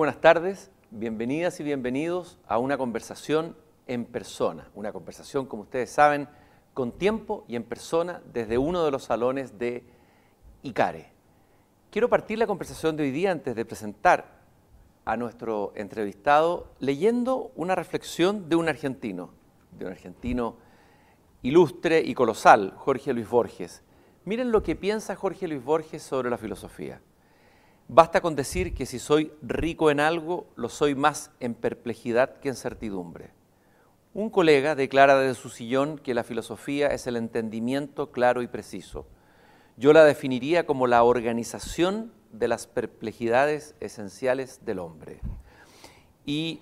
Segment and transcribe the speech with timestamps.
[0.00, 3.54] buenas tardes, bienvenidas y bienvenidos a una conversación
[3.86, 6.26] en persona, una conversación, como ustedes saben,
[6.72, 9.84] con tiempo y en persona desde uno de los salones de
[10.62, 11.12] ICARE.
[11.90, 14.40] Quiero partir la conversación de hoy día antes de presentar
[15.04, 19.34] a nuestro entrevistado leyendo una reflexión de un argentino,
[19.78, 20.56] de un argentino
[21.42, 23.82] ilustre y colosal, Jorge Luis Borges.
[24.24, 27.02] Miren lo que piensa Jorge Luis Borges sobre la filosofía.
[27.92, 32.48] Basta con decir que si soy rico en algo, lo soy más en perplejidad que
[32.48, 33.32] en certidumbre.
[34.14, 39.08] Un colega declara desde su sillón que la filosofía es el entendimiento claro y preciso.
[39.76, 45.18] Yo la definiría como la organización de las perplejidades esenciales del hombre.
[46.24, 46.60] Y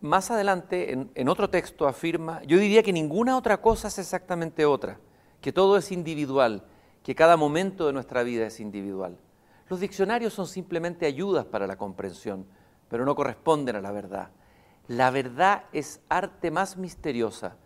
[0.00, 4.66] más adelante, en, en, otro texto, afirma, yo diría que ninguna otra cosa es exactamente
[4.66, 4.98] otra,
[5.40, 6.64] que todo es individual,
[7.04, 9.18] que cada momento de nuestra vida es individual.
[9.68, 12.46] Los diccionarios son simplemente ayudas para la comprensión,
[12.88, 14.30] pero no corresponden a la verdad.
[14.86, 17.56] La verdad es arte más misteriosa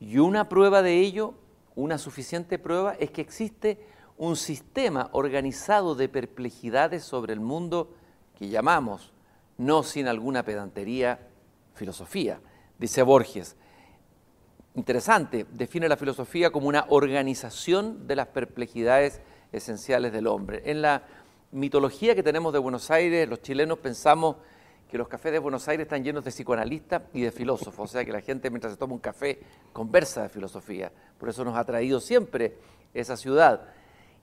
[0.00, 1.34] y una prueba de ello,
[1.76, 3.78] una suficiente prueba, es que existe
[4.16, 7.94] un sistema organizado de perplejidades sobre el mundo
[8.36, 9.12] que llamamos,
[9.56, 11.28] no sin alguna pedantería,
[11.74, 12.40] filosofía,
[12.78, 13.56] dice Borges.
[14.74, 19.20] Interesante, define la filosofía como una organización de las perplejidades
[19.52, 20.62] esenciales del hombre.
[20.64, 21.04] En la
[21.54, 24.36] mitología que tenemos de Buenos Aires, los chilenos pensamos
[24.90, 28.04] que los cafés de Buenos Aires están llenos de psicoanalistas y de filósofos, o sea
[28.04, 29.38] que la gente mientras se toma un café
[29.72, 30.90] conversa de filosofía.
[31.16, 32.58] Por eso nos ha traído siempre
[32.92, 33.68] esa ciudad.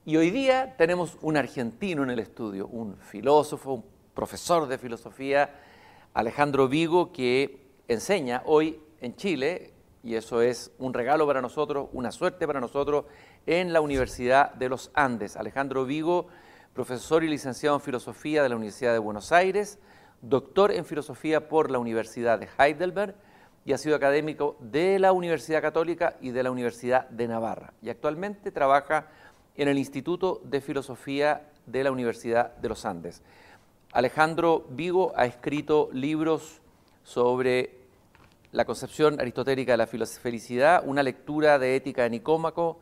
[0.05, 5.55] Y hoy día tenemos un argentino en el estudio, un filósofo, un profesor de filosofía,
[6.13, 9.71] Alejandro Vigo, que enseña hoy en Chile,
[10.03, 13.05] y eso es un regalo para nosotros, una suerte para nosotros,
[13.45, 15.37] en la Universidad de los Andes.
[15.37, 16.27] Alejandro Vigo
[16.73, 19.79] profesor y licenciado en Filosofía de la Universidad de Buenos Aires,
[20.21, 23.15] doctor en Filosofía por la Universidad de Heidelberg
[23.65, 27.73] y ha sido académico de la Universidad Católica y de la Universidad de Navarra.
[27.81, 29.07] Y actualmente trabaja
[29.55, 33.21] en el Instituto de Filosofía de la Universidad de los Andes.
[33.91, 36.61] Alejandro Vigo ha escrito libros
[37.03, 37.81] sobre
[38.51, 42.79] la concepción aristotélica de la felicidad, una lectura de ética de Nicómaco,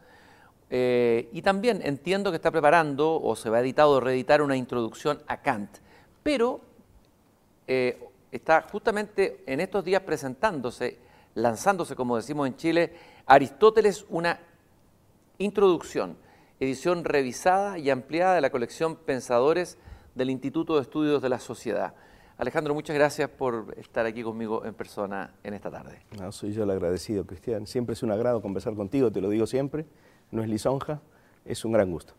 [0.70, 4.56] eh, y también entiendo que está preparando o se va a editar o reeditar una
[4.56, 5.78] introducción a Kant,
[6.22, 6.62] pero
[7.68, 8.00] eh,
[8.32, 11.00] está justamente en estos días presentándose,
[11.34, 12.94] lanzándose, como decimos en Chile,
[13.26, 14.40] Aristóteles una
[15.40, 16.18] introducción,
[16.60, 19.78] edición revisada y ampliada de la colección Pensadores
[20.14, 21.96] del Instituto de Estudios de la Sociedad.
[22.38, 26.00] Alejandro, muchas gracias por estar aquí conmigo en persona en esta tarde.
[26.32, 27.68] Soy yo el agradecido, Cristian.
[27.68, 29.86] Siempre es un agrado conversar contigo, te lo digo siempre
[30.32, 31.02] no es lisonja,
[31.46, 32.14] es un gran gusto.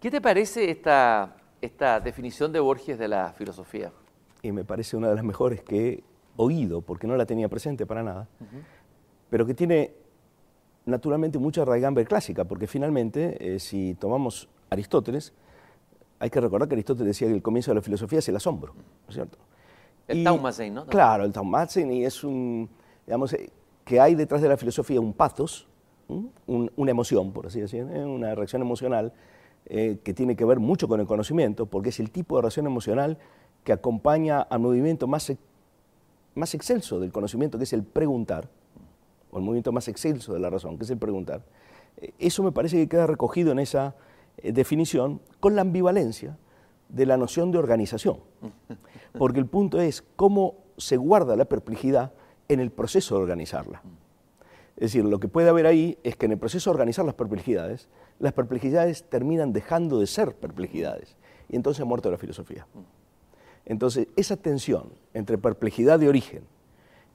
[0.00, 3.90] ¿Qué te parece esta, esta definición de Borges de la filosofía?
[4.42, 6.04] Y me parece una de las mejores que he
[6.36, 8.28] oído, porque no la tenía presente para nada,
[9.28, 9.92] pero que tiene
[10.86, 15.32] naturalmente mucha raigambre clásica, porque finalmente, eh, si tomamos Aristóteles,
[16.20, 18.74] hay que recordar que Aristóteles decía que el comienzo de la filosofía es el asombro,
[18.74, 19.38] ¿no es cierto?
[20.06, 20.86] El Taumatzen, ¿no?
[20.86, 22.68] Claro, el Taumatzen, y es un,
[23.06, 23.50] digamos, eh,
[23.84, 25.68] que hay detrás de la filosofía un pathos,
[26.08, 28.04] una emoción, por así decirlo, ¿eh?
[28.04, 29.12] una reacción emocional
[29.66, 32.66] eh, que tiene que ver mucho con el conocimiento, porque es el tipo de reacción
[32.66, 33.18] emocional
[33.64, 35.32] que acompaña al movimiento más,
[36.34, 38.48] más excelso del conocimiento, que es el preguntar,
[39.30, 41.42] o el movimiento más excelso de la razón, que es el preguntar.
[41.98, 43.94] Eh, eso me parece que queda recogido en esa
[44.42, 46.38] definición con la ambivalencia
[46.88, 48.18] de la noción de organización,
[49.18, 52.12] porque el punto es cómo se guarda la perplejidad
[52.48, 53.82] en el proceso de organizarla.
[54.78, 57.16] Es decir, lo que puede haber ahí es que en el proceso de organizar las
[57.16, 57.88] perplejidades,
[58.20, 61.16] las perplejidades terminan dejando de ser perplejidades
[61.48, 62.64] y entonces ha muerto la filosofía.
[63.66, 66.44] Entonces, esa tensión entre perplejidad de origen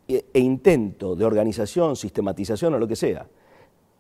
[0.09, 3.27] e, e, intento de organización, sistematización o lo que sea,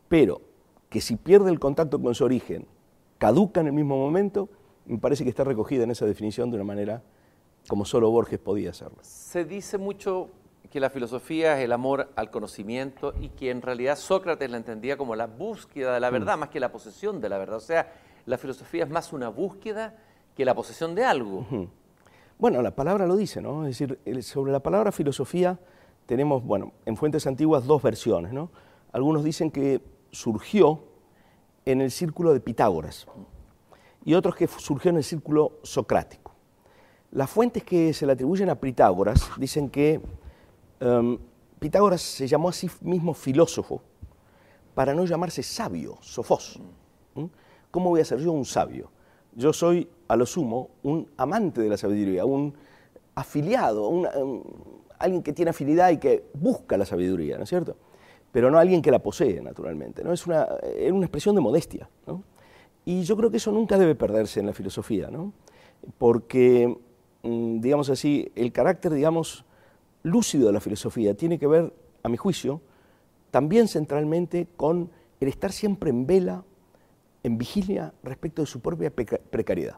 [0.09, 0.41] pero
[0.89, 2.67] que si pierde el contacto con su origen,
[3.17, 4.49] caduca en el mismo momento,
[4.85, 7.01] me parece que está recogida en esa definición de una manera
[7.69, 8.97] como solo Borges podía hacerlo.
[9.01, 10.27] Se dice mucho
[10.73, 14.97] que la filosofía es el amor al conocimiento y que en realidad Sócrates la entendía
[14.97, 16.13] como la búsqueda de la mm.
[16.13, 17.57] verdad más que la posesión de la verdad.
[17.57, 17.93] O sea,
[18.25, 19.95] la filosofía es más una búsqueda
[20.35, 21.45] que la posesión de algo.
[22.39, 23.67] Bueno, la palabra lo dice, ¿no?
[23.67, 25.59] Es decir, sobre la palabra filosofía
[26.07, 28.49] tenemos, bueno, en fuentes antiguas dos versiones, ¿no?
[28.91, 29.79] Algunos dicen que
[30.09, 30.85] surgió
[31.65, 33.05] en el círculo de Pitágoras
[34.03, 36.33] y otros que surgió en el círculo socrático.
[37.11, 40.01] Las fuentes que se le atribuyen a Pitágoras dicen que
[40.83, 41.17] Em,
[41.59, 43.81] Pitágoras se llamó a sí mismo filósofo
[44.75, 46.59] para no llamarse sabio, sofós.
[47.71, 48.91] ¿Cómo voy a ser yo un sabio?
[49.33, 52.53] Yo soy, a lo sumo, un amante de la sabiduría, un
[53.15, 53.89] afiliado,
[54.99, 57.77] alguien que tiene afinidad y que busca la sabiduría, ¿no es cierto?
[58.33, 60.03] Pero no alguien que la posee, naturalmente.
[60.03, 60.11] ¿no?
[60.11, 60.47] Es una,
[60.91, 61.89] una expresión de modestia.
[62.05, 62.23] ¿no?
[62.83, 65.31] Y yo creo que eso nunca debe perderse en la filosofía, ¿no?
[65.97, 66.77] porque,
[67.21, 69.45] mm, digamos así, el carácter, digamos,
[70.03, 71.73] lúcido de la filosofía tiene que ver,
[72.03, 72.61] a mi juicio,
[73.31, 76.43] también centralmente con el estar siempre en vela,
[77.23, 79.77] en vigilia respecto de su propia precariedad.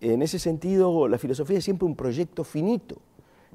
[0.00, 2.98] En ese sentido, la filosofía es siempre un proyecto finito,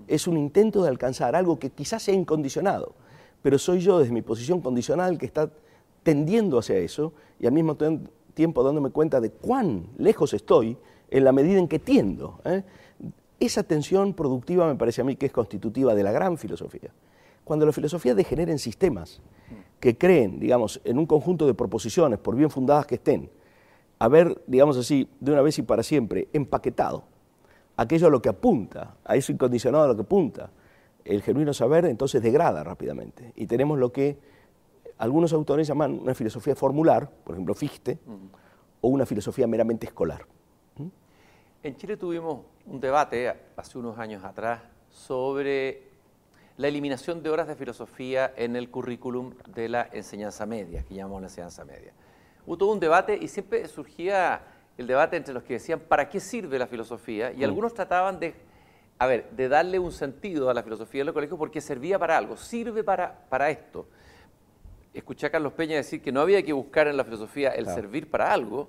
[0.08, 2.96] es un intento de alcanzar algo que quizás sea incondicionado,
[3.42, 5.52] pero soy yo desde mi posición condicional que está
[6.02, 7.78] tendiendo hacia eso y al mismo
[8.34, 10.78] tiempo dándome cuenta de cuán lejos estoy
[11.10, 12.40] en la medida en que tiendo.
[12.46, 12.64] ¿eh?
[13.44, 16.92] Esa tensión productiva me parece a mí que es constitutiva de la gran filosofía.
[17.44, 19.20] Cuando la filosofía degenera en sistemas
[19.82, 23.30] que creen, digamos, en un conjunto de proposiciones, por bien fundadas que estén,
[24.00, 27.04] haber, digamos así, de una vez y para siempre, empaquetado
[27.76, 30.50] aquello a lo que apunta, a eso incondicionado a lo que apunta,
[31.04, 33.34] el genuino saber entonces degrada rápidamente.
[33.36, 34.20] Y tenemos lo que
[34.98, 38.00] algunos autores llaman una filosofía formular, por ejemplo Fichte,
[38.80, 40.28] o una filosofía meramente escolar.
[41.64, 45.84] En Chile tuvimos un debate hace unos años atrás sobre
[46.58, 51.22] la eliminación de horas de filosofía en el currículum de la enseñanza media, que llamamos
[51.22, 51.94] la enseñanza media.
[52.46, 54.42] Hubo todo un debate y siempre surgía
[54.78, 57.44] el debate entre los que decían para qué sirve la filosofía y mm.
[57.46, 58.36] algunos trataban de,
[59.00, 62.18] a ver, de darle un sentido a la filosofía en los colegios porque servía para
[62.18, 63.88] algo, sirve para, para esto.
[64.94, 68.12] Escuché a Carlos Peña decir que no había que buscar en la filosofía el servir
[68.12, 68.68] para algo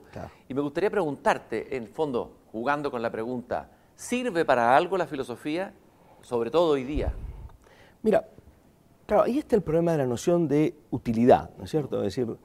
[0.49, 5.09] y me gustaría preguntarte, en el fondo, jugando con la pregunta, ¿sirve para algo la
[5.09, 5.75] filosofía,
[6.23, 7.13] sobre todo hoy día?
[8.05, 8.29] Mira,
[9.07, 11.97] claro, ahí está el problema de la noción de utilidad, ¿no es cierto?
[12.05, 12.37] Es decir,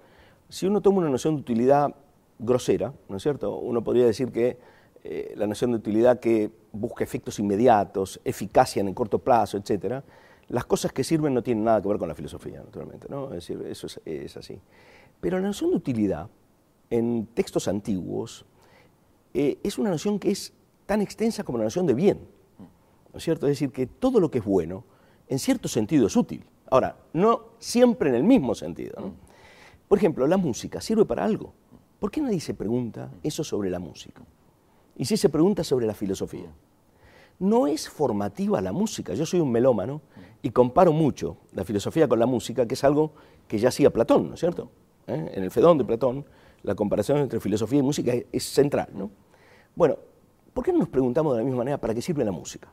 [0.50, 1.94] si uno toma una noción de utilidad
[2.40, 3.60] grosera, ¿no es cierto?
[3.60, 4.58] Uno podría decir que
[5.04, 10.04] eh, la noción de utilidad que busca efectos inmediatos, eficacia en el corto plazo, etcétera,
[10.48, 13.26] las cosas que sirven no tienen nada que ver con la filosofía, naturalmente, ¿no?
[13.26, 14.60] Es decir, eso es, así.
[15.22, 16.30] Pero la noción de utilidad
[16.90, 18.48] en textos antiguos
[19.34, 20.54] eh, es una noción que es
[20.86, 22.20] tan extensa como la noción de bien,
[23.12, 23.48] ¿no es cierto?
[23.48, 24.84] Es decir, que todo lo que es bueno,
[25.28, 26.44] en cierto sentido es útil.
[26.72, 29.14] Ahora, no siempre en el mismo sentido.
[29.88, 31.54] Por ejemplo, la música sirve para algo.
[32.00, 34.22] ¿Por qué nadie se pregunta eso sobre la música?
[34.96, 36.52] Y si se pregunta sobre la filosofía.
[37.40, 39.14] No es formativa la música.
[39.14, 40.02] Yo soy un melómano
[40.42, 43.14] y comparo mucho la filosofía con la música, que es algo
[43.48, 44.70] que ya hacía Platón, ¿no es cierto?
[45.08, 45.32] ¿Eh?
[45.34, 46.26] En el Fedón de Platón,
[46.64, 49.10] la comparación entre filosofía y música es central, ¿no?
[49.76, 49.98] Bueno,
[50.54, 52.68] ¿por qué no nos preguntamos de la misma manera para qué sirve la música?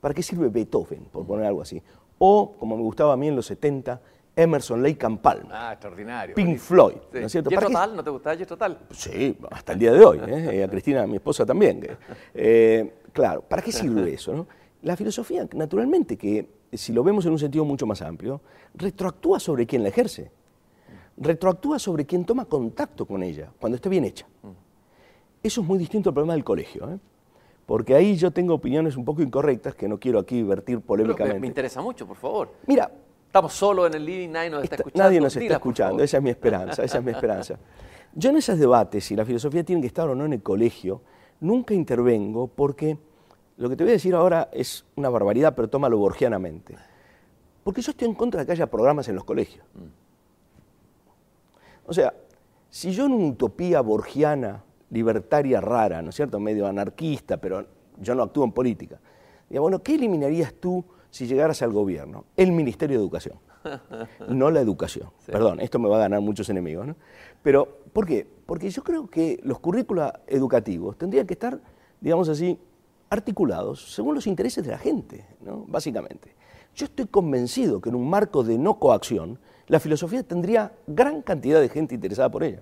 [0.00, 1.82] ¿Para qué sirve Beethoven, por poner algo así?
[2.18, 4.00] O, como me gustaba a mí en los 70,
[4.36, 5.52] Emerson, Lake and Palmer.
[5.52, 6.34] Ah, extraordinario.
[6.34, 7.50] Pink Floyd, ¿no es cierto?
[7.50, 7.96] Total?
[7.96, 8.78] ¿No te gustaba Jethro Total?
[8.90, 10.20] Sí, hasta el día de hoy.
[10.26, 10.56] ¿eh?
[10.58, 11.86] Y a Cristina, mi esposa, también.
[12.32, 14.32] Eh, claro, ¿para qué sirve eso?
[14.32, 14.46] No?
[14.82, 18.40] La filosofía, naturalmente, que si lo vemos en un sentido mucho más amplio,
[18.74, 20.30] retroactúa sobre quien la ejerce.
[21.20, 24.26] Retroactúa sobre quien toma contacto con ella, cuando esté bien hecha.
[25.42, 26.90] Eso es muy distinto al problema del colegio.
[26.90, 26.98] ¿eh?
[27.66, 31.38] Porque ahí yo tengo opiniones un poco incorrectas que no quiero aquí vertir polémicamente.
[31.38, 32.50] me interesa mucho, por favor.
[32.66, 32.90] Mira,
[33.30, 35.04] Estamos solos en el living, nadie nos está, escuchando.
[35.04, 37.60] Nadie nos está escuchando, esa es mi esperanza, esa es mi esperanza.
[38.12, 41.00] Yo en esos debates, si la filosofía tiene que estar o no en el colegio,
[41.38, 42.98] nunca intervengo porque
[43.56, 46.74] lo que te voy a decir ahora es una barbaridad, pero tómalo borgianamente.
[47.62, 49.64] Porque yo estoy en contra de que haya programas en los colegios.
[51.90, 52.14] O sea,
[52.68, 57.66] si yo en una utopía borgiana, libertaria rara, ¿no es cierto?, medio anarquista, pero
[57.98, 59.00] yo no actúo en política,
[59.48, 63.40] digo, bueno, ¿qué eliminarías tú si llegaras al gobierno, el Ministerio de Educación,
[64.28, 65.10] no la educación.
[65.26, 66.94] Perdón, esto me va a ganar muchos enemigos, ¿no?
[67.42, 68.24] Pero, ¿por qué?
[68.46, 71.60] Porque yo creo que los currícula educativos tendrían que estar,
[72.00, 72.56] digamos así,
[73.08, 75.64] articulados según los intereses de la gente, ¿no?
[75.66, 76.36] Básicamente.
[76.76, 81.60] Yo estoy convencido que en un marco de no coacción, la filosofía tendría gran cantidad
[81.60, 82.60] de gente interesada por ella.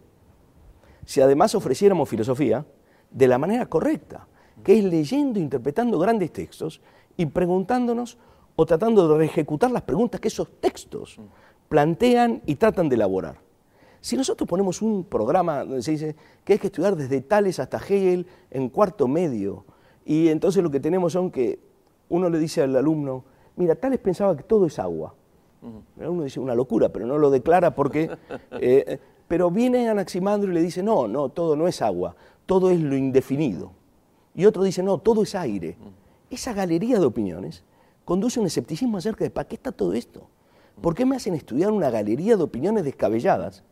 [1.06, 2.66] Si además ofreciéramos filosofía
[3.10, 4.28] de la manera correcta,
[4.62, 6.82] que es leyendo, interpretando grandes textos
[7.16, 8.18] y preguntándonos
[8.56, 11.18] o tratando de ejecutar las preguntas que esos textos
[11.70, 13.38] plantean y tratan de elaborar.
[14.02, 17.78] Si nosotros ponemos un programa donde se dice que hay que estudiar desde Tales hasta
[17.78, 19.64] Hegel en cuarto medio,
[20.04, 21.58] y entonces lo que tenemos son que
[22.10, 23.24] uno le dice al alumno,
[23.56, 25.14] mira, Tales pensaba que todo es agua.
[25.96, 28.10] Uno dice una locura, pero no lo declara porque...
[28.60, 28.98] Eh,
[29.28, 32.96] pero viene Anaximandro y le dice, no, no, todo no es agua, todo es lo
[32.96, 33.72] indefinido.
[34.34, 35.76] Y otro dice, no, todo es aire.
[36.30, 37.62] Esa galería de opiniones
[38.06, 40.28] conduce a un escepticismo acerca de ¿para qué está todo esto?
[40.80, 43.64] ¿Por qué me hacen estudiar una galería de opiniones descabelladas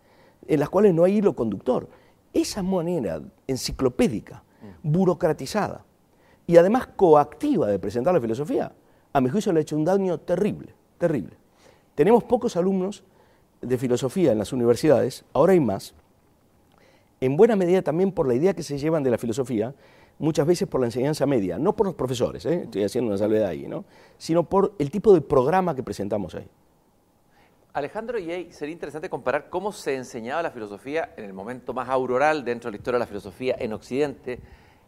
[0.47, 1.89] en las cuales no hay hilo conductor?
[2.35, 4.43] Esa manera enciclopédica,
[4.83, 5.87] burocratizada,
[6.47, 8.73] y además coactiva de presentar la filosofía,
[9.13, 11.37] a mi juicio le ha hecho un daño terrible, terrible.
[11.97, 13.03] Tenemos pocos alumnos
[13.63, 15.95] de filosofía en las universidades, ahora hay más,
[17.23, 19.75] en buena medida también por la idea que se llevan de la filosofía,
[20.19, 22.63] muchas veces por la enseñanza media, no por los profesores, ¿eh?
[22.65, 23.87] estoy haciendo una salvedad ahí, ¿no?
[24.19, 26.47] sino por el tipo de programa que presentamos ahí.
[27.73, 31.89] Alejandro, y ahí sería interesante comparar cómo se enseñaba la filosofía en el momento más
[31.89, 34.39] auroral dentro de la historia de la filosofía en Occidente,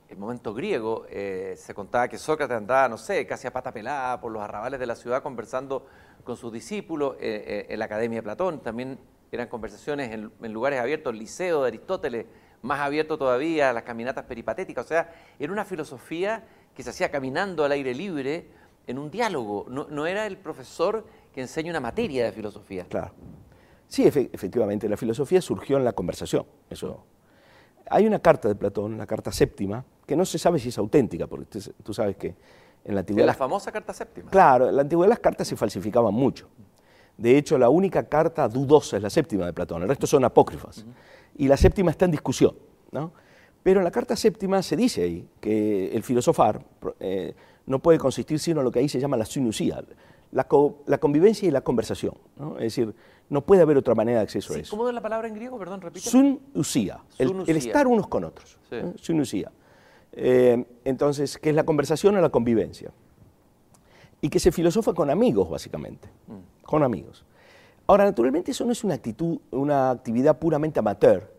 [0.08, 1.06] el momento griego.
[1.10, 4.80] Eh, se contaba que Sócrates andaba, no sé, casi a pata pelada por los arrabales
[4.80, 5.86] de la ciudad conversando
[6.24, 8.60] con sus discípulos eh, eh, en la Academia de Platón.
[8.60, 8.98] También
[9.30, 12.26] eran conversaciones en, lugares abiertos, el Liceo de Aristóteles,
[12.62, 14.84] más abierto todavía, las caminatas peripatéticas.
[14.84, 18.48] O sea, era una filosofía que se hacía caminando al aire libre
[18.86, 19.66] en un diálogo.
[19.68, 22.86] No, no era el profesor que enseña una materia de filosofía.
[22.88, 23.12] Claro.
[23.86, 26.46] Sí, efectivamente, la filosofía surgió en la conversación.
[26.68, 27.04] Eso.
[27.90, 31.26] Hay una carta de Platón, la carta séptima, que no se sabe si es auténtica,
[31.26, 32.34] porque tú sabes que
[32.84, 33.26] en la antigüedad...
[33.26, 34.30] la famosa carta séptima.
[34.30, 36.48] Claro, en la antigüedad las cartas se falsificaban mucho.
[37.16, 40.84] De hecho, la única carta dudosa es la séptima de Platón, el resto son apócrifas.
[41.36, 42.54] Y la séptima está en discusión.
[42.92, 43.12] ¿no?
[43.62, 46.64] Pero en la carta séptima se dice ahí que el filosofar
[47.00, 47.34] eh,
[47.66, 49.82] no puede consistir sino en lo que ahí se llama la sinusía,
[50.32, 50.44] la,
[50.98, 52.14] convivencia y la conversación.
[52.56, 52.94] Es decir,
[53.30, 54.76] no puede haber otra manera de acceso a eso.
[54.76, 55.58] ¿Cómo es la palabra en griego?
[55.58, 56.08] Perdón, repite.
[56.08, 58.58] Sun usía, el, estar unos con otros.
[58.96, 59.52] Sun usía.
[60.12, 62.90] Eh, entonces, ¿qué es la conversación o la convivencia?
[64.20, 66.08] Y que se filosofa con amigos, básicamente.
[66.26, 66.64] Mm.
[66.64, 67.24] Con amigos.
[67.86, 71.32] Ahora, naturalmente, eso no es una, actitud, una actividad puramente amateur.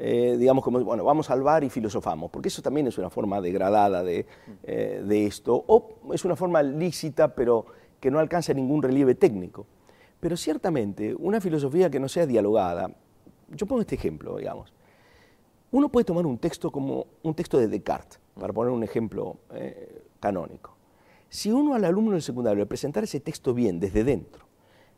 [0.00, 3.40] Eh, digamos como, bueno, vamos al bar y filosofamos, porque eso también es una forma
[3.40, 4.52] degradada de, mm.
[4.62, 7.66] eh, de esto, o es una forma lícita, pero
[7.98, 9.66] que no alcanza ningún relieve técnico.
[10.20, 12.90] Pero ciertamente, una filosofía que no sea dialogada,
[13.48, 14.72] yo pongo este ejemplo, digamos.
[15.70, 20.02] Uno puede tomar un texto como un texto de Descartes, para poner un ejemplo eh,
[20.18, 20.76] canónico.
[21.28, 24.46] Si uno al alumno del secundario le presentara ese texto bien, desde dentro,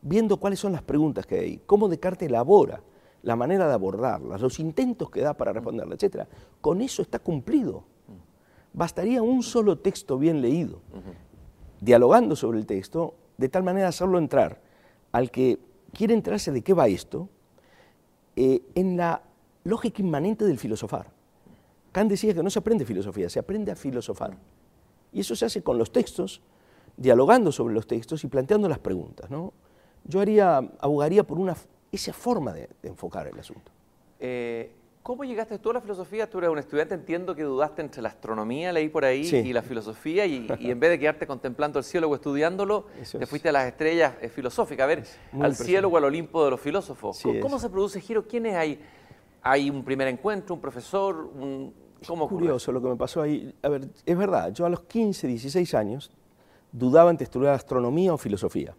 [0.00, 2.82] viendo cuáles son las preguntas que hay, cómo Descartes elabora
[3.22, 6.26] la manera de abordarlas, los intentos que da para responderlas, etc.,
[6.60, 7.84] con eso está cumplido.
[8.72, 10.80] Bastaría un solo texto bien leído
[11.80, 14.60] dialogando sobre el texto, de tal manera hacerlo entrar
[15.12, 15.58] al que
[15.92, 17.28] quiere enterarse de qué va esto,
[18.36, 19.22] eh, en la
[19.64, 21.10] lógica inmanente del filosofar.
[21.92, 24.36] Kant decía que no se aprende filosofía, se aprende a filosofar.
[25.12, 26.40] Y eso se hace con los textos,
[26.96, 29.30] dialogando sobre los textos y planteando las preguntas.
[29.30, 29.52] ¿no?
[30.04, 31.56] Yo haría, abogaría por una,
[31.90, 33.72] esa forma de, enfocar el asunto.
[34.20, 34.70] Eh,
[35.02, 36.28] ¿Cómo llegaste tú a la filosofía?
[36.28, 39.62] Tú eres un estudiante, entiendo que dudaste entre la astronomía, leí por ahí, y la
[39.62, 42.86] filosofía, y, en vez de quedarte contemplando el cielo o estudiándolo,
[43.18, 45.04] te fuiste a las estrellas eh, filosóficas, a ver,
[45.40, 47.22] al cielo o al Olimpo de los filósofos.
[47.40, 48.26] ¿Cómo, se produce giro?
[48.26, 48.78] ¿Quiénes hay?
[49.42, 51.30] ¿Hay un primer encuentro, un profesor?
[51.34, 51.72] Un,
[52.06, 53.54] ¿Cómo es curioso lo que me pasó ahí.
[53.62, 56.10] A ver, es verdad, yo a los 15, 16 años
[56.72, 58.74] dudaba entre estudiar astronomía o filosofía.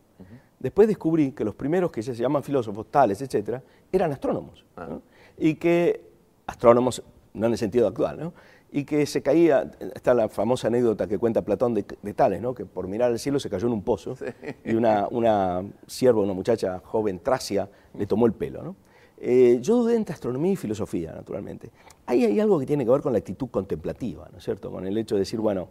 [0.59, 4.63] Después descubrí que los primeros que se llaman filósofos, tales, etcétera, eran astrónomos.
[4.77, 4.99] Ah.
[5.35, 6.10] Y que
[6.47, 8.33] astrónomos, no en el sentido actual, ¿no?
[8.71, 12.55] y que se caía, está la famosa anécdota que cuenta Platón de, Tales, ¿no?
[12.55, 14.15] que por mirar al cielo se cayó en un pozo
[14.63, 18.63] y una, una sierva, una muchacha joven, tracia, le tomó el pelo.
[18.63, 18.75] ¿no?
[19.17, 21.69] Eh, yo dudé entre astronomía y filosofía, naturalmente.
[22.05, 24.71] Ahí hay algo que tiene que ver con la actitud contemplativa, ¿no es cierto?
[24.71, 25.67] Con el hecho de decir, bueno,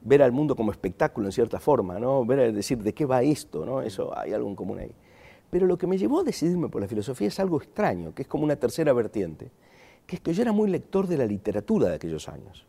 [0.00, 2.24] ver al mundo como espectáculo en cierta forma, ¿no?
[2.24, 3.66] Ver, decir, ¿de qué va esto?
[3.66, 3.82] ¿no?
[3.82, 4.92] Eso hay algo en común ahí.
[5.50, 8.28] Pero lo que me llevó a decidirme por la filosofía es algo extraño, que es
[8.28, 9.50] como una tercera vertiente
[10.08, 12.64] que es que yo era muy lector de la literatura de aquellos años.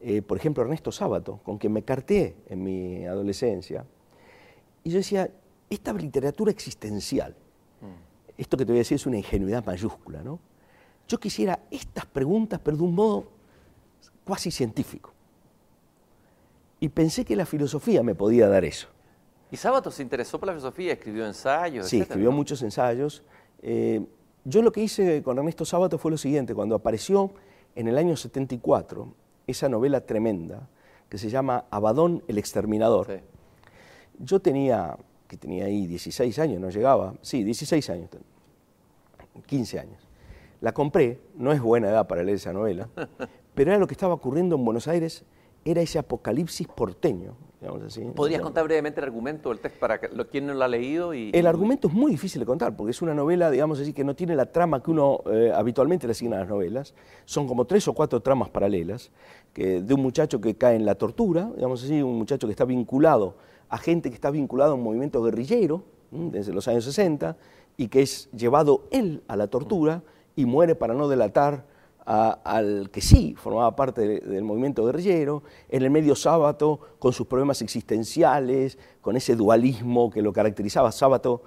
[0.00, 3.84] Eh, por ejemplo, Ernesto Sábato, con quien me carté en mi adolescencia.
[4.82, 5.30] Y yo decía,
[5.68, 7.36] esta literatura existencial,
[7.82, 8.38] mm.
[8.38, 10.40] esto que te voy a decir es una ingenuidad mayúscula, ¿no?
[11.06, 13.28] Yo quisiera estas preguntas, pero de un modo
[14.24, 15.12] cuasi científico.
[16.80, 18.88] Y pensé que la filosofía me podía dar eso.
[19.50, 20.94] ¿Y Sábato se interesó por la filosofía?
[20.94, 21.88] ¿Escribió ensayos?
[21.88, 23.22] Sí, escribió muchos ensayos.
[23.60, 24.02] Eh,
[24.44, 27.32] yo lo que hice con Ernesto Sábato fue lo siguiente, cuando apareció
[27.74, 29.08] en el año 74
[29.46, 30.68] esa novela tremenda
[31.08, 33.20] que se llama Abadón el exterminador.
[34.18, 34.96] Yo tenía,
[35.28, 38.10] que tenía ahí 16 años, no llegaba, sí, 16 años,
[39.46, 40.08] 15 años.
[40.60, 42.88] La compré, no es buena edad para leer esa novela,
[43.54, 45.24] pero era lo que estaba ocurriendo en Buenos Aires,
[45.64, 47.34] era ese apocalipsis porteño,
[48.14, 51.14] ¿Podrías contar brevemente el argumento del texto para quien no lo ha leído?
[51.14, 54.04] Y, el argumento es muy difícil de contar, porque es una novela, digamos así, que
[54.04, 56.94] no tiene la trama que uno eh, habitualmente le asigna a las novelas.
[57.24, 59.10] Son como tres o cuatro tramas paralelas,
[59.52, 62.64] que, de un muchacho que cae en la tortura, digamos así, un muchacho que está
[62.64, 63.36] vinculado
[63.68, 67.36] a gente que está vinculado a un movimiento guerrillero desde los años 60
[67.76, 70.02] y que es llevado él a la tortura
[70.36, 71.64] y muere para no delatar
[72.04, 77.62] al que sí formaba parte del movimiento guerrillero, en el medio sábado con sus problemas
[77.62, 80.92] existenciales, con ese dualismo que lo caracterizaba.
[80.92, 81.42] Sábato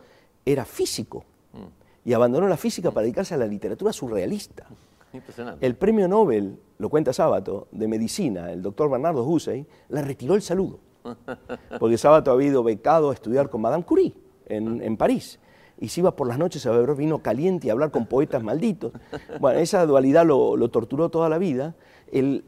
[0.45, 1.23] era físico
[2.03, 4.65] y abandonó la física para dedicarse a la literatura surrealista.
[5.61, 10.41] El premio Nobel, lo cuenta Sábato, de medicina, el doctor Bernardo Hussey, le retiró el
[10.41, 10.79] saludo,
[11.79, 14.13] porque Sábato había ido becado a estudiar con Madame Curie
[14.47, 15.39] en, en París
[15.79, 18.43] y se iba por las noches a beber vino caliente y a hablar con poetas
[18.43, 18.91] malditos.
[19.39, 21.75] Bueno, esa dualidad lo, torturó toda la vida.
[22.11, 22.43] El,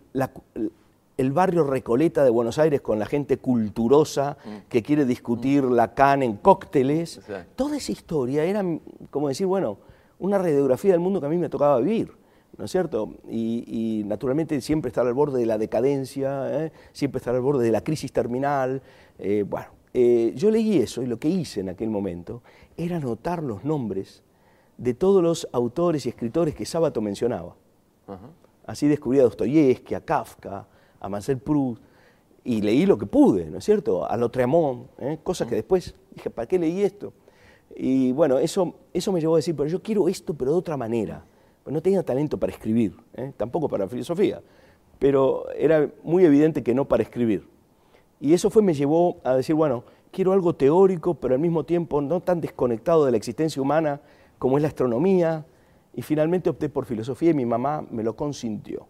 [1.31, 4.37] barrio Recoleta de Buenos Aires con la gente culturosa
[4.69, 7.21] que quiere discutir Lacan en cócteles,
[7.55, 8.63] toda esa historia era,
[9.09, 9.77] como decir, bueno,
[10.17, 12.19] una radiografía del mundo que a mí me tocaba vivir.
[12.57, 13.13] ¿no es cierto?
[13.29, 16.71] Y, naturalmente siempre estar al borde de la decadencia, ¿eh?
[16.91, 18.81] siempre estar al borde de la crisis terminal.
[19.17, 22.41] Eh, bueno, eh, yo leí eso y lo que hice en aquel momento
[22.77, 24.23] era anotar los nombres
[24.77, 27.55] de todos los autores y escritores que Sábato mencionaba.
[28.65, 30.67] Así descubrí a Dostoyevsky, a Kafka,
[30.99, 31.81] a Marcel Proust,
[32.43, 34.09] y leí lo que pude, ¿no es cierto?
[34.09, 35.19] A Lautréamont, ¿eh?
[35.21, 37.13] cosas que después dije, ¿para qué leí esto?
[37.75, 40.77] Y bueno, eso, eso me llevó a decir, pero yo quiero esto, pero de otra
[40.77, 41.23] manera.
[41.63, 43.33] Pues no tenía talento para escribir, ¿eh?
[43.37, 44.41] tampoco para filosofía,
[44.97, 47.47] pero era muy evidente que no para escribir.
[48.19, 52.01] Y eso fue, me llevó a decir, bueno, quiero algo teórico, pero al mismo tiempo
[52.01, 54.01] no tan desconectado de la existencia humana
[54.37, 55.45] como es la astronomía,
[55.93, 58.87] y finalmente opté por filosofía y mi mamá me lo consintió,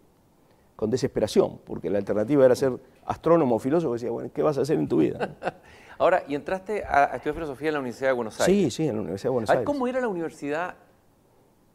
[0.76, 2.72] con desesperación, porque la alternativa era ser
[3.04, 5.36] astrónomo o filósofo, decía, bueno, ¿qué vas a hacer en tu vida?
[5.98, 8.56] Ahora, ¿y entraste a, estudiar filosofía en la Universidad de Buenos Aires?
[8.56, 9.66] Sí, sí, en la Universidad de Buenos Aires.
[9.66, 10.74] ¿Cómo era la universidad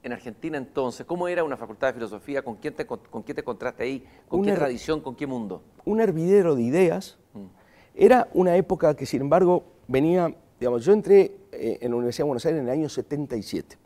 [0.05, 1.05] en Argentina entonces?
[1.05, 2.43] ¿Cómo era una facultad de filosofía?
[2.43, 4.05] ¿Con quién te, con quién te encontraste ahí?
[4.27, 5.01] ¿Con qué tradición?
[5.01, 5.61] ¿Con qué mundo?
[5.83, 7.17] Un hervidero de ideas.
[7.33, 12.25] Mm era una época que, sin embargo, venía, digamos, yo entré eh, en la Universidad
[12.25, 13.77] de Buenos Aires en el año 77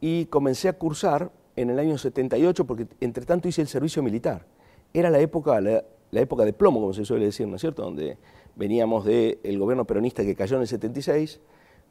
[0.00, 4.46] y comencé a cursar en el año 78 porque, entre tanto, hice el servicio militar.
[4.92, 8.18] Era la época, la, época de plomo, como se suele decir, ¿no es cierto?, donde
[8.54, 11.40] veníamos del gobierno peronista que cayó en el 76,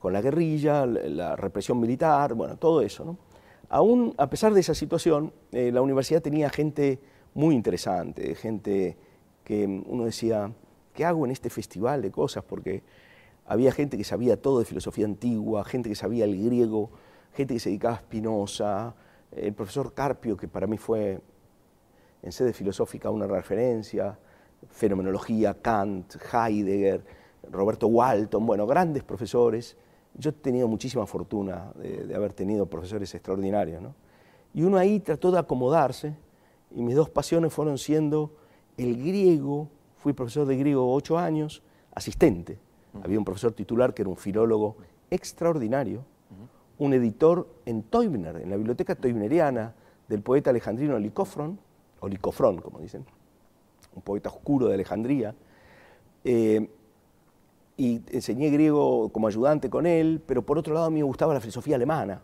[0.03, 3.15] con la guerrilla, la, represión militar, bueno, todo eso.
[3.69, 6.99] Aún a pesar de esa situación, eh, la universidad tenía gente
[7.33, 8.97] muy interesante, gente
[9.45, 10.51] que uno decía,
[10.93, 12.43] ¿qué hago en este festival de cosas?
[12.43, 12.83] Porque
[13.45, 16.89] había gente que sabía todo de filosofía antigua, gente que sabía el griego,
[17.33, 18.95] gente que se dedicaba a Spinoza,
[19.31, 21.21] el profesor Carpio, que para mí fue
[22.21, 24.19] en sede filosófica una referencia,
[24.69, 27.05] fenomenología, Kant, Heidegger,
[27.49, 29.77] Roberto Walton, bueno, grandes profesores.
[30.15, 33.95] Yo he tenido muchísima fortuna de, haber tenido profesores extraordinarios, ¿no?
[34.53, 36.15] Y uno ahí trató de acomodarse
[36.75, 38.31] y mis dos pasiones fueron siendo
[38.77, 42.59] el griego, fui profesor de griego ocho años, asistente.
[43.03, 44.77] Había un profesor titular que era un filólogo
[45.09, 46.05] extraordinario,
[46.77, 49.73] un editor en Teubner, en la biblioteca teubneriana
[50.07, 51.57] del poeta alejandrino Licofron,
[51.99, 53.05] o Licofrón, como dicen,
[53.95, 55.33] un poeta oscuro de Alejandría.
[56.23, 56.69] Eh,
[57.77, 61.33] y enseñé griego como ayudante con él, pero por otro lado a mí me gustaba
[61.33, 62.21] la filosofía alemana.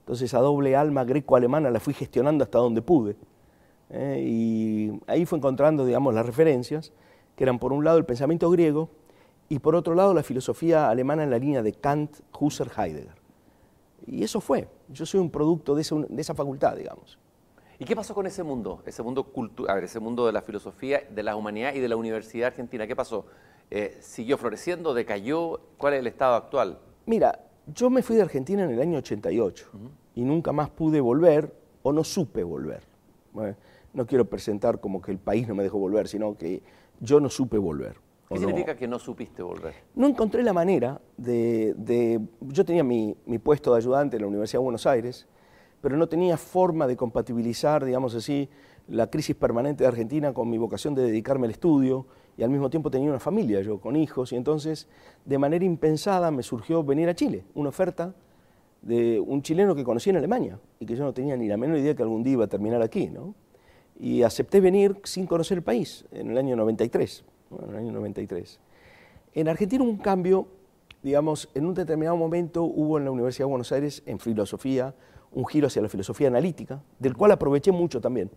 [0.00, 3.16] Entonces a doble alma greco-alemana la fui gestionando hasta donde pude.
[3.90, 4.22] ¿eh?
[4.26, 6.92] y ahí fue encontrando, digamos, las referencias,
[7.36, 8.90] que eran por un lado el pensamiento griego
[9.48, 13.14] y por otro lado la filosofía alemana en la línea de Kant, Husserl, Heidegger.
[14.06, 15.82] Y eso fue, yo soy un producto de,
[16.18, 17.18] esa facultad, digamos.
[17.78, 18.82] ¿Y qué pasó con ese mundo?
[18.86, 19.26] Ese mundo
[19.66, 22.86] a ver, ese mundo de la filosofía, de la humanidad y de la Universidad Argentina.
[22.86, 23.26] ¿Qué pasó?
[23.70, 24.94] Eh, ¿Siguió floreciendo?
[24.94, 25.60] ¿Decayó?
[25.78, 26.78] ¿Cuál es el estado actual?
[27.06, 29.70] Mira, yo me fui de Argentina en el año 88
[30.14, 32.82] y nunca más pude volver o no supe volver
[33.94, 36.62] no quiero presentar como que el país no me dejó volver, sino que
[37.00, 37.96] yo no supe volver.
[38.28, 39.74] ¿Qué significa que no supiste volver?
[39.94, 42.20] No encontré la manera de...
[42.40, 45.28] yo tenía mi, puesto de ayudante en la Universidad de Buenos Aires,
[45.80, 48.48] pero no tenía forma de compatibilizar, digamos así,
[48.88, 52.70] la crisis permanente de Argentina con mi vocación de dedicarme al estudio y al mismo
[52.70, 54.88] tiempo tenía una familia yo con hijos y entonces
[55.24, 58.14] de manera impensada me surgió venir a Chile, una oferta
[58.82, 61.78] de un chileno que conocí en Alemania y que yo no tenía ni la menor
[61.78, 63.34] idea que algún día iba a terminar aquí, ¿no?
[63.98, 67.24] y acepté venir sin conocer el país en el año 93.
[67.62, 68.60] en el año 93.
[69.34, 70.48] En Argentina hubo un cambio,
[71.02, 74.94] digamos, en un determinado momento hubo en la Universidad de Buenos Aires, en filosofía,
[75.32, 78.30] un giro hacia la filosofía analítica, del cual aproveché mucho también.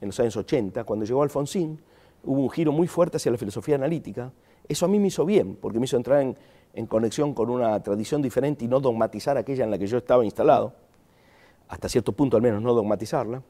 [0.00, 1.80] En los años 80, cuando llegó Alfonsín,
[2.24, 4.32] hubo un giro muy fuerte hacia la filosofía analítica.
[4.68, 8.20] Eso a mí me hizo bien, porque me hizo entrar en, conexión con una tradición
[8.20, 10.72] diferente y no dogmatizar aquella en la que yo estaba instalado,
[11.68, 13.42] hasta cierto punto al menos no dogmatizarla.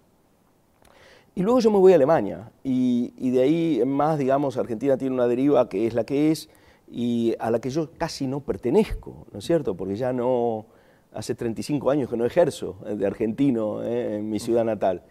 [1.34, 5.26] Y luego yo me voy a Alemania y, de ahí más, digamos, Argentina tiene una
[5.26, 6.48] deriva que es la que es
[6.90, 9.74] y a la que yo casi no pertenezco, ¿no es cierto?
[9.74, 10.66] Porque ya no,
[11.12, 15.02] hace 35 años que no ejerzo de argentino en mi ciudad natal.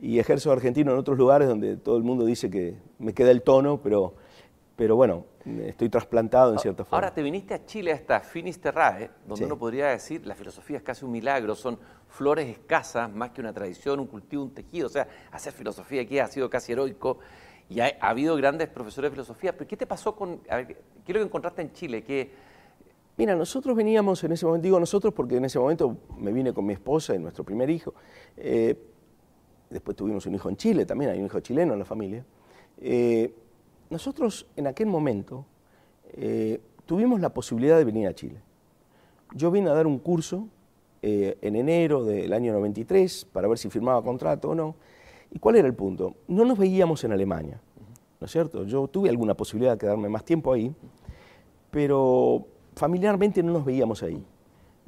[0.00, 3.42] Y ejerzo argentino en otros lugares donde todo el mundo dice que me queda el
[3.42, 4.14] tono, pero,
[4.76, 6.96] pero bueno, estoy trasplantado en cierta forma.
[6.96, 10.82] Ahora te viniste a Chile, a esta Finisterrae, donde uno podría decir la filosofía es
[10.82, 14.86] casi un milagro, son flores escasas, más que una tradición, un cultivo, un tejido.
[14.86, 17.18] O sea, hacer filosofía aquí ha sido casi heroico
[17.68, 19.52] y ha, habido grandes profesores de filosofía.
[19.52, 22.02] Pero ¿qué te pasó con, a ver, qué es lo que encontraste en Chile?
[22.02, 22.30] que
[23.16, 26.64] Mira, nosotros veníamos en ese momento, digo nosotros porque en ese momento me vine con
[26.64, 27.92] mi esposa y nuestro primer hijo.
[28.36, 28.74] Eh,
[29.70, 32.24] después tuvimos un hijo en Chile, también hay un hijo chileno en la familia.
[32.80, 33.32] Eh,
[33.88, 35.46] nosotros en aquel momento
[36.12, 38.40] eh, tuvimos la posibilidad de venir a Chile.
[39.34, 40.48] Yo vine a dar un curso
[41.02, 44.74] eh, en enero del año 93 para ver si firmaba contrato o no.
[45.30, 46.16] ¿Y cuál era el punto?
[46.26, 47.60] No nos veíamos en Alemania,
[48.20, 48.64] ¿no es cierto?
[48.64, 50.74] Yo tuve alguna posibilidad de quedarme más tiempo ahí,
[51.70, 54.24] pero familiarmente no nos veíamos ahí.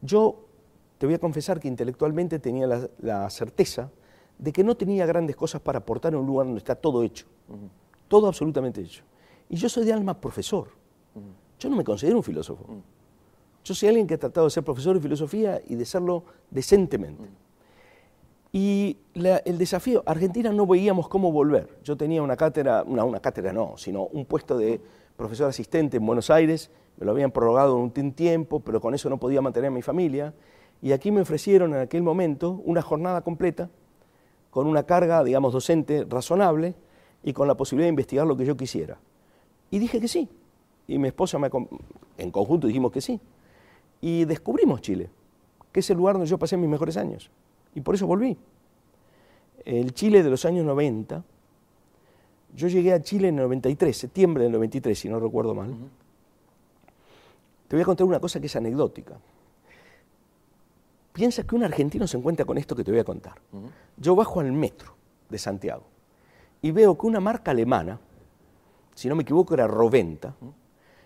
[0.00, 0.40] Yo
[0.98, 2.66] te voy a confesar que intelectualmente tenía
[2.98, 3.90] la, certeza
[4.38, 7.26] de que no tenía grandes cosas para aportar en un lugar donde está todo hecho
[8.12, 9.04] todo absolutamente hecho.
[9.48, 10.68] Y yo soy de alma profesor.
[11.58, 12.62] Yo no me considero un filósofo.
[13.64, 17.30] Yo soy alguien que ha tratado de ser profesor de filosofía y de serlo decentemente.
[18.52, 21.78] Y el desafío, Argentina no veíamos cómo volver.
[21.82, 24.78] Yo tenía una cátedra, una, una cátedra no, sino un puesto de
[25.16, 29.16] profesor asistente en Buenos Aires, me lo habían prorrogado un tiempo, pero con eso no
[29.16, 30.34] podía mantener a mi familia.
[30.82, 33.70] Y aquí me ofrecieron en aquel momento una jornada completa,
[34.52, 36.74] con una carga, digamos, docente razonable,
[37.22, 38.98] y con la posibilidad de investigar lo que yo quisiera.
[39.70, 40.28] Y dije que sí.
[40.86, 41.48] Y mi esposa, me,
[42.18, 43.18] en conjunto dijimos que sí.
[44.02, 45.08] Y descubrimos Chile,
[45.72, 47.30] que es el lugar donde yo pasé mis mejores años.
[47.74, 48.36] Y por eso volví.
[49.64, 51.24] El Chile de los años 90,
[52.54, 55.74] yo llegué a Chile en el 93, septiembre del 93, si no recuerdo mal.
[57.68, 59.16] Te voy a contar una cosa que es anecdótica.
[61.12, 63.34] Piensa que un argentino se encuentra con esto que te voy a contar.
[63.96, 64.94] Yo bajo al metro
[65.28, 65.84] de Santiago
[66.62, 68.00] y veo que una marca alemana,
[68.94, 70.34] si no me equivoco era Roventa,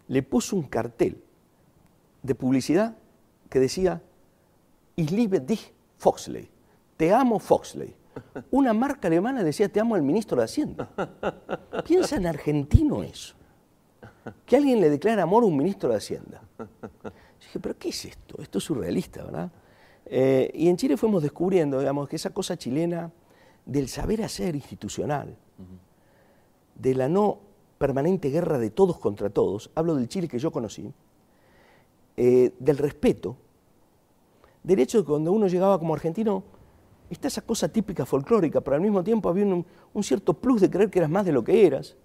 [0.08, 1.22] le puso un cartel
[2.22, 2.96] de publicidad
[3.48, 4.02] que decía
[4.94, 6.48] Ich liebe dich, Foxley.
[6.96, 7.94] Te amo, Foxley.
[8.50, 10.88] Una marca alemana decía Te amo al ministro de Hacienda.
[11.84, 13.34] Piensa en argentino eso.
[14.44, 16.42] Que alguien le declara amor a un ministro de Hacienda.
[16.58, 16.66] Yo
[17.40, 18.40] dije, ¿pero qué es esto?
[18.40, 19.50] Esto es surrealista, ¿verdad?
[20.06, 23.10] Eh, y en Chile fuimos descubriendo, digamos, que esa cosa chilena
[23.64, 25.36] del saber hacer institucional,
[26.76, 27.40] de la no
[27.78, 30.92] permanente guerra de todos contra todos, hablo del Chile que yo conocí,
[32.16, 33.36] eh, del respeto,
[34.62, 36.44] del hecho de que cuando uno llegaba como argentino,
[37.10, 39.64] está esa cosa típica folclórica, pero al mismo tiempo había un,
[40.02, 41.96] cierto plus de creer que eras más de lo que eras,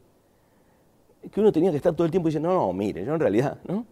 [1.32, 3.60] que uno tenía que estar todo el tiempo diciendo, no, no mire, yo en realidad,
[3.68, 3.86] ¿no?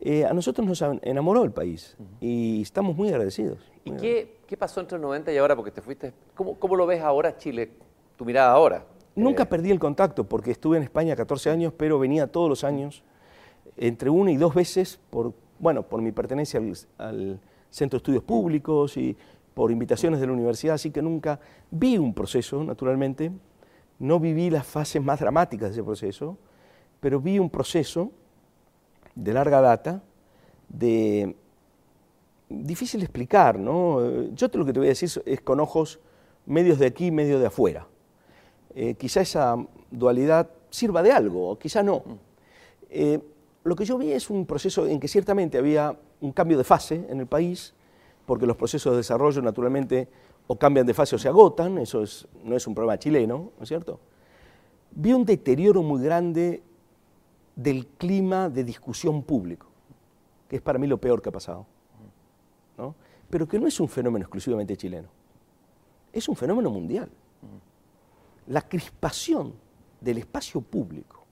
[0.00, 3.58] Eh, a nosotros nos enamoró el país y estamos muy agradecidos.
[3.84, 5.54] ¿Y qué, qué, pasó entre el 90 y ahora?
[5.54, 7.70] Porque te fuiste, ¿cómo, ¿cómo, lo ves ahora Chile,
[8.16, 8.84] tu mirada ahora?
[9.14, 12.64] Nunca eh, perdí el contacto porque estuve en España 14 años, pero venía todos los
[12.64, 13.02] años,
[13.76, 16.60] entre una y dos veces, por, bueno, por mi pertenencia
[16.98, 19.16] al, Centro de Estudios Públicos y
[19.52, 21.40] por invitaciones de la universidad, así que nunca
[21.72, 23.32] vi un proceso, naturalmente,
[23.98, 26.38] no viví las fases más dramáticas de ese proceso,
[27.00, 28.12] pero vi un proceso
[29.14, 30.02] de larga data,
[30.68, 31.36] de
[32.48, 34.30] difícil de explicar, ¿no?
[34.32, 36.00] Yo te lo que te voy a decir es con ojos
[36.46, 37.86] medios de aquí, medio de afuera.
[38.74, 39.56] Eh, quizá esa
[39.90, 42.02] dualidad sirva de algo, o quizá no.
[42.90, 43.20] Eh,
[43.62, 47.06] lo que yo vi es un proceso en que ciertamente había un cambio de fase
[47.08, 47.74] en el país,
[48.26, 50.08] porque los procesos de desarrollo naturalmente
[50.46, 52.04] o cambian de fase o se agotan, eso
[52.44, 54.00] no es un problema chileno, ¿no es cierto?
[54.90, 56.62] Vi un deterioro muy grande
[57.56, 59.66] del clima de discusión público,
[60.48, 61.66] que es para mí lo peor que ha pasado,
[62.76, 62.94] ¿no?
[63.30, 65.08] pero que no es un fenómeno exclusivamente chileno,
[66.12, 67.10] es un fenómeno mundial
[68.46, 69.54] la crispación
[70.00, 71.24] del espacio público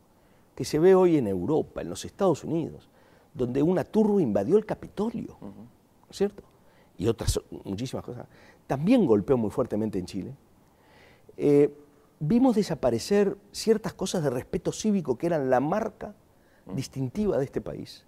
[0.55, 2.89] que se ve hoy en Europa, en los Estados Unidos,
[3.35, 6.43] donde una turba invadió el Capitolio, ¿no es cierto?
[6.99, 8.27] Y otras muchísimas cosas.
[8.67, 10.35] También golpeó muy fuertemente en Chile.
[11.37, 11.75] Eh,
[12.25, 16.15] vimos desaparecer ciertas cosas de respeto cívico que eran la marca
[16.73, 18.07] distintiva de este país,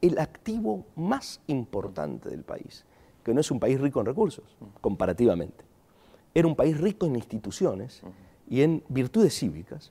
[0.00, 2.84] el activo más importante del país,
[3.24, 5.64] que no es un país rico en recursos, comparativamente.
[6.32, 8.02] Era un país rico en instituciones
[8.48, 9.90] y en virtudes cívicas.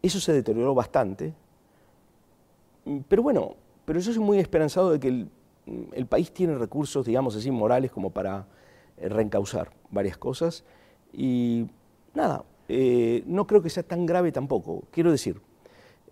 [0.00, 1.34] Eso se deterioró bastante,
[3.08, 7.50] pero bueno, pero yo soy muy esperanzado de que el, país tiene recursos, digamos así,
[7.50, 8.46] morales como para
[8.98, 10.62] eh, reencauzar varias cosas.
[11.12, 11.66] Y
[12.12, 14.84] nada, eh, no creo que sea tan grave tampoco.
[14.90, 15.40] Quiero decir,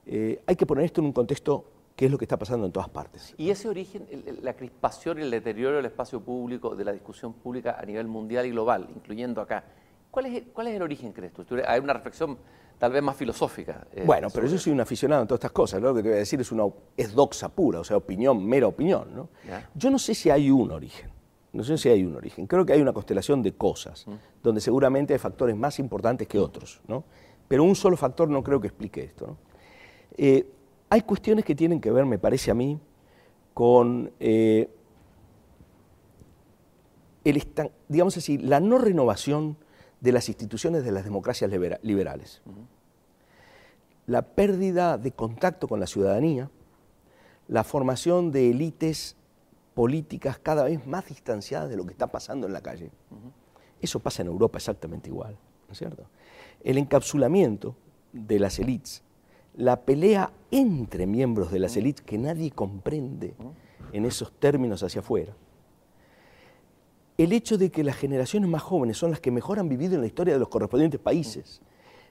[0.07, 1.65] eh, hay que poner esto en un contexto
[1.97, 3.35] que es lo que está pasando en todas partes.
[3.37, 4.07] ¿Y ese origen,
[4.43, 8.47] la crispación y el deterioro del espacio público, de la discusión pública a nivel mundial
[8.47, 9.65] y global, incluyendo acá,
[10.11, 11.45] ¿cuál es, cuál es el origen, crees tú?
[11.67, 12.39] Hay una reflexión
[12.79, 13.87] tal vez más filosófica.
[13.93, 16.17] Eh, bueno, pero yo soy un aficionado en todas estas cosas, lo que te voy
[16.17, 16.65] a decir es una
[16.97, 19.15] es doxa pura, o sea, opinión, mera opinión.
[19.15, 19.29] ¿no?
[19.75, 21.11] Yo no sé si hay un origen,
[21.53, 24.07] no sé si hay un origen, creo que hay una constelación de cosas,
[24.43, 27.05] donde seguramente hay factores más importantes que otros, ¿no?
[27.47, 29.27] pero un solo factor no creo que explique esto.
[29.27, 29.37] ¿no?
[30.17, 30.47] Eh,
[30.89, 32.81] hay cuestiones que tienen que ver, me parece a mí,
[33.55, 34.71] con eh,
[37.25, 37.43] el,
[37.89, 39.57] digamos así, la no renovación
[40.01, 41.51] de las instituciones de las democracias
[41.83, 42.43] liberales.
[44.07, 46.51] La pérdida de contacto con la ciudadanía,
[47.47, 49.17] la formación de élites
[49.75, 52.91] políticas cada vez más distanciadas de lo que está pasando en la calle.
[53.81, 56.05] Eso pasa en Europa exactamente igual, ¿no es cierto?
[56.63, 57.75] El encapsulamiento
[58.13, 59.03] de las élites,
[59.57, 63.35] la pelea entre miembros de las élites que nadie comprende
[63.93, 65.35] en esos términos hacia afuera.
[67.19, 70.01] El hecho de que las generaciones más jóvenes son las que mejor han vivido en
[70.01, 71.61] la historia de los correspondientes países,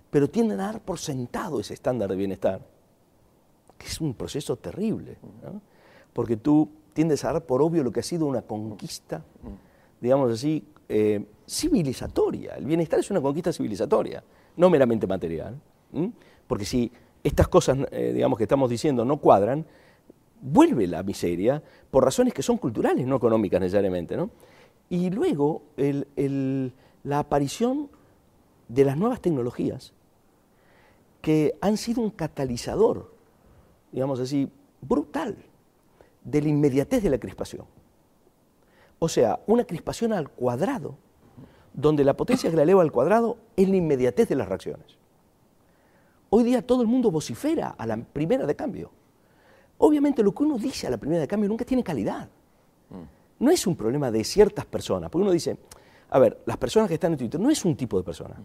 [0.09, 2.61] pero tienden a dar por sentado ese estándar de bienestar,
[3.77, 5.17] que es un proceso terrible,
[6.13, 9.23] porque tú tiendes a dar por obvio lo que ha sido una conquista,
[9.99, 12.55] digamos así, eh, civilizatoria.
[12.55, 14.23] El bienestar es una conquista civilizatoria,
[14.57, 15.59] no meramente material.
[16.47, 16.91] Porque si
[17.23, 19.65] estas cosas, eh, digamos, que estamos diciendo no cuadran,
[20.41, 24.31] vuelve la miseria por razones que son culturales, no económicas necesariamente, ¿no?
[24.89, 25.61] Y luego
[27.03, 27.89] la aparición
[28.67, 29.93] de las nuevas tecnologías
[31.21, 33.13] que han sido un catalizador,
[33.91, 34.49] digamos así,
[34.81, 35.37] brutal
[36.23, 37.65] de la inmediatez de la crispación.
[38.99, 40.97] O sea, una crispación al cuadrado,
[41.73, 44.97] donde la potencia que la eleva al cuadrado es la inmediatez de las reacciones.
[46.29, 48.91] Hoy día todo el mundo vocifera a la primera de cambio.
[49.77, 52.29] Obviamente lo que uno dice a la primera de cambio nunca tiene calidad.
[52.89, 55.57] Mm no es un problema de ciertas personas, porque uno dice,
[56.11, 58.35] a ver, las personas que están en Twitter no es un tipo de persona.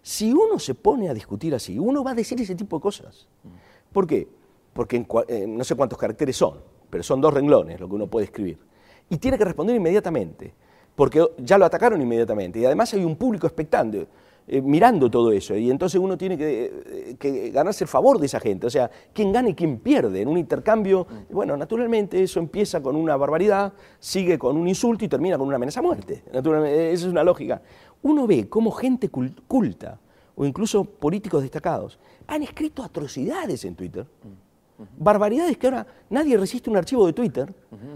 [0.00, 3.26] Si uno se pone a discutir así, uno va a decir ese tipo de cosas.
[3.92, 4.28] ¿Por qué?
[4.72, 8.26] Porque eh, no sé cuántos caracteres son, pero son dos renglones lo que uno puede
[8.26, 8.58] escribir.
[9.10, 10.52] Y tiene que responder inmediatamente,
[10.94, 12.58] porque ya lo atacaron inmediatamente.
[12.58, 14.06] Y además hay un público expectante.
[14.50, 15.54] Eh, mirando todo eso.
[15.54, 18.66] Y entonces uno tiene eh, que, ganarse el favor de esa gente.
[18.66, 21.06] O sea, quién gana y quién pierde en un intercambio.
[21.28, 21.34] Mm.
[21.34, 25.56] Bueno, naturalmente eso empieza con una barbaridad, sigue con un insulto y termina con una
[25.56, 26.22] amenaza a muerte.
[26.32, 27.60] Naturalmente, esa es una lógica.
[28.00, 30.00] Uno ve cómo gente culta
[30.34, 34.06] o incluso políticos destacados han escrito atrocidades en Twitter.
[34.96, 37.52] Barbaridades que ahora nadie resiste un archivo de Twitter,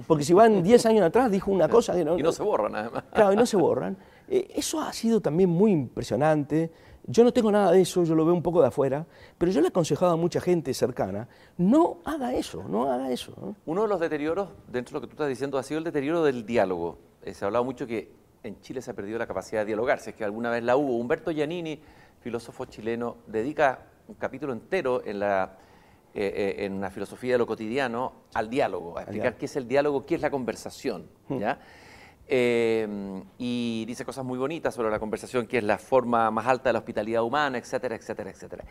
[0.06, 2.18] porque si van 10 años atrás dijo una cosa que no...
[2.18, 3.04] Y no se borran además.
[3.12, 3.96] Claro, y no se borran.
[4.28, 6.70] Eh, eso ha sido también muy impresionante.
[7.06, 9.04] Yo no tengo nada de eso, yo lo veo un poco de afuera,
[9.36, 13.56] pero yo le he aconsejado a mucha gente cercana, no haga eso, no haga eso.
[13.66, 16.22] Uno de los deterioros, dentro de lo que tú estás diciendo, ha sido el deterioro
[16.22, 16.98] del diálogo.
[17.22, 19.98] Eh, se ha hablado mucho que en Chile se ha perdido la capacidad de dialogar,
[19.98, 20.96] si es que alguna vez la hubo.
[20.96, 21.80] Humberto Giannini,
[22.20, 25.58] filósofo chileno, dedica un capítulo entero en la
[26.14, 30.04] eh, en una filosofía de lo cotidiano al diálogo, a explicar qué es el diálogo,
[30.04, 31.08] qué es la conversación.
[31.28, 31.38] Hmm.
[31.38, 31.58] ¿ya?
[32.26, 36.68] Em, y dice cosas muy bonitas sobre la conversación, que es la forma más alta
[36.68, 38.64] de la hospitalidad humana, etcétera, etcétera, etcétera.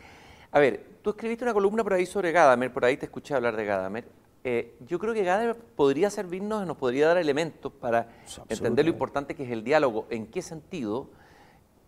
[0.50, 3.56] A ver, tú escribiste una columna por ahí sobre Gadamer, por ahí te escuché hablar
[3.56, 4.04] de Gadamer.
[4.44, 8.08] Eh, yo creo que Gadamer podría servirnos, nos podría dar elementos para
[8.48, 11.10] entender lo importante que es el diálogo, en qué sentido,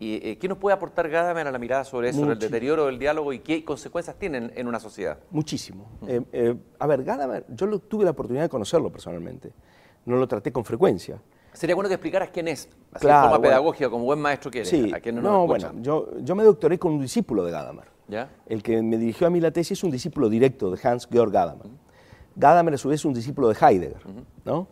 [0.05, 2.87] y eh, qué nos puede aportar Gadamer a la mirada sobre eso, sobre el deterioro
[2.87, 5.19] del diálogo y qué consecuencias tienen en una sociedad.
[5.31, 5.87] Muchísimo.
[6.07, 9.53] Eh, a ver, Gadamer, yo tuve la oportunidad de conocerlo personalmente,
[10.05, 11.19] no lo traté con frecuencia.
[11.55, 14.69] Sería bueno que explicaras quién es, así de forma pedagógica, como buen maestro que eres.
[14.69, 17.87] Sí, no, bueno, yo, yo me doctoré con un discípulo de Gadamer.
[18.07, 18.29] ¿Ya?
[18.45, 21.69] El que me dirigió a mí la tesis es un discípulo directo de Hans-Georg Gadamer.
[22.37, 24.03] Gadamer, a su vez, es un discípulo de Heidegger.
[24.45, 24.67] ¿no?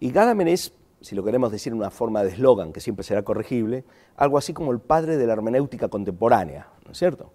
[0.00, 0.72] Y Gadamer es,
[1.06, 3.84] si lo queremos decir en una forma de eslogan, que siempre será corregible,
[4.16, 7.30] algo así como el padre de la hermenéutica contemporánea, ¿no es cierto?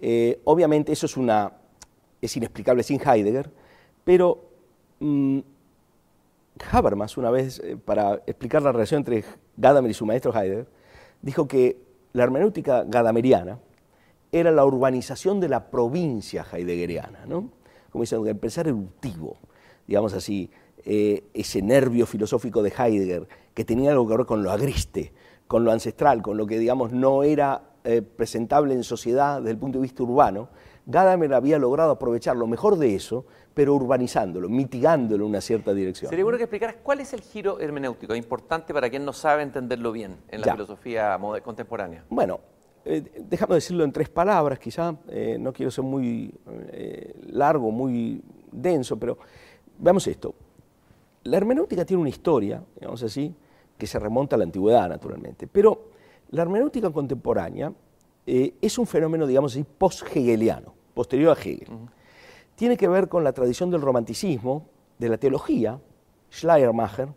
[0.00, 1.52] Eh, obviamente eso es, una,
[2.20, 3.50] es inexplicable sin Heidegger,
[4.04, 4.44] pero
[5.00, 5.40] mm,
[6.70, 9.24] Habermas, una vez, eh, para explicar la relación entre
[9.56, 10.68] Gadamer y su maestro Heidegger,
[11.22, 13.58] dijo que la hermenéutica gadameriana
[14.30, 17.50] era la urbanización de la provincia heideggeriana, ¿no?
[17.90, 19.38] Como dicen, empezar eruptivo,
[19.88, 20.50] digamos así,
[20.84, 25.12] eh, ese nervio filosófico de Heidegger, que tenía algo que ver con lo agreste,
[25.46, 29.58] con lo ancestral, con lo que, digamos, no era eh, presentable en sociedad desde el
[29.58, 30.48] punto de vista urbano,
[30.86, 36.08] Gadamer había logrado aprovechar lo mejor de eso, pero urbanizándolo, mitigándolo en una cierta dirección.
[36.10, 39.92] Sería bueno que explicaras cuál es el giro hermenéutico, importante para quien no sabe entenderlo
[39.92, 42.04] bien en la filosofía contemporánea.
[42.08, 42.40] Bueno,
[42.84, 46.34] eh, déjame decirlo en tres palabras, quizá, eh, no quiero ser muy
[46.72, 49.18] eh, largo, muy denso, pero
[49.78, 50.34] veamos esto.
[51.24, 53.34] La hermenéutica tiene una historia, digamos así,
[53.78, 55.90] que se remonta a la antigüedad, naturalmente, pero
[56.30, 57.72] la hermenéutica contemporánea
[58.26, 61.68] eh, es un fenómeno, digamos así, post-hegeliano, posterior a Hegel.
[62.54, 64.66] Tiene que ver con la tradición del romanticismo,
[64.98, 65.80] de la teología,
[66.30, 67.08] Schleiermacher,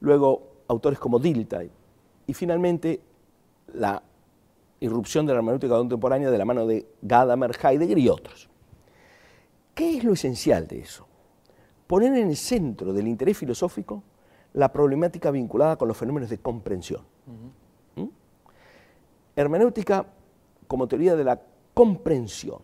[0.00, 1.70] luego autores como Dilthey,
[2.26, 3.00] y finalmente
[3.72, 4.02] la
[4.80, 8.48] irrupción de la hermenéutica contemporánea de la mano de Gadamer, Heidegger y otros.
[9.74, 11.05] ¿Qué es lo esencial de eso?
[11.86, 14.02] Poner en el centro del interés filosófico
[14.54, 17.02] la problemática vinculada con los fenómenos de comprensión.
[17.94, 18.06] ¿Mm?
[19.36, 20.06] Hermenéutica
[20.66, 21.40] como teoría de la
[21.74, 22.60] comprensión.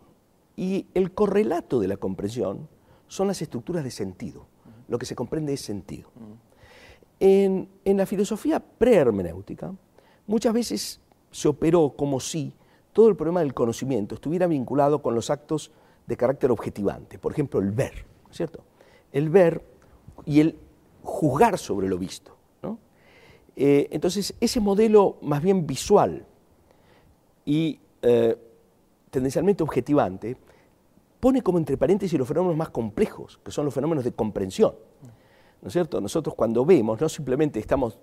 [0.57, 2.69] Y el correlato de la comprensión
[3.09, 4.47] son las estructuras de sentido.
[4.89, 6.11] Lo que se comprende es sentido.
[7.21, 9.73] En, en la filosofía prehermenéutica,
[10.27, 12.53] muchas veces se operó como si
[12.93, 15.71] todo el problema del conocimiento estuviera vinculado con los actos
[16.07, 18.65] de carácter objetivante, por ejemplo, el ver, ¿cierto?
[19.13, 19.63] El ver
[20.25, 20.59] y el
[21.03, 22.37] juzgar sobre lo visto.
[23.55, 26.25] Eh, entonces, ese modelo más bien visual
[27.45, 28.37] y eh,
[29.11, 30.39] tendencialmente objetivante
[31.21, 34.75] pone como entre paréntesis los fenómenos más complejos, que son los fenómenos de comprensión.
[35.61, 36.01] ¿No es cierto?
[36.01, 37.99] Nosotros cuando vemos, no simplemente estamos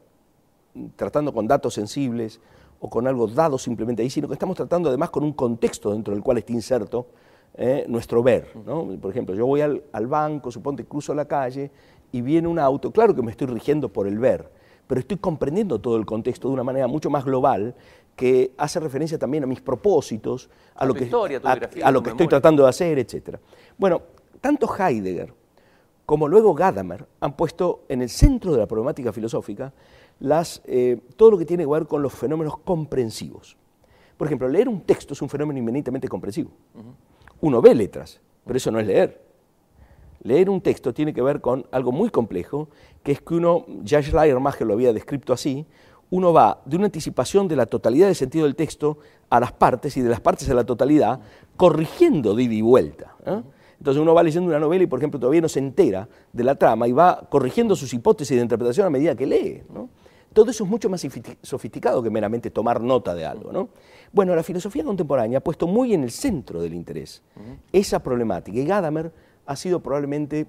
[0.96, 2.40] tratando con datos sensibles
[2.80, 6.14] o con algo dado simplemente ahí, sino que estamos tratando además con un contexto dentro
[6.14, 7.08] del cual está inserto
[7.56, 8.52] eh, nuestro ver.
[9.02, 11.72] Por ejemplo, yo voy al, banco, suponte cruzo la calle
[12.12, 14.50] y viene un auto, claro que me estoy rigiendo por el ver,
[14.88, 17.76] pero estoy comprendiendo todo el contexto de una manera mucho más global
[18.16, 21.10] que hace referencia también a mis propósitos, a, lo, que,
[21.84, 23.38] a, lo que estoy tratando de hacer, etc.
[23.78, 24.02] Bueno,
[24.42, 25.34] tanto Heidegger
[26.10, 29.72] como luego Gadamer han puesto en el centro de la problemática filosófica
[30.20, 33.56] las, eh, todo lo que tiene que ver con los fenómenos comprensivos.
[34.18, 36.50] Por ejemplo, leer un texto es un fenómeno inmediatamente comprensivo.
[37.42, 39.22] Uno ve letras, pero eso no es leer.
[40.24, 42.70] Leer un texto tiene que ver con algo muy complejo,
[43.04, 45.66] que es que uno, ya Schleiermacher lo había descrito así,
[46.12, 48.98] uno va de una anticipación de la totalidad del sentido del texto
[49.30, 51.20] a las partes y de las partes a la totalidad,
[51.56, 53.16] corrigiendo de ida y vuelta.
[53.26, 53.42] ¿eh?
[53.78, 56.56] Entonces uno va leyendo una novela y, por ejemplo, todavía no se entera de la
[56.56, 59.64] trama y va corrigiendo sus hipótesis de interpretación a medida que lee.
[60.34, 61.06] Todo eso es mucho más
[61.42, 63.52] sofisticado que meramente tomar nota de algo.
[63.52, 63.70] ¿no?
[64.12, 67.24] Bueno, la filosofía contemporánea ha puesto muy en el centro del interés
[67.72, 69.12] esa problemática y Gadamer
[69.46, 70.48] ha sido probablemente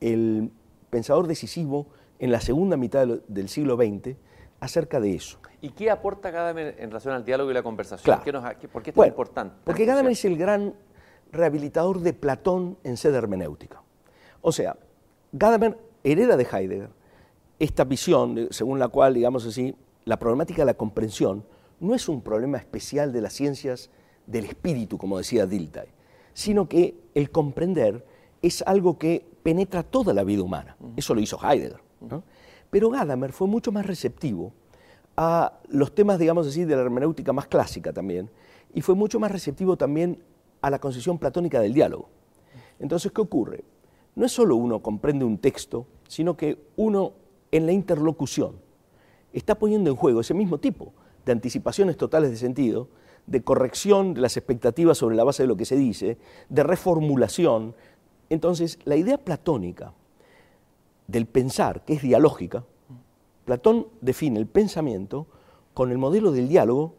[0.00, 0.50] el
[0.90, 1.86] pensador decisivo
[2.18, 4.16] en la segunda mitad del siglo XX
[4.60, 5.38] acerca de eso.
[5.60, 8.16] ¿Y qué aporta Gadamer en relación al diálogo y la conversación?
[8.72, 9.54] ¿Por qué es tan importante?
[9.64, 10.74] Porque Gadamer es el gran
[11.30, 13.82] rehabilitador de Platón en sede hermenéutica.
[14.40, 14.76] O sea,
[15.32, 16.90] Gadamer hereda de Heidegger
[17.62, 21.44] esta visión según la cual, digamos así, la problemática de la comprensión
[21.78, 23.88] no es un problema especial de las ciencias
[24.26, 25.86] del espíritu, como decía Dilthey,
[26.32, 28.04] sino que el comprender
[28.42, 30.76] es algo que penetra toda la vida humana.
[30.96, 31.80] Eso lo hizo Heidegger.
[32.68, 34.52] Pero Gadamer fue mucho más receptivo
[35.16, 38.28] a los temas, digamos así, de la hermenéutica más clásica también,
[38.74, 40.20] y fue mucho más receptivo también
[40.62, 42.08] a la concepción platónica del diálogo.
[42.80, 43.62] Entonces, ¿qué ocurre?
[44.16, 47.21] No es solo uno comprende un texto, sino que uno
[47.52, 48.56] en la interlocución
[49.32, 50.92] está poniendo en juego ese mismo tipo
[51.24, 52.88] de anticipaciones totales de sentido,
[53.26, 57.74] de corrección de las expectativas sobre la base de lo que se dice, de reformulación.
[58.28, 59.94] Entonces, la idea platónica
[61.06, 62.64] del pensar, que es dialógica,
[63.44, 65.26] Platón define el pensamiento
[65.74, 66.94] con el modelo del diálogo,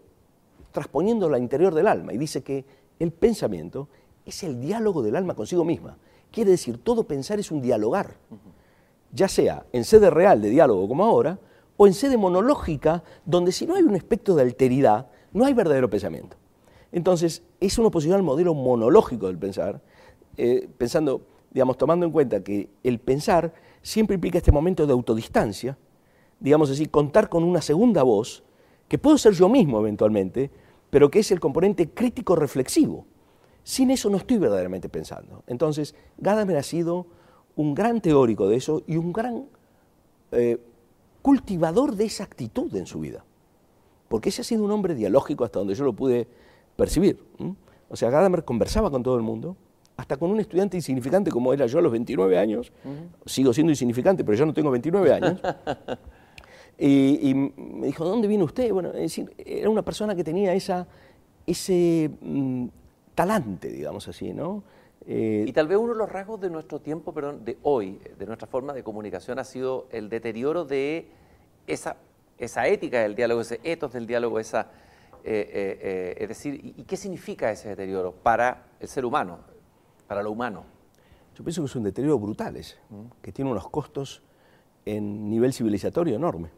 [0.72, 2.66] transponiéndolo al interior del alma, y dice que
[3.00, 3.90] el pensamiento
[4.26, 5.98] es el diálogo del alma consigo misma.
[6.32, 8.16] Quiere decir, todo pensar es un dialogar
[9.14, 11.40] ya sea en sede real de diálogo como ahora,
[11.78, 15.90] o en sede monológica, donde si no hay un aspecto de alteridad, no hay verdadero
[15.90, 16.38] pensamiento.
[16.92, 19.82] Entonces, es una oposición al modelo monológico del pensar,
[20.38, 21.22] eh, pensando,
[21.52, 25.78] digamos, tomando en cuenta que el pensar siempre implica este momento de autodistancia,
[26.40, 28.44] digamos así, contar con una segunda voz,
[28.88, 30.52] que puedo ser yo mismo eventualmente,
[30.90, 33.08] pero que es el componente crítico reflexivo.
[33.64, 35.44] Sin eso no estoy verdaderamente pensando.
[35.48, 37.08] Entonces, Gadamer ha sido
[37.56, 39.46] un gran teórico de eso y un gran
[40.32, 40.60] eh,
[41.22, 43.24] cultivador de esa actitud en su vida.
[44.10, 46.28] Porque ese ha sido un hombre dialógico hasta donde yo lo pude
[46.76, 47.20] percibir.
[47.90, 49.56] O sea, Gadamer conversaba con todo el mundo,
[49.98, 52.72] hasta con un estudiante insignificante como era yo a los 29 años.
[53.26, 55.42] Sigo siendo insignificante, pero yo no tengo 29 años.
[56.78, 58.72] y, me dijo, ¿dónde viene usted?
[58.72, 60.88] Bueno, es decir, era una persona que tenía esa,
[61.46, 62.66] ese mm,
[63.16, 64.64] talante, digamos así, ¿no?
[65.06, 68.26] Eh, y tal vez uno de los rasgos de nuestro tiempo, perdón, de hoy, de
[68.26, 71.10] nuestra forma de comunicación, ha sido el deterioro de
[71.68, 71.98] esa,
[72.38, 74.72] esa ética del diálogo, ese etos del diálogo, esa,
[75.24, 79.40] eh, eh, es decir, ¿y, qué significa ese deterioro para el ser humano,
[80.08, 80.64] para lo humano?
[81.36, 82.78] Yo pienso que es un deterioro brutal ese,
[83.22, 84.22] que tiene unos costos
[84.86, 86.50] en nivel civilizatorio enorme.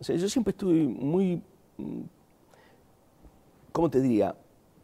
[0.00, 1.42] O sea, yo siempre estuve muy,
[1.76, 2.02] mm,
[3.70, 4.34] ¿cómo te diría?,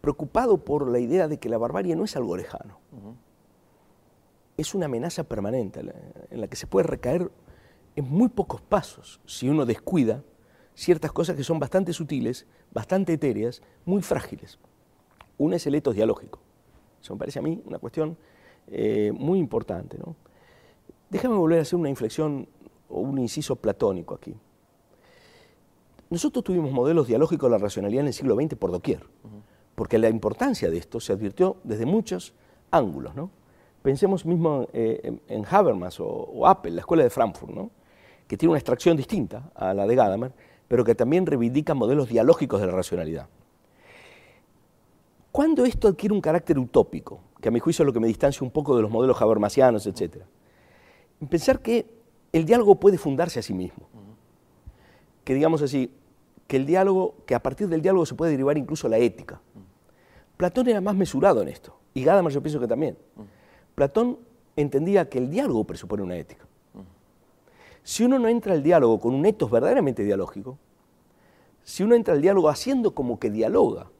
[0.00, 2.78] preocupado por la idea de que la barbarie no es algo lejano.
[4.56, 5.80] Es una amenaza permanente
[6.30, 7.30] en la que se puede recaer
[7.96, 10.22] en muy pocos pasos si uno descuida
[10.74, 14.58] ciertas cosas que son bastante sutiles, bastante etéreas, muy frágiles.
[15.38, 16.40] Una es el etos dialógico.
[17.00, 18.16] Eso me parece a mí una cuestión
[18.66, 19.98] eh, muy importante.
[19.98, 20.16] ¿no?
[21.08, 22.48] Déjame volver a hacer una inflexión
[22.88, 24.34] o un inciso platónico aquí.
[26.10, 29.06] Nosotros tuvimos modelos dialógicos de la racionalidad en el siglo XX por doquier,
[29.80, 32.34] porque la importancia de esto se advirtió desde muchos
[32.70, 33.14] ángulos.
[33.14, 33.30] ¿no?
[33.80, 37.70] Pensemos mismo eh, en Habermas o, Apple, la escuela de Frankfurt, ¿no?
[38.28, 40.32] que tiene una extracción distinta a la de Gadamer,
[40.68, 43.28] pero que también reivindica modelos dialógicos de la racionalidad.
[45.32, 47.20] ¿Cuándo esto adquiere un carácter utópico?
[47.40, 49.86] Que a mi juicio es lo que me distancia un poco de los modelos habermasianos,
[49.86, 50.24] etc.
[51.22, 51.86] En pensar que
[52.34, 53.88] el diálogo puede fundarse a sí mismo.
[55.24, 55.90] Que digamos así,
[56.50, 59.40] que el diálogo, que a partir del diálogo se puede derivar incluso la ética.
[60.40, 62.96] Platón era más mesurado en esto, y Gadamer yo pienso que también.
[63.74, 64.18] Platón
[64.56, 66.46] entendía que el diálogo presupone una ética.
[67.82, 70.56] Si uno no entra al diálogo con un etos verdaderamente dialógico,
[71.62, 73.90] si uno entra al diálogo haciendo como que dialoga,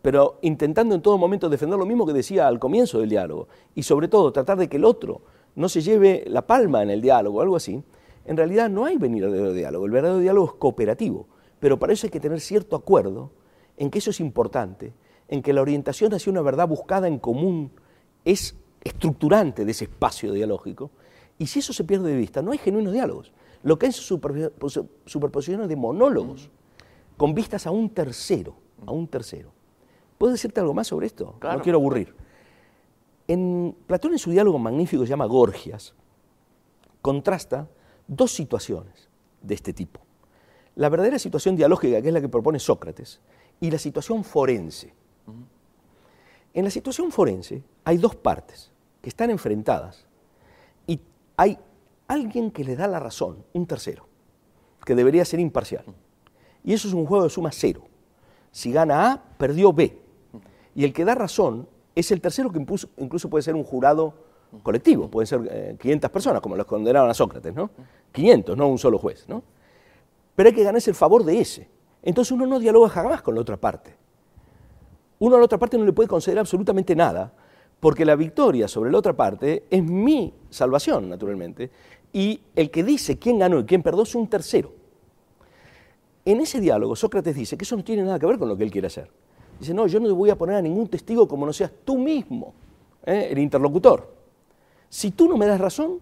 [0.00, 3.82] pero intentando en todo momento defender lo mismo que decía al comienzo del diálogo, y
[3.82, 5.20] sobre todo tratar de que el otro
[5.54, 7.82] no se lleve la palma en el diálogo o algo así,
[8.24, 9.84] en realidad no hay verdadero diálogo.
[9.84, 11.26] El verdadero diálogo es cooperativo,
[11.60, 13.32] pero para eso hay que tener cierto acuerdo
[13.76, 14.94] en que eso es importante,
[15.28, 17.72] en que la orientación hacia una verdad buscada en común
[18.24, 20.90] es estructurante de ese espacio dialógico,
[21.38, 23.32] y si eso se pierde de vista, no hay genuinos diálogos.
[23.62, 26.50] Lo que es superposiciones de monólogos,
[27.16, 28.56] con vistas a un tercero,
[28.86, 29.50] a un tercero.
[30.18, 31.36] ¿Puedo decirte algo más sobre esto?
[31.42, 32.14] No quiero aburrir.
[33.28, 35.94] En Platón en su diálogo magnífico se llama Gorgias,
[37.02, 37.68] contrasta
[38.06, 39.08] dos situaciones
[39.42, 40.00] de este tipo.
[40.76, 43.20] La verdadera situación dialógica, que es la que propone Sócrates,
[43.60, 44.94] y la situación forense.
[46.54, 48.72] En la situación forense hay dos partes
[49.02, 50.06] que están enfrentadas
[50.86, 51.00] y
[51.36, 51.58] hay
[52.08, 54.06] alguien que le da la razón, un tercero,
[54.84, 55.84] que debería ser imparcial.
[56.64, 57.82] Y eso es un juego de suma cero.
[58.50, 59.98] Si gana A, perdió B.
[60.74, 64.14] Y el que da razón es el tercero que incluso puede ser un jurado
[64.62, 67.70] colectivo, pueden ser 500 eh, personas, como los condenaron a Sócrates, ¿no?
[68.12, 69.42] 500, no un solo juez, ¿no?
[70.34, 71.68] Pero hay que ganarse el favor de ese.
[72.02, 73.94] Entonces uno no dialoga jamás con la otra parte.
[75.18, 77.32] Uno a la otra parte no le puede conceder absolutamente nada,
[77.80, 81.70] porque la victoria sobre la otra parte es mi salvación, naturalmente,
[82.12, 84.72] y el que dice quién ganó y quién perdió es un tercero.
[86.24, 88.64] En ese diálogo, Sócrates dice que eso no tiene nada que ver con lo que
[88.64, 89.08] él quiere hacer.
[89.60, 91.96] Dice, no, yo no te voy a poner a ningún testigo como no seas tú
[91.96, 92.52] mismo,
[93.04, 93.28] ¿eh?
[93.30, 94.12] el interlocutor.
[94.88, 96.00] Si tú no me das razón,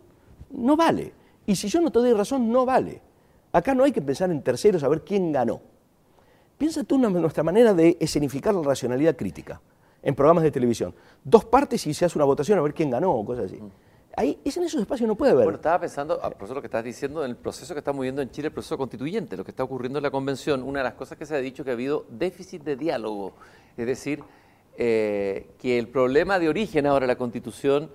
[0.51, 1.13] no vale.
[1.47, 3.01] Y si yo no te doy razón, no vale.
[3.53, 5.61] Acá no hay que pensar en terceros a ver quién ganó.
[6.59, 9.61] Piensa tú en nuestra manera de escenificar la racionalidad crítica
[10.03, 10.95] en programas de televisión.
[11.25, 13.59] Dos partes y se hace una votación a ver quién ganó o cosas así.
[14.17, 15.45] Ahí, es en esos espacios no puede haber.
[15.45, 18.31] Bueno, estaba pensando, propósito lo que estás diciendo, en el proceso que estamos viviendo en
[18.31, 20.63] Chile, el proceso constituyente, lo que está ocurriendo en la convención.
[20.63, 23.33] Una de las cosas que se ha dicho que ha habido déficit de diálogo.
[23.77, 24.23] Es decir,
[24.77, 27.91] eh, que el problema de origen ahora de la constitución,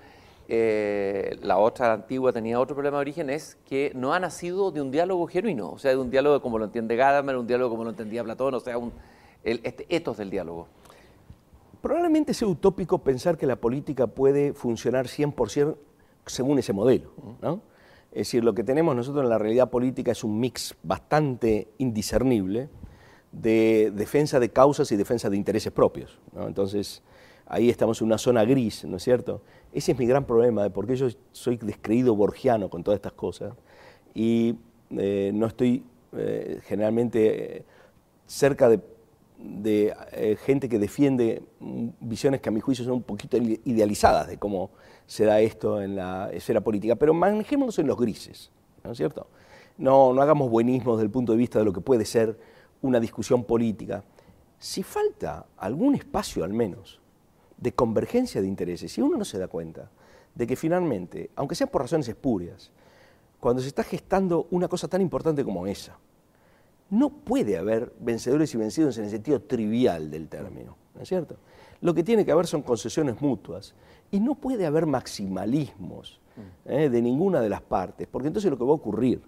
[0.52, 4.82] eh, la otra antigua tenía otro problema de origen, es que no ha nacido de
[4.82, 7.84] un diálogo genuino, o sea, de un diálogo como lo entiende Gadamer, un diálogo como
[7.84, 8.92] lo entendía Platón, o sea, un,
[9.44, 10.68] el, este etos del diálogo.
[11.84, 15.76] Probablemente sea utópico pensar que la política puede funcionar 100%
[16.26, 17.12] según ese modelo.
[17.44, 17.62] ¿no?
[18.12, 22.70] Es decir, lo que tenemos nosotros en la realidad política es un mix bastante indiscernible
[23.32, 26.18] de defensa de causas y defensa de intereses propios.
[26.36, 27.04] Entonces,
[27.50, 29.42] ahí estamos en una zona gris, ¿no es cierto?
[29.74, 33.14] Ese es mi gran problema, de por qué yo soy descreído borgiano con todas estas
[33.14, 33.54] cosas
[34.14, 34.56] y
[34.92, 35.84] eh, no estoy
[36.14, 37.66] eh, generalmente eh,
[38.26, 38.84] cerca de
[40.46, 41.44] gente que defiende
[42.02, 44.72] visiones que a mi juicio son un poquito idealizadas de cómo
[45.08, 48.52] se da esto en la esfera política, pero manejémonos en los grises,
[48.84, 49.28] ¿no es cierto?
[49.78, 52.38] No, no hagamos buenismo desde el punto de vista de lo que puede ser
[52.82, 54.04] una discusión política.
[54.58, 57.00] Si falta algún espacio al menos
[57.60, 59.90] de convergencia de intereses, si uno no se da cuenta
[60.34, 62.72] de que finalmente, aunque sea por razones espurias,
[63.40, 65.98] cuando se está gestando una cosa tan importante como esa,
[66.90, 71.36] no puede haber vencedores y vencidos en el sentido trivial del término, ¿no es cierto?
[71.82, 73.74] Lo que tiene que haber son concesiones mutuas
[74.12, 76.72] y no puede haber maximalismos mm.
[76.72, 76.90] ¿eh?
[76.90, 79.22] de ninguna de las partes, porque entonces lo que va a ocurrir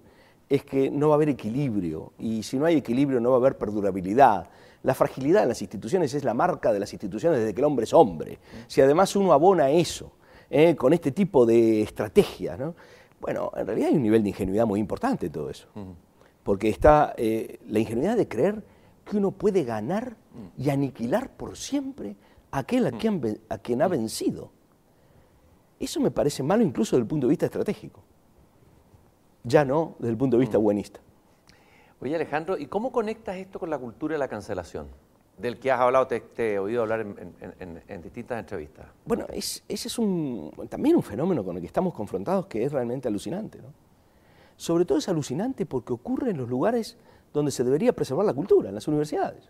[0.50, 3.40] es que no va a haber equilibrio y si no hay equilibrio no va a
[3.40, 4.50] haber perdurabilidad.
[4.84, 7.84] La fragilidad en las instituciones es la marca de las instituciones desde que el hombre
[7.84, 8.34] es hombre.
[8.34, 8.58] Mm.
[8.68, 10.14] Si además uno abona eso
[10.50, 12.58] eh, con este tipo de estrategia.
[12.58, 12.76] ¿no?
[13.22, 15.68] Bueno, en realidad hay un nivel de ingenuidad muy importante en todo eso.
[16.44, 18.64] Porque está eh, la ingenuidad de creer
[19.06, 20.18] que uno puede ganar
[20.58, 22.16] y aniquilar por siempre
[22.50, 24.52] a aquel a quien, a quien ha vencido.
[25.80, 28.02] Eso me parece malo incluso desde el punto de vista estratégico.
[29.44, 31.00] Ya no desde el punto de vista buenista.
[32.02, 34.88] Oye Alejandro, ¿y cómo conectas esto con la cultura de la cancelación?
[35.38, 38.88] Del que has hablado, te, he oído hablar en, distintas entrevistas.
[39.06, 43.08] Bueno, ese es un, también un fenómeno con el que estamos confrontados que es realmente
[43.08, 43.60] alucinante.
[43.60, 43.70] ¿no?
[44.56, 46.98] Sobre todo es alucinante porque ocurre en los lugares
[47.34, 49.50] donde se debería preservar la cultura, en las universidades.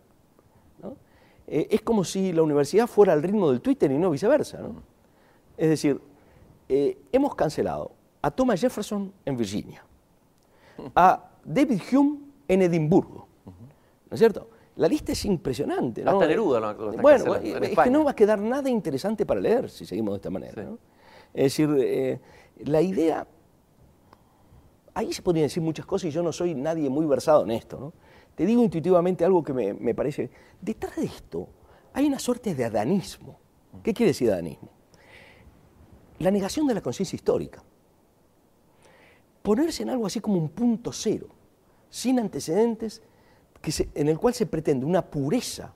[1.47, 4.59] Eh, es como si la universidad fuera al ritmo del Twitter y no viceversa.
[4.59, 4.83] ¿no?
[5.57, 6.01] Es decir,
[6.67, 7.91] eh, hemos cancelado
[8.21, 9.83] a Thomas Jefferson en Virginia,
[10.95, 13.27] a David Hume en Edimburgo.
[13.45, 14.49] ¿No es cierto?
[14.75, 16.03] La lista es impresionante.
[16.03, 16.11] ¿no?
[16.11, 19.85] Hasta Neruda lo, Bueno, es que no va a quedar nada interesante para leer si
[19.85, 20.63] seguimos de esta manera.
[20.63, 20.77] ¿no?
[21.33, 22.19] Es decir, eh,
[22.65, 23.25] la idea.
[24.93, 27.79] Ahí se podrían decir muchas cosas y yo no soy nadie muy versado en esto.
[27.79, 27.93] ¿no?
[28.35, 30.29] Te digo intuitivamente algo que me, me parece.
[30.59, 31.47] Detrás de esto
[31.93, 33.39] hay una suerte de adanismo.
[33.81, 34.67] ¿Qué quiere decir adanismo?
[36.19, 37.63] La negación de la conciencia histórica.
[39.41, 41.29] Ponerse en algo así como un punto cero
[41.91, 43.03] sin antecedentes,
[43.93, 45.71] en el cual se pretende una pureza,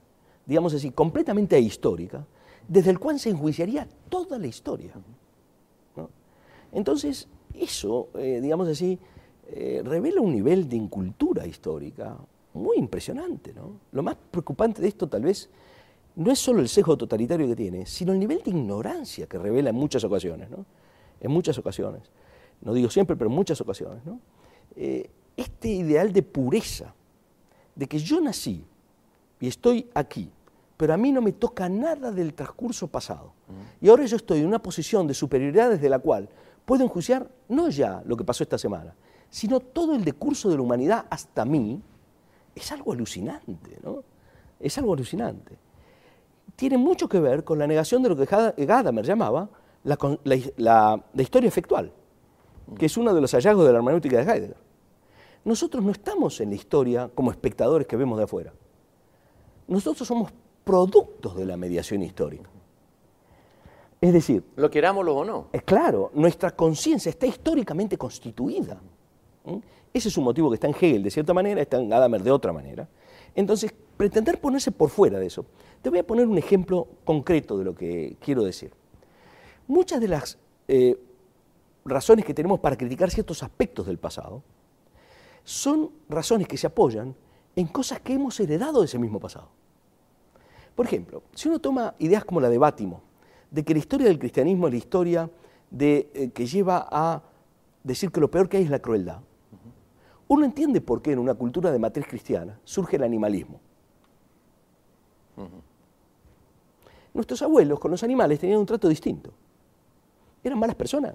[0.46, 2.26] digamos así, completamente ahistórica,
[2.68, 4.94] desde el cual se enjuiciaría toda la historia.
[6.72, 8.98] Entonces, eso, eh, digamos así,
[9.48, 12.18] eh, revela un nivel de incultura histórica
[12.54, 13.54] muy impresionante.
[13.92, 15.50] Lo más preocupante de esto tal vez
[16.16, 19.70] no es solo el sesgo totalitario que tiene, sino el nivel de ignorancia que revela
[19.70, 20.50] en muchas ocasiones.
[21.22, 22.02] En muchas ocasiones.
[22.62, 24.04] No digo siempre, pero en muchas ocasiones.
[24.06, 24.20] ¿no?
[24.76, 26.94] Eh, este ideal de pureza,
[27.76, 28.66] de que yo nací
[29.40, 30.32] y estoy aquí,
[30.78, 33.34] pero a mí no me toca nada del transcurso pasado.
[33.82, 36.30] Y ahora yo estoy en una posición de superioridad desde la cual
[36.66, 38.96] puedo enjuiciar no ya lo que pasó esta semana,
[39.30, 41.82] sino todo el decurso de la humanidad hasta mí,
[42.56, 44.04] es algo alucinante, ¿no?
[44.60, 45.58] Es algo alucinante.
[46.56, 48.26] Tiene mucho que ver con la negación de lo que
[48.66, 49.50] Gadamer llamaba
[49.84, 49.98] la,
[51.14, 51.92] la historia efectual,
[52.78, 54.66] que es uno de los hallazgos de la hermenéutica de Heidegger.
[55.46, 58.52] Nosotros no estamos en la historia como espectadores que vemos de afuera.
[59.68, 60.34] Nosotros somos
[60.64, 62.50] productos de la mediación histórica.
[64.02, 64.44] Es decir...
[64.56, 65.48] Lo querámoslo o no.
[65.54, 68.82] Es claro, nuestra conciencia está históricamente constituida.
[69.94, 72.32] Ese es un motivo que está en Hegel de cierta manera, está en Gadamer de
[72.32, 72.90] otra manera.
[73.36, 75.46] Entonces, pretender ponerse por fuera de eso.
[75.84, 78.72] Te voy a poner un ejemplo concreto de lo que quiero decir.
[79.68, 80.98] Muchas de las eh,
[81.86, 84.42] razones que tenemos para criticar ciertos aspectos del pasado
[85.46, 87.16] son razones que se apoyan
[87.56, 89.48] en cosas que hemos heredado de ese mismo pasado.
[90.76, 93.02] Por ejemplo, si uno toma ideas como la de Bátimo,
[93.50, 95.30] de que la historia del cristianismo es la historia
[95.70, 97.24] de, eh, que lleva a
[97.84, 99.22] decir que lo peor que hay es la crueldad,
[100.28, 103.62] uno entiende por qué en una cultura de matriz cristiana surge el animalismo.
[107.14, 109.32] Nuestros abuelos con los animales tenían un trato distinto.
[110.44, 111.14] Eran malas personas.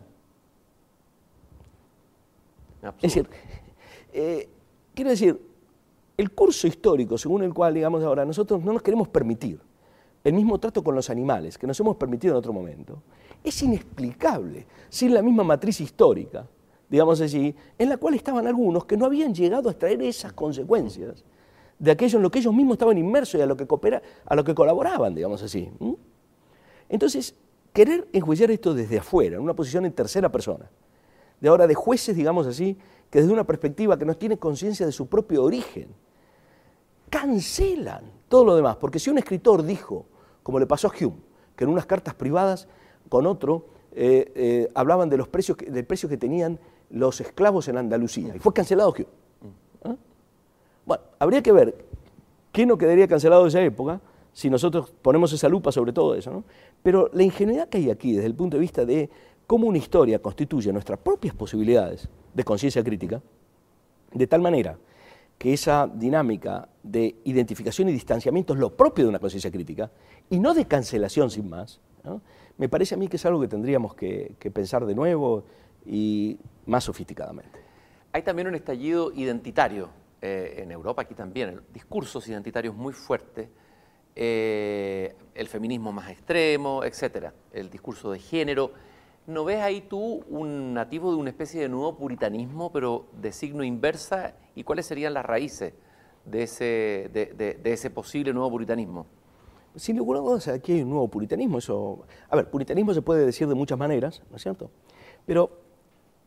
[2.82, 3.28] Es decir,
[4.12, 4.48] eh,
[4.94, 5.40] quiero decir,
[6.16, 9.60] el curso histórico según el cual, digamos ahora, nosotros no nos queremos permitir
[10.22, 13.02] el mismo trato con los animales que nos hemos permitido en otro momento,
[13.42, 16.46] es inexplicable sin la misma matriz histórica,
[16.88, 21.24] digamos así, en la cual estaban algunos que no habían llegado a extraer esas consecuencias
[21.78, 24.36] de aquello en lo que ellos mismos estaban inmersos y a lo que, coopera, a
[24.36, 25.70] lo que colaboraban, digamos así.
[26.90, 27.34] Entonces,
[27.72, 30.70] querer enjuiciar esto desde afuera, en una posición en tercera persona,
[31.40, 32.76] de ahora de jueces, digamos así,
[33.10, 35.88] que desde una perspectiva que no tiene conciencia de su propio origen,
[37.10, 38.76] cancelan todo lo demás.
[38.76, 40.06] Porque si un escritor dijo,
[40.42, 41.16] como le pasó a Hume,
[41.56, 42.68] que en unas cartas privadas
[43.08, 46.58] con otro eh, eh, hablaban de los precios del precio que tenían
[46.90, 49.06] los esclavos en Andalucía, y fue cancelado Hume.
[49.84, 49.96] ¿Ah?
[50.86, 51.84] Bueno, habría que ver
[52.52, 54.00] qué no quedaría cancelado de esa época
[54.32, 56.30] si nosotros ponemos esa lupa sobre todo eso.
[56.30, 56.44] ¿no?
[56.82, 59.10] Pero la ingenuidad que hay aquí desde el punto de vista de
[59.48, 63.22] cómo una historia constituye nuestras propias posibilidades de conciencia crítica,
[64.12, 64.78] de tal manera
[65.38, 69.90] que esa dinámica de identificación y distanciamiento es lo propio de una conciencia crítica
[70.28, 71.80] y no de cancelación sin más,
[72.58, 75.44] me parece a mí que es algo que tendríamos que, pensar de nuevo
[75.86, 77.58] y más sofisticadamente.
[78.12, 79.88] Hay también un estallido identitario
[80.20, 83.48] eh, en Europa, aquí también, discursos identitarios muy fuertes,
[84.14, 88.72] eh, el feminismo más extremo, etcétera, el discurso de género
[89.30, 93.62] ¿No ves ahí tú un nativo de una especie de nuevo puritanismo, pero de signo
[93.62, 94.34] inversa?
[94.56, 95.72] ¿Y cuáles serían las raíces
[96.24, 99.06] de ese, de, posible nuevo puritanismo?
[99.76, 101.58] sin lugar a dudas, aquí hay un nuevo puritanismo.
[101.58, 104.68] Eso, a ver, puritanismo se puede decir de muchas maneras, ¿no es cierto?
[105.24, 105.60] Pero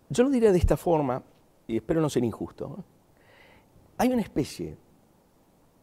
[0.07, 1.21] yo lo diría de esta forma,
[1.67, 2.85] y espero no ser injusto.
[3.97, 4.77] Hay una especie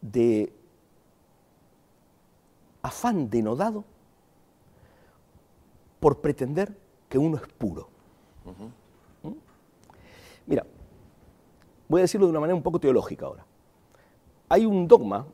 [0.00, 0.54] de
[2.80, 3.84] afán denodado
[6.00, 6.79] por pretender
[7.10, 7.88] que uno es puro.
[9.22, 9.32] ¿Mm?
[10.46, 10.64] Mira,
[11.88, 13.44] voy a decirlo de una manera un poco teológica ahora.
[14.48, 15.26] Hay un dogma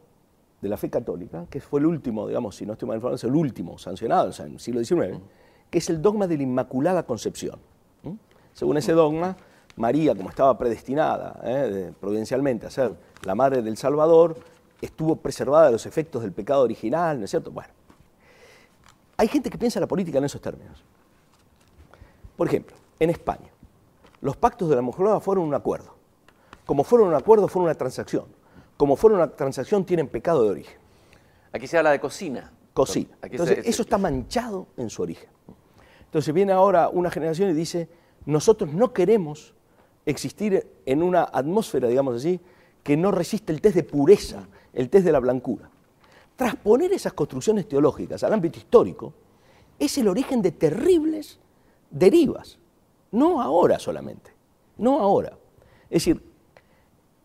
[0.61, 3.24] de la fe católica, que fue el último, digamos, si no estoy mal informado, es
[3.24, 5.20] el último sancionado en el siglo XIX,
[5.70, 7.61] que es el dogma de la Inmaculada Concepción.
[8.03, 8.12] ¿Mm?
[8.55, 9.37] Según ese dogma,
[9.77, 11.93] María, como estaba predestinada ¿eh?
[12.01, 14.39] providencialmente a ser la madre del Salvador,
[14.81, 17.51] estuvo preservada de los efectos del pecado original, ¿no es cierto?
[17.51, 17.68] Bueno,
[19.18, 20.83] hay gente que piensa la política en esos términos.
[22.37, 23.51] Por ejemplo, en España,
[24.20, 25.95] los pactos de la Moncloa fueron un acuerdo.
[26.64, 28.24] Como fueron un acuerdo, fueron una transacción.
[28.76, 30.76] Como fueron una transacción, tienen pecado de origen.
[31.53, 32.53] Aquí se habla de cocina.
[32.74, 33.16] Cocina.
[33.22, 35.30] Entonces, eso está manchado en su origen.
[36.05, 37.89] Entonces viene ahora una generación y dice,
[38.26, 39.55] nosotros no queremos
[40.05, 42.41] existir en una atmósfera, digamos así,
[42.82, 45.70] que no resiste el test de pureza, el test de la blancura.
[46.37, 49.14] Transponer esas construcciones teológicas al ámbito histórico
[49.78, 51.41] es el origen de terribles
[51.91, 52.59] derivas.
[53.12, 54.32] No ahora solamente,
[54.78, 55.37] no ahora.
[55.89, 56.22] Es decir,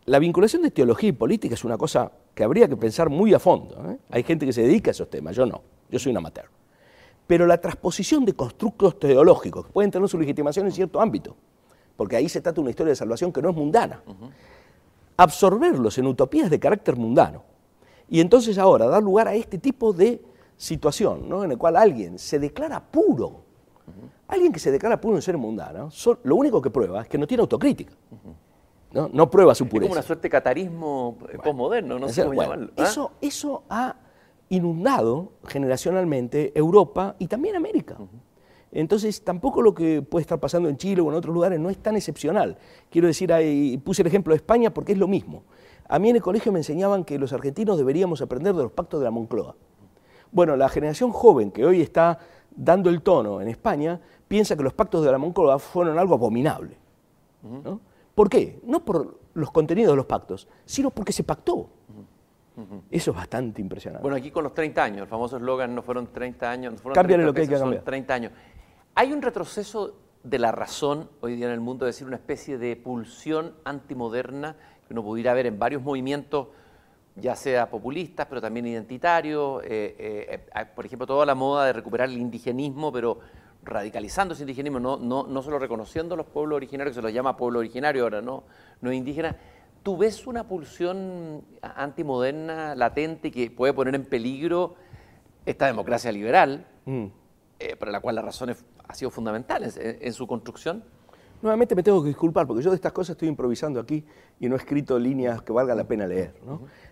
[0.06, 3.40] la vinculación de teología y política es una cosa que habría que pensar muy a
[3.40, 3.76] fondo.
[3.90, 3.98] ¿eh?
[4.10, 6.46] Hay gente que se dedica a esos temas, yo no, yo soy un amateur.
[7.28, 11.36] Pero la transposición de constructos teológicos que pueden tener su legitimación en cierto ámbito,
[11.96, 14.02] porque ahí se trata de una historia de salvación que no es mundana,
[15.18, 17.44] absorberlos en utopías de carácter mundano,
[18.10, 20.22] y entonces ahora dar lugar a este tipo de
[20.58, 21.44] situación, ¿no?
[21.44, 23.44] en el cual alguien se declara puro,
[24.28, 25.90] alguien que se declara puro en ser mundano,
[26.24, 27.94] lo único que prueba es que no tiene autocrítica.
[28.94, 29.10] ¿no?
[29.12, 29.86] no prueba su pureza.
[29.86, 32.72] Es como una suerte de catarismo posmoderno, no sé cómo llamarlo.
[32.78, 32.84] ¿ah?
[32.84, 33.96] Eso, eso ha
[34.50, 37.98] inundado generacionalmente Europa y también América.
[38.72, 41.78] Entonces, tampoco lo que puede estar pasando en Chile o en otros lugares no es
[41.78, 42.58] tan excepcional.
[42.90, 45.44] Quiero decir, ahí, puse el ejemplo de España porque es lo mismo.
[45.88, 49.02] A mí en el colegio me enseñaban que los argentinos deberíamos aprender de los pactos
[49.02, 49.56] de la Moncloa.
[50.32, 52.20] Bueno, la generación joven que hoy está
[52.56, 56.78] dando el tono en España piensa que los pactos de la Moncloa fueron algo abominable.
[58.16, 58.60] ¿Por qué?
[58.64, 61.70] No por los contenidos de los pactos, sino porque se pactó.
[62.92, 64.04] Eso es bastante impresionante.
[64.04, 66.96] Bueno, aquí con los 30 años, el famoso eslogan no fueron 30 años, no fueron
[66.96, 67.84] Cámbiale lo que hay que cambiar.
[67.84, 68.32] 30 años.
[68.94, 72.58] Hay un retroceso de la razón hoy día en el mundo, es decir, una especie
[72.58, 76.50] de pulsión antimoderna que uno pudiera ver en varios movimientos,
[77.16, 81.74] ya sea populistas, pero también identitarios, eh, eh, eh, por ejemplo, toda la moda de
[81.74, 83.20] recuperar el indigenismo, pero
[83.64, 87.14] radicalizando ese indigenismo, no, no, no solo reconociendo a los pueblos originarios, que se los
[87.14, 88.44] llama pueblo originario ahora, no,
[88.80, 89.36] no indígena.
[89.84, 94.76] ¿Tú ves una pulsión antimoderna latente que puede poner en peligro
[95.46, 97.06] esta democracia liberal, mm.
[97.80, 98.56] para la cual la razón
[98.88, 100.84] ha sido fundamental en su construcción?
[101.42, 104.04] Nuevamente me tengo que disculpar porque yo de estas cosas estoy improvisando aquí
[104.40, 106.36] y no he escrito líneas que valga la pena leer.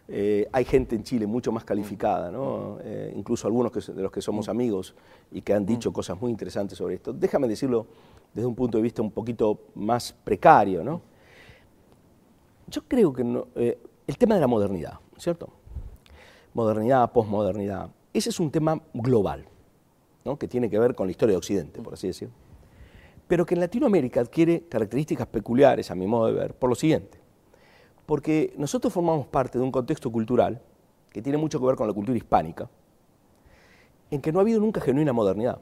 [0.07, 2.31] Eh, hay gente en Chile mucho más calificada,
[2.83, 4.95] eh, incluso algunos de los que somos amigos
[5.31, 7.13] y que han dicho cosas muy interesantes sobre esto.
[7.13, 7.85] Déjame decirlo
[8.33, 10.83] desde un punto de vista un poquito más precario.
[10.83, 11.01] ¿no?
[12.67, 13.77] Yo creo que eh,
[14.07, 15.49] el tema de la modernidad, ¿cierto?
[16.55, 19.45] Modernidad, posmodernidad, ese es un tema global,
[20.39, 22.48] que tiene que ver con la historia de Occidente, por así decirlo
[23.29, 27.19] pero que en Latinoamérica adquiere características peculiares, a mi modo de ver, por lo siguiente.
[28.07, 30.59] Porque nosotros formamos parte de un contexto cultural
[31.11, 32.67] que tiene mucho que ver con la cultura hispánica,
[34.09, 35.59] en que no ha habido nunca genuina modernidad.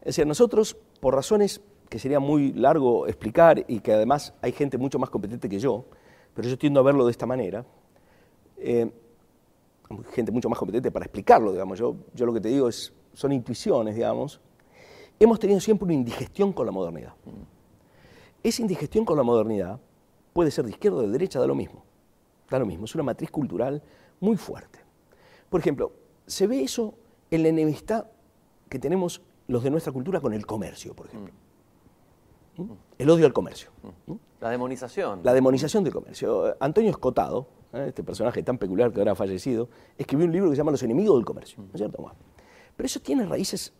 [0.00, 4.78] Es decir, nosotros, por razones que sería muy largo explicar y que además hay gente
[4.78, 5.84] mucho más competente que yo,
[6.32, 7.66] pero yo tiendo a verlo de esta manera,
[8.56, 8.90] eh,
[10.14, 13.32] gente mucho más competente para explicarlo, digamos, yo, yo lo que te digo es, son
[13.32, 14.40] intuiciones, digamos,
[15.20, 17.14] hemos tenido siempre una indigestión con la modernidad.
[18.42, 19.78] Esa indigestión con la modernidad
[20.32, 21.84] puede ser de izquierda o de derecha, da lo mismo.
[22.48, 23.82] Da lo mismo, es una matriz cultural
[24.18, 24.80] muy fuerte.
[25.50, 25.92] Por ejemplo,
[26.26, 26.94] se ve eso
[27.30, 28.06] en la enemistad
[28.68, 31.34] que tenemos los de nuestra cultura con el comercio, por ejemplo.
[32.56, 32.72] ¿Mm?
[32.98, 33.70] El odio al comercio.
[34.06, 34.14] ¿Mm?
[34.40, 35.20] La demonización.
[35.22, 36.56] La demonización del comercio.
[36.60, 37.86] Antonio Escotado, ¿eh?
[37.88, 39.68] este personaje tan peculiar que ahora ha fallecido,
[39.98, 41.58] escribió un libro que se llama Los enemigos del comercio.
[41.58, 42.10] ¿no es cierto?
[42.76, 43.74] Pero eso tiene raíces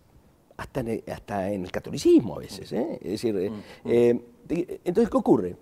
[0.60, 2.70] hasta en el, hasta en el catolicismo a veces.
[2.72, 2.98] ¿eh?
[3.00, 3.50] Es decir, eh,
[3.86, 5.56] eh, entonces, ¿qué ocurre?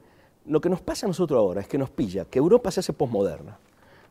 [0.46, 2.92] Lo que nos pasa a nosotros ahora es que nos pilla que Europa se hace
[2.92, 3.58] posmoderna.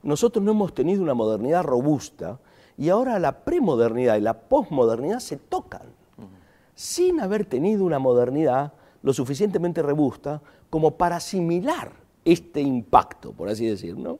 [0.03, 2.39] Nosotros no hemos tenido una modernidad robusta
[2.77, 5.81] y ahora la premodernidad y la posmodernidad se tocan
[6.73, 8.71] sin haber tenido una modernidad
[9.01, 11.91] lo suficientemente robusta como para asimilar
[12.23, 14.19] este impacto, por así decirlo.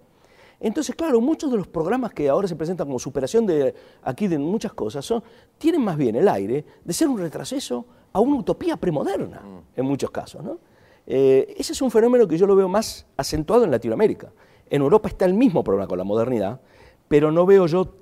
[0.60, 4.39] Entonces, claro, muchos de los programas que ahora se presentan como superación de aquí de
[4.39, 5.24] muchas cosas son,
[5.58, 9.41] tienen más bien el aire de ser un retroceso a una utopía premoderna,
[9.76, 10.43] en muchos casos.
[10.43, 10.58] ¿no?
[11.05, 14.32] Eh, ese es un fenómeno que yo lo veo más acentuado en Latinoamérica.
[14.70, 16.60] En Europa está el mismo problema con la modernidad,
[17.08, 17.93] pero no veo yo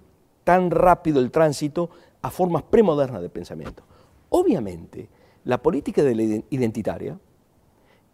[0.43, 1.89] tan rápido el tránsito
[2.21, 3.83] a formas premodernas de pensamiento.
[4.29, 5.09] Obviamente,
[5.43, 7.19] la política de la identitaria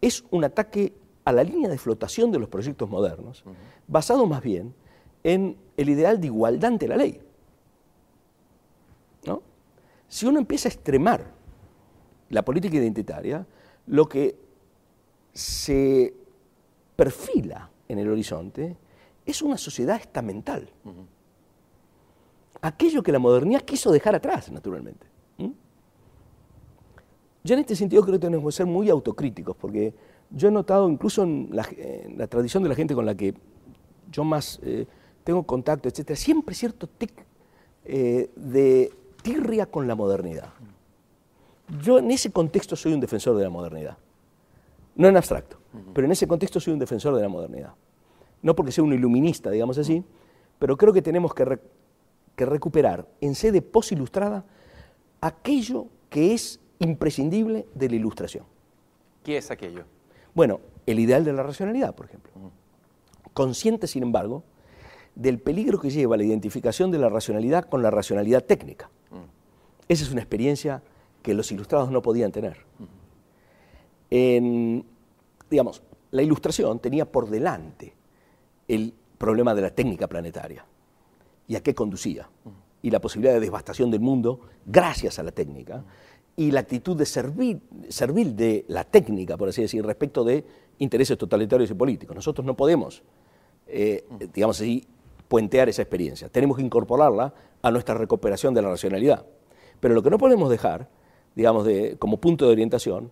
[0.00, 3.44] es un ataque a la línea de flotación de los proyectos modernos,
[3.86, 4.74] basado más bien
[5.22, 7.20] en el ideal de igualdad ante la ley.
[9.26, 9.42] ¿No?
[10.08, 11.30] Si uno empieza a extremar
[12.30, 13.46] la política identitaria,
[13.86, 14.36] lo que
[15.32, 16.14] se
[16.96, 18.76] perfila en el horizonte
[19.24, 20.68] es una sociedad estamental.
[22.60, 25.06] Aquello que la modernidad quiso dejar atrás, naturalmente.
[27.44, 29.92] Yo en este sentido creo que tenemos que ser muy autocríticos, porque
[30.34, 33.34] yo he notado incluso en la, tradición de la gente con la que
[34.10, 34.86] yo más eh,
[35.24, 37.12] tengo contacto, etcétera, siempre cierto tic
[37.84, 40.50] eh, de tirria con la modernidad.
[41.82, 43.96] Yo en ese contexto soy un defensor de la modernidad.
[44.94, 45.58] No en abstracto,
[45.94, 47.74] pero en ese contexto soy un defensor de la modernidad.
[48.42, 50.04] No porque sea un iluminista, digamos así,
[50.58, 51.58] pero creo que tenemos que,
[52.36, 54.44] que recuperar en sede posilustrada
[55.20, 58.44] aquello que es imprescindible de la ilustración.
[59.22, 59.84] ¿Qué es aquello?
[60.34, 62.32] Bueno, el ideal de la racionalidad, por ejemplo.
[63.32, 64.44] Consciente, sin embargo,
[65.14, 68.90] del peligro que lleva la identificación de la racionalidad con la racionalidad técnica.
[69.88, 70.82] Esa es una experiencia
[71.22, 72.64] que los ilustrados no podían tener.
[75.50, 77.94] digamos, la ilustración tenía por delante
[78.68, 80.64] el problema de la técnica planetaria
[81.46, 82.28] y a qué conducía,
[82.82, 85.84] y la posibilidad de devastación del mundo gracias a la técnica,
[86.36, 90.44] y la actitud de servir, servir de la técnica, por así decir, respecto de
[90.78, 92.16] intereses totalitarios y políticos.
[92.16, 93.02] Nosotros no podemos,
[93.66, 94.86] eh, digamos así,
[95.28, 96.28] puentear esa experiencia.
[96.28, 99.24] Tenemos que incorporarla a nuestra recuperación de la racionalidad.
[99.80, 100.88] Pero lo que no podemos dejar,
[101.34, 101.66] digamos,
[101.98, 103.10] como punto de orientación,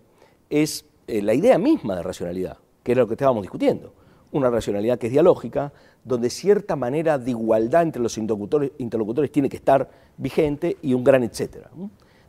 [0.49, 3.93] es eh, la idea misma de racionalidad, que era lo que estábamos discutiendo.
[4.31, 9.49] Una racionalidad que es dialógica, donde cierta manera de igualdad entre los interlocutores, interlocutores tiene
[9.49, 11.69] que estar vigente y un gran etcétera.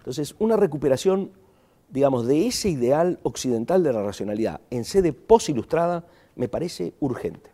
[0.02, 1.30] Entonces, una recuperación,
[1.88, 7.50] digamos, de ese ideal occidental de la racionalidad en sede posilustrada me parece urgente.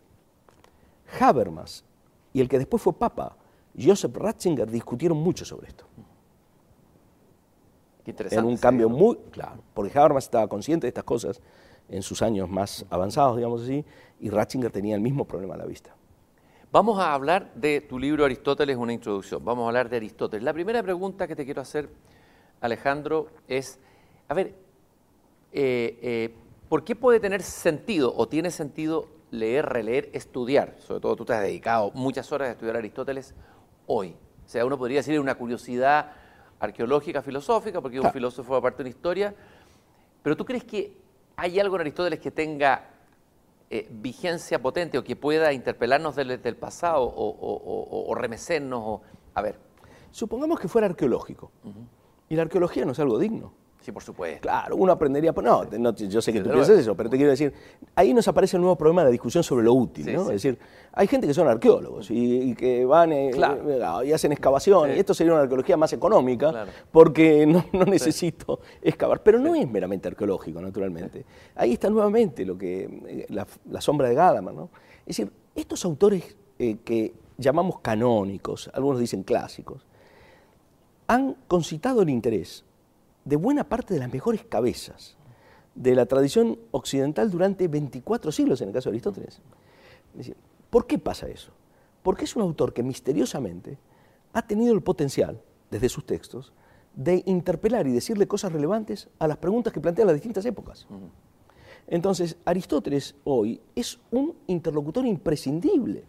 [1.19, 1.83] Habermas
[2.33, 3.37] y el que después fue papa,
[3.79, 5.85] Joseph Ratzinger, discutieron mucho sobre esto.
[8.03, 8.43] Qué interesante.
[8.43, 11.41] En un cambio muy claro, porque Habermas estaba consciente de estas cosas
[11.87, 13.85] en sus años más avanzados, digamos así,
[14.19, 15.95] y Ratzinger tenía el mismo problema a la vista.
[16.71, 19.45] Vamos a hablar de tu libro Aristóteles, una introducción.
[19.45, 20.43] Vamos a hablar de Aristóteles.
[20.43, 21.89] La primera pregunta que te quiero hacer
[22.61, 23.79] Alejandro, es,
[24.27, 24.55] a ver,
[25.51, 26.35] eh, eh,
[26.67, 30.75] ¿por qué puede tener sentido o tiene sentido leer, releer, estudiar?
[30.79, 33.33] Sobre todo tú te has dedicado muchas horas a estudiar Aristóteles
[33.87, 34.15] hoy.
[34.45, 36.11] O sea, uno podría decir una curiosidad
[36.59, 39.35] arqueológica, filosófica, porque es un filósofo aparte de una historia,
[40.21, 40.97] pero ¿tú crees que
[41.35, 42.83] hay algo en Aristóteles que tenga
[43.69, 48.81] eh, vigencia potente o que pueda interpelarnos desde el pasado o, remecernos?
[48.83, 49.01] O,
[49.33, 49.57] a ver.
[50.11, 51.51] Supongamos que fuera arqueológico.
[52.29, 53.51] Y la arqueología no es algo digno.
[53.81, 54.41] Sí, por supuesto.
[54.41, 57.53] Claro, uno aprendería, no, yo sé que tú piensas eso, pero te quiero decir,
[57.95, 60.23] ahí nos aparece el nuevo problema de la discusión sobre lo útil, ¿no?
[60.23, 60.59] Es decir,
[60.91, 65.13] hay gente que son arqueólogos y, que van eh, eh, y hacen excavación, y esto
[65.13, 71.25] sería una arqueología más económica, porque no, necesito excavar, pero no es meramente arqueológico, naturalmente.
[71.55, 74.69] Ahí está nuevamente lo que, eh, la, sombra de Gadamer, ¿no?
[75.05, 79.85] Es decir, estos autores que llamamos canónicos, algunos dicen clásicos,
[81.09, 82.63] han concitado el interés
[83.25, 85.17] de buena parte de las mejores cabezas
[85.73, 89.41] de la tradición occidental durante 24 siglos, en el caso de Aristóteles.
[90.69, 91.51] ¿Por qué pasa eso?
[92.03, 93.79] Porque es un autor que misteriosamente
[94.33, 95.41] ha tenido el potencial,
[95.71, 96.53] desde sus textos,
[96.93, 100.85] de interpelar y decirle cosas relevantes a las preguntas que plantean las distintas épocas.
[101.87, 106.03] Entonces, Aristóteles hoy es un interlocutor imprescindible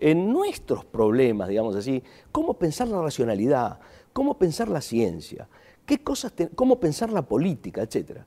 [0.00, 3.80] en nuestros problemas, digamos así, cómo pensar la racionalidad,
[4.18, 5.48] cómo pensar la ciencia,
[5.86, 8.22] qué cosas cómo pensar la política, etc.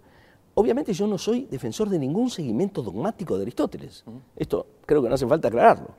[0.54, 4.06] Obviamente yo no soy defensor de ningún seguimiento dogmático de Aristóteles.
[4.38, 5.90] Esto creo que no hace falta aclararlo.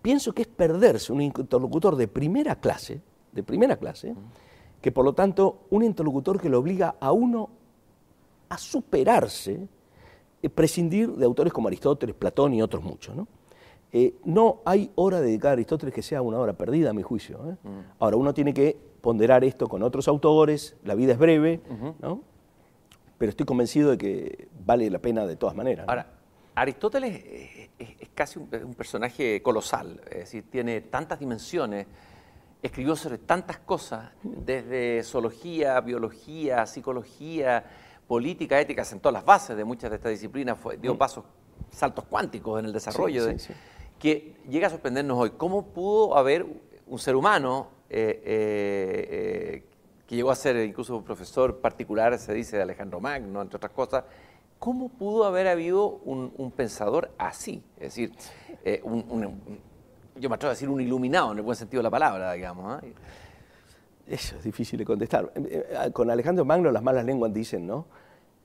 [0.00, 3.00] Pienso que es perderse un interlocutor de primera clase,
[3.32, 4.14] de primera clase,
[4.80, 7.50] que por lo tanto un interlocutor que lo obliga a uno
[8.48, 9.66] a superarse,
[10.40, 13.16] eh, prescindir de autores como Aristóteles, Platón y otros muchos.
[13.16, 13.26] ¿no?
[13.90, 17.40] Eh, no hay hora dedicada a Aristóteles que sea una hora perdida, a mi juicio.
[17.50, 17.56] ¿eh?
[17.98, 21.60] Ahora, uno tiene que ponderar esto con otros autores, la vida es breve,
[22.00, 22.22] ¿no?
[23.18, 25.86] pero estoy convencido de que vale la pena de todas maneras.
[25.88, 26.06] Ahora,
[26.54, 31.86] Aristóteles es, casi un, personaje colosal, es decir, tiene tantas dimensiones,
[32.62, 37.64] escribió sobre tantas cosas, desde zoología, biología, psicología,
[38.06, 40.98] política, ética, sentó las bases de muchas de estas disciplinas, fue, dio mm.
[40.98, 41.24] pasos,
[41.70, 43.36] saltos cuánticos en el desarrollo, de,
[43.98, 45.30] que llega a sorprendernos hoy.
[45.36, 46.46] ¿Cómo pudo haber
[46.86, 49.64] un ser humano eh, eh, eh,
[50.06, 53.72] que llegó a ser incluso un profesor particular, se dice, de Alejandro Magno, entre otras
[53.72, 54.04] cosas,
[54.58, 57.62] ¿cómo pudo haber habido un, pensador así?
[57.76, 58.12] Es decir,
[58.64, 58.82] eh,
[60.20, 62.82] yo me atrevo a decir un iluminado en el buen sentido de la palabra, digamos.
[64.06, 65.32] Eso es difícil de contestar.
[65.34, 67.86] Eh, eh, con Alejandro Magno las malas lenguas dicen, ¿no?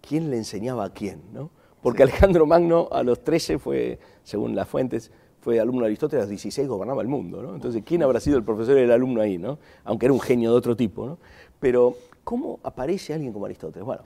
[0.02, 1.22] ¿Quién le enseñaba a quién?
[1.34, 1.50] ¿no?
[1.82, 6.26] Porque Alejandro Magno a los 13 fue, según las fuentes, fue alumno de Aristóteles, a
[6.26, 7.56] los 16 gobernaba el mundo, ¿no?
[7.56, 9.60] Entonces, ¿quién habrá sido el profesor y el alumno ahí, ¿no?
[9.84, 11.18] Aunque era un genio de otro tipo, ¿no?
[11.60, 13.86] Pero, ¿cómo aparece alguien como Aristóteles?
[13.86, 14.04] Bueno,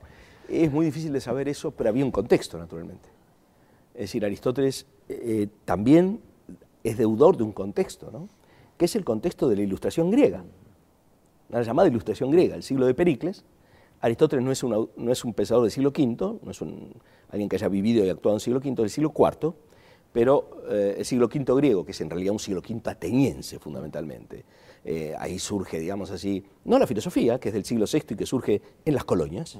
[0.47, 3.09] es muy difícil de saber eso, pero había un contexto, naturalmente.
[3.93, 6.19] Es decir, Aristóteles eh, también
[6.83, 8.29] es deudor de un contexto, ¿no?
[8.77, 10.43] que es el contexto de la ilustración griega,
[11.49, 13.43] la llamada ilustración griega, el siglo de Pericles.
[13.99, 16.93] Aristóteles no es, no es un pensador del siglo V, no es un,
[17.29, 19.53] alguien que haya vivido y actuado en el siglo V, del siglo IV,
[20.11, 24.43] pero eh, el siglo V griego, que es en realidad un siglo V ateniense fundamentalmente,
[24.83, 28.25] eh, ahí surge, digamos así, no la filosofía, que es del siglo VI y que
[28.25, 29.57] surge en las colonias,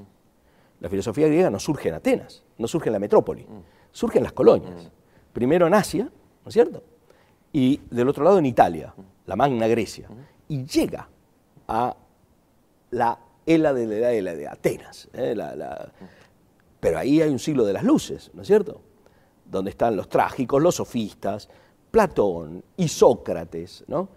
[0.80, 3.46] la filosofía griega no surge en Atenas, no surge en la metrópoli,
[3.92, 4.92] surge en las colonias.
[5.32, 6.84] Primero en Asia, ¿no es cierto?
[7.54, 8.94] Y del otro lado en Italia,
[9.28, 10.10] la Magna Grecia.
[10.48, 11.08] Y llega
[11.68, 11.96] a
[12.90, 15.08] la era de la edad de, Atenas.
[15.14, 15.36] ¿eh?
[16.80, 18.82] Pero ahí hay un siglo de las luces, ¿no es cierto?
[19.52, 21.50] Donde están los trágicos, los sofistas,
[21.92, 24.10] Platón y Sócrates, ¿no?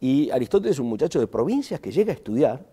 [0.00, 2.64] Y Aristóteles es un muchacho de provincias que llega a estudiar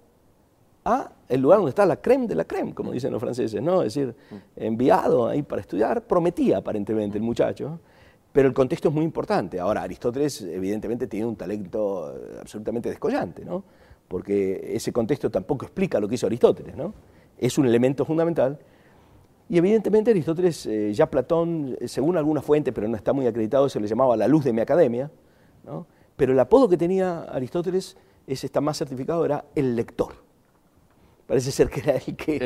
[0.85, 3.81] a el lugar donde está la creme de la creme, como dicen los franceses, ¿no?
[3.81, 4.15] Es decir,
[4.55, 7.79] enviado ahí para estudiar, prometía aparentemente el muchacho,
[8.31, 9.59] pero el contexto es muy importante.
[9.59, 13.63] Ahora, Aristóteles evidentemente tiene un talento eh, absolutamente descollante, ¿no?
[14.07, 16.93] Porque ese contexto tampoco explica lo que hizo Aristóteles, ¿no?
[17.37, 18.59] Es un elemento fundamental.
[19.47, 23.69] Y evidentemente Aristóteles, eh, ya Platón, eh, según alguna fuente, pero no está muy acreditado,
[23.69, 25.11] se le llamaba la luz de mi academia,
[25.63, 25.85] ¿no?
[26.15, 30.13] Pero el apodo que tenía Aristóteles, ese está más certificado, era el lector.
[31.27, 32.37] Parece ser que era el que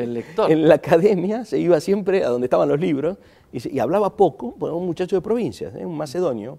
[0.48, 3.18] en la academia se iba siempre a donde estaban los libros
[3.52, 5.84] y, hablaba poco, bueno, un muchacho de provincias, ¿eh?
[5.84, 6.58] un macedonio,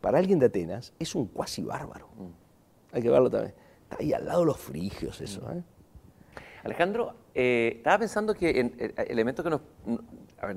[0.00, 2.08] para alguien de Atenas es un cuasi bárbaro.
[2.16, 2.94] Mm.
[2.94, 3.54] Hay que verlo también.
[3.82, 5.42] Está ahí al lado de los frigios eso.
[5.52, 5.62] ¿eh?
[6.64, 9.60] Alejandro, eh, estaba pensando que en, elementos que nos...
[10.40, 10.56] A ver,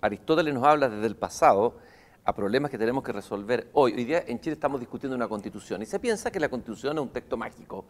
[0.00, 1.78] Aristóteles nos habla desde el pasado
[2.24, 3.92] a problemas que tenemos que resolver hoy.
[3.92, 7.02] Hoy día en Chile estamos discutiendo una constitución y se piensa que la constitución es
[7.02, 7.86] un texto mágico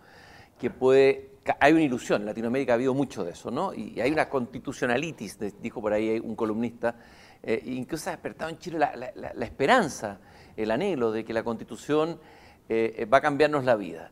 [0.59, 1.33] que puede...
[1.61, 3.75] Hay una ilusión, en Latinoamérica ha habido mucho de eso, ¿no?
[3.75, 6.97] Y hay una constitucionalitis, dijo por ahí un columnista,
[7.43, 10.21] eh, incluso ha despertado en Chile la, esperanza,
[10.57, 12.19] el anhelo de que la constitución
[12.67, 14.11] eh, va a cambiarnos la vida.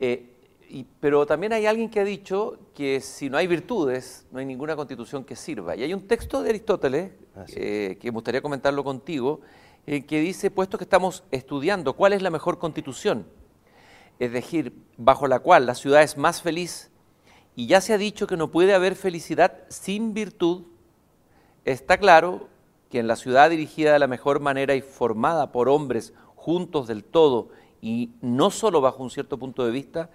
[0.00, 0.31] Eh,
[1.00, 4.74] pero también hay alguien que ha dicho que si no hay virtudes, no hay ninguna
[4.74, 5.76] constitución que sirva.
[5.76, 7.12] Y hay un texto de Aristóteles,
[7.46, 9.40] que me gustaría comentarlo contigo,
[9.84, 13.26] que dice, puesto que estamos estudiando cuál es la mejor constitución,
[14.18, 16.90] es decir, bajo la cual la ciudad es más feliz,
[17.56, 20.62] y ya se ha dicho que no puede haber felicidad sin virtud,
[21.64, 22.48] está claro
[22.88, 27.02] que en la ciudad dirigida de la mejor manera y formada por hombres juntos del
[27.04, 27.50] todo,
[27.80, 30.10] y no solo bajo un cierto punto de vista,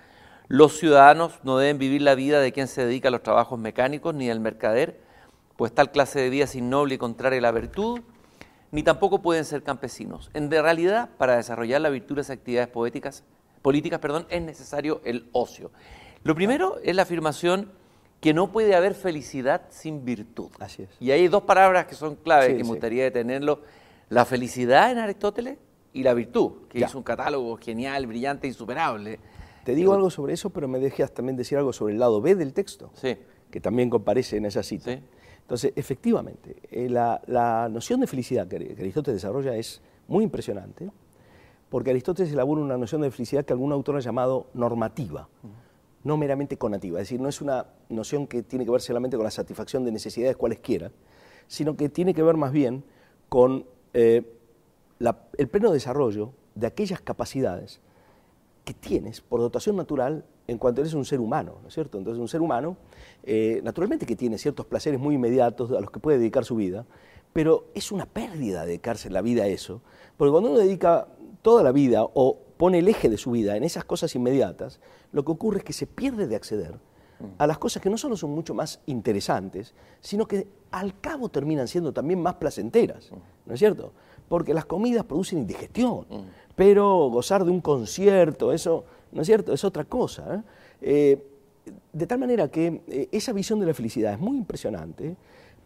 [0.47, 4.15] los ciudadanos no deben vivir la vida de quien se dedica a los trabajos mecánicos
[4.15, 4.99] ni del mercader,
[5.57, 8.01] pues tal clase de vida es innoble y contraria a la virtud,
[8.71, 10.29] ni tampoco pueden ser campesinos.
[10.33, 13.23] En realidad, para desarrollar la virtud de las actividades poéticas,
[13.61, 15.71] políticas, perdón, es necesario el ocio.
[16.23, 17.71] Lo primero es la afirmación
[18.21, 20.49] que no puede haber felicidad sin virtud.
[20.59, 20.89] Así es.
[20.99, 23.61] Y hay dos palabras que son claves que me gustaría detenerlo.
[24.09, 25.57] La felicidad en Aristóteles
[25.93, 29.19] y la virtud, que es un catálogo genial, brillante, insuperable.
[29.67, 32.35] Te digo algo sobre eso, pero me dejas también decir algo sobre el lado B
[32.35, 33.17] del texto, sí.
[33.51, 34.93] que también comparece en esa cita.
[34.93, 35.03] Sí.
[35.41, 40.89] Entonces, efectivamente, eh, la, la, noción de felicidad que Aristóteles desarrolla es muy impresionante
[41.67, 45.27] porque Aristóteles elabora una noción de felicidad que algún autor ha llamado normativa,
[46.05, 49.25] no meramente conativa, es decir, no es una noción que tiene que ver solamente con
[49.25, 50.93] la satisfacción de necesidades cualesquiera,
[51.47, 52.85] sino que tiene que ver más bien
[53.27, 54.23] con eh,
[55.37, 57.81] el pleno desarrollo de aquellas capacidades
[58.67, 61.97] que tienes por dotación natural en cuanto eres un ser humano, ¿no es cierto?
[61.97, 62.75] Entonces un ser humano,
[63.23, 66.85] eh, naturalmente que tiene ciertos placeres muy inmediatos a los que puede dedicar su vida,
[67.31, 69.81] pero es una pérdida dedicarse la vida a eso,
[70.17, 71.07] porque cuando uno dedica
[71.41, 74.81] toda la vida o pone el eje de su vida en esas cosas inmediatas,
[75.13, 76.77] lo que ocurre es que se pierde de acceder
[77.37, 81.69] a las cosas que no solo son mucho más interesantes, sino que al cabo terminan
[81.69, 83.11] siendo también más placenteras,
[83.45, 83.93] ¿no es cierto?
[84.27, 86.05] Porque las comidas producen indigestión,
[86.57, 89.53] pero gozar de un concierto, eso, ¿no es cierto?
[89.53, 90.33] Es otra cosa.
[90.33, 90.41] ¿eh?
[90.81, 91.23] Eh,
[91.93, 95.15] de tal manera que eh, esa visión de la felicidad es muy impresionante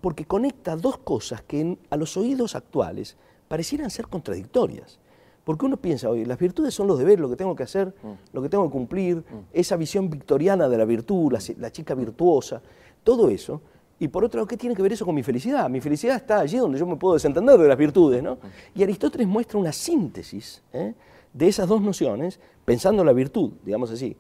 [0.02, 3.16] porque conecta dos cosas que a los oídos actuales
[3.48, 5.00] parecieran ser contradictorias.
[5.46, 8.36] Porque uno piensa, oye, las virtudes son los deberes, lo que tengo que hacer, mm.
[8.36, 9.46] lo que tengo que cumplir, mm.
[9.54, 12.62] esa visión victoriana de la virtud, la, chica virtuosa,
[13.06, 13.62] todo eso.
[14.02, 15.70] Y por otro lado, ¿qué tiene que ver eso con mi felicidad?
[15.70, 18.40] Mi felicidad está allí donde yo me puedo desentender de las virtudes, ¿no?
[18.74, 20.96] Y Aristóteles muestra una síntesis ¿eh?
[21.32, 24.18] de esas dos nociones, pensando la virtud, digamos así,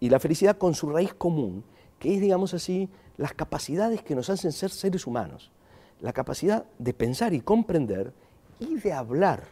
[0.00, 1.62] y la felicidad con su raíz común,
[2.00, 5.52] que es, digamos así, las capacidades que nos hacen ser seres humanos,
[6.00, 8.12] la capacidad de pensar y comprender
[8.58, 9.44] y de hablar,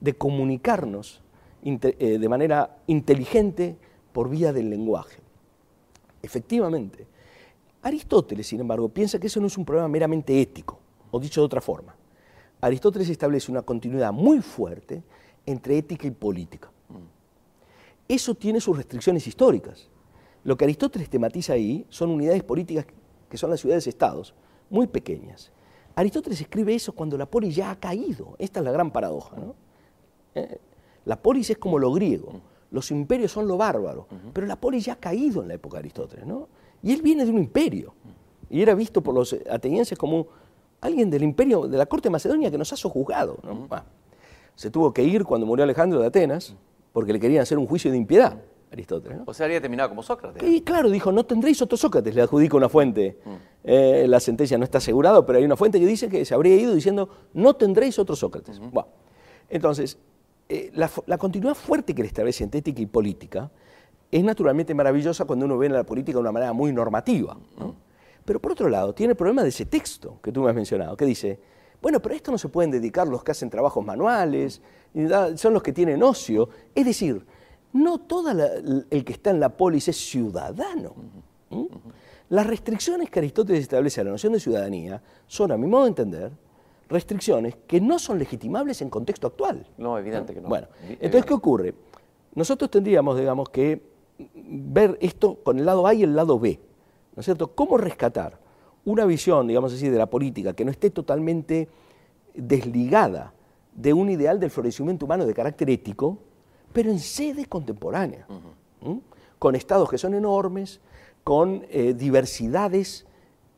[0.00, 1.22] de comunicarnos
[1.62, 3.76] eh, de manera inteligente
[4.12, 5.20] por vía del lenguaje.
[6.20, 7.06] Efectivamente,
[7.84, 10.80] Aristóteles, sin embargo, piensa que eso no es un problema meramente ético,
[11.10, 11.94] o dicho de otra forma.
[12.62, 15.02] Aristóteles establece una continuidad muy fuerte
[15.44, 16.70] entre ética y política.
[18.08, 19.90] Eso tiene sus restricciones históricas.
[20.44, 22.86] Lo que Aristóteles tematiza ahí son unidades políticas
[23.28, 24.34] que son las ciudades-estados,
[24.70, 25.52] muy pequeñas.
[25.94, 28.34] Aristóteles escribe eso cuando la polis ya ha caído.
[28.38, 29.36] Esta es la gran paradoja.
[30.34, 30.58] Eh,
[31.04, 34.94] la polis es como lo griego, los imperios son lo bárbaro, pero la polis ya
[34.94, 36.26] ha caído en la época de Aristóteles.
[36.26, 36.48] ¿no?
[36.84, 37.94] Y él viene de un imperio
[38.50, 40.28] y era visto por los atenienses como
[40.80, 43.38] alguien del imperio, de la corte de Macedonia que nos ha sojuzgado.
[44.54, 46.54] se tuvo que ir cuando murió Alejandro de Atenas
[46.92, 48.38] porque le querían hacer un juicio de impiedad.
[48.70, 49.18] Aristóteles.
[49.24, 50.42] O sea, habría terminado como Sócrates.
[50.42, 53.18] Y claro, dijo, no tendréis otro Sócrates, le adjudica una fuente.
[53.24, 53.30] Mm.
[53.64, 56.56] Eh, la sentencia no está asegurada, pero hay una fuente que dice que se habría
[56.56, 58.58] ido diciendo, no tendréis otro Sócrates.
[58.58, 58.88] bueno,
[59.48, 59.96] entonces,
[60.48, 63.50] eh, la, continuidad fuerte que le establece en ética y política
[64.14, 67.36] es naturalmente maravillosa cuando uno ve en la política de una manera muy normativa.
[68.24, 70.96] Pero por otro lado, tiene el problema de ese texto que tú me has mencionado,
[70.96, 71.40] que dice,
[71.82, 74.62] bueno, pero esto no se pueden dedicar los que hacen trabajos manuales,
[75.34, 76.48] son los que tienen ocio.
[76.72, 77.26] Es decir,
[77.72, 80.94] no todo el que está en la polis es ciudadano.
[82.28, 85.88] Las restricciones que Aristóteles establece a la noción de ciudadanía son, a mi modo de
[85.88, 86.30] entender,
[86.88, 89.66] restricciones que no son legitimables en contexto actual.
[89.76, 90.48] No, evidente que no.
[90.48, 91.74] Bueno, entonces, ¿qué ocurre?
[92.36, 93.93] Nosotros tendríamos, digamos, que
[94.34, 96.60] ver esto con el lado A y el lado B.
[97.14, 97.54] ¿No es cierto?
[97.54, 98.38] ¿Cómo rescatar
[98.84, 101.68] una visión, digamos así, de la política que no esté totalmente
[102.34, 103.32] desligada
[103.74, 106.18] de un ideal del florecimiento humano de carácter ético,
[106.72, 108.26] pero en sede contemporánea,
[109.38, 110.80] con estados que son enormes,
[111.22, 113.06] con eh, diversidades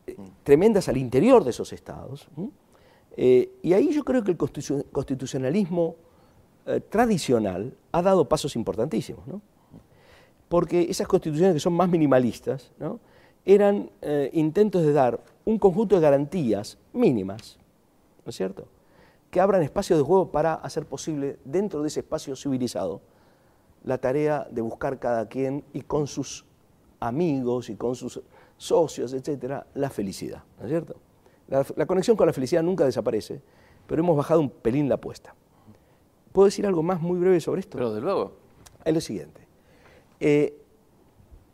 [0.05, 2.29] eh, tremendas al interior de esos estados.
[3.15, 5.95] Eh, y ahí yo creo que el constitucionalismo
[6.89, 9.23] tradicional ha dado pasos importantísimos,
[10.49, 12.71] porque esas constituciones que son más minimalistas
[13.45, 13.89] eran
[14.33, 17.57] intentos de dar un conjunto de garantías mínimas,
[18.25, 18.67] ¿no es cierto?,
[19.29, 23.01] que abran espacios de juego para hacer posible, dentro de ese espacio civilizado,
[23.83, 26.45] la tarea de buscar cada quien y con sus
[26.99, 28.21] amigos y con sus
[28.57, 30.95] socios, etcétera, la felicidad, ¿no es cierto?
[31.47, 33.41] La, conexión con la felicidad nunca desaparece,
[33.87, 35.33] pero hemos bajado un pelín la apuesta.
[36.33, 37.77] ¿Puedo decir algo más muy breve sobre esto?
[37.77, 38.33] Pero de luego.
[38.83, 39.46] Es lo siguiente.
[40.19, 40.57] Eh,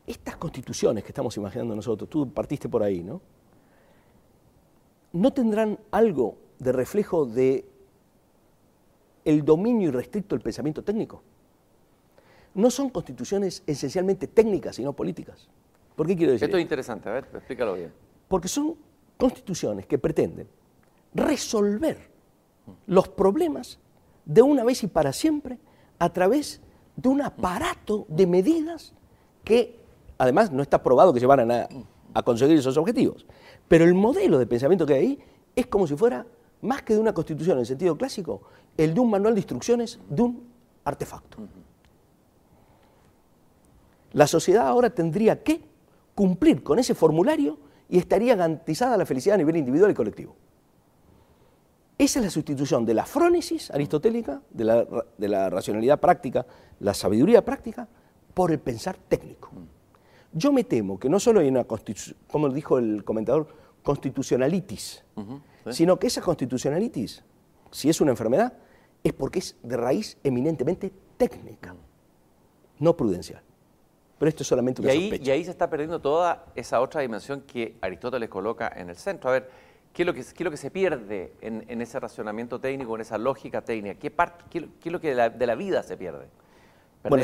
[0.05, 3.21] estas constituciones que estamos imaginando nosotros, tú partiste por ahí, ¿no?
[5.13, 7.65] ¿No tendrán algo de reflejo de
[9.25, 11.23] el dominio irrestricto del pensamiento técnico.
[12.53, 15.47] No son constituciones esencialmente técnicas, sino políticas.
[15.95, 16.45] ¿Por qué quiero decir?
[16.45, 17.91] Esto es interesante, a ver, explícalo bien.
[18.27, 18.75] Porque son
[19.17, 20.47] constituciones que pretenden
[21.13, 21.97] resolver
[22.87, 23.79] los problemas
[24.25, 25.57] de una vez y para siempre
[25.99, 26.61] a través
[26.95, 28.93] de un aparato de medidas
[29.43, 29.79] que
[30.17, 31.67] además no está probado que se van a,
[32.13, 33.25] a conseguir esos objetivos.
[33.67, 35.19] Pero el modelo de pensamiento que hay ahí
[35.55, 36.25] es como si fuera
[36.61, 38.41] más que de una constitución en sentido clásico,
[38.77, 40.47] el de un manual de instrucciones de un
[40.85, 41.37] artefacto.
[44.13, 45.61] La sociedad ahora tendría que
[46.15, 47.57] cumplir con ese formulario
[47.89, 50.35] y estaría garantizada la felicidad a nivel individual y colectivo.
[51.97, 54.87] Esa es la sustitución de la frónesis aristotélica, de la,
[55.17, 56.45] de la racionalidad práctica,
[56.79, 57.87] la sabiduría práctica,
[58.33, 59.51] por el pensar técnico.
[60.31, 63.47] Yo me temo que no solo hay una constitución, como dijo el comentador,
[63.83, 65.03] constitucionalitis,
[65.69, 67.23] sino que esa constitucionalitis,
[67.71, 68.53] si es una enfermedad,
[69.03, 71.75] es porque es de raíz eminentemente técnica,
[72.79, 73.43] no prudencial.
[74.17, 75.23] Pero esto es solamente una y ahí, sospecha.
[75.23, 79.29] Y ahí se está perdiendo toda esa otra dimensión que Aristóteles coloca en el centro.
[79.29, 79.49] A ver,
[79.93, 83.01] ¿qué es lo que, qué es lo que se pierde en, ese racionamiento técnico, en
[83.01, 83.99] esa lógica técnica?
[83.99, 86.27] ¿Qué, parte, qué, es lo que de la, vida se pierde?
[87.07, 87.23] Bueno,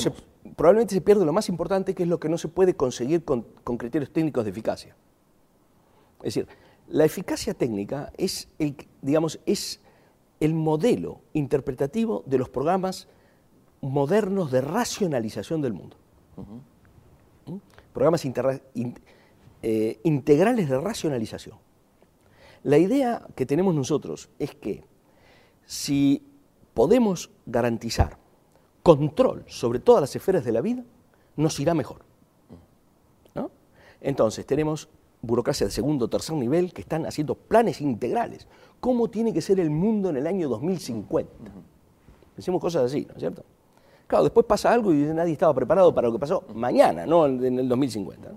[0.55, 3.43] probablemente se pierde lo más importante, que es lo que no se puede conseguir con,
[3.77, 4.95] criterios técnicos de eficacia.
[6.19, 6.47] Es decir,
[6.87, 9.79] la eficacia técnica es el, digamos, es
[10.39, 13.07] el modelo interpretativo de los programas
[13.81, 15.97] modernos de racionalización del mundo.
[17.45, 17.55] ¿Mm?
[17.93, 18.23] Programas
[19.61, 21.57] eh, integrales de racionalización.
[22.63, 24.83] La idea que tenemos nosotros es que
[25.65, 26.23] si
[26.73, 28.17] podemos garantizar
[28.83, 30.83] control sobre todas las esferas de la vida,
[31.35, 32.09] nos irá mejor.
[34.01, 34.87] Entonces, tenemos
[35.21, 38.47] burocracia de segundo o tercer nivel que están haciendo planes integrales.
[38.79, 41.29] ¿Cómo tiene que ser el mundo en el año 2050?
[42.35, 43.43] Decimos cosas así, ¿no es cierto?
[44.07, 47.59] Claro, después pasa algo y nadie estaba preparado para lo que pasó mañana, no en
[47.59, 48.31] el 2050.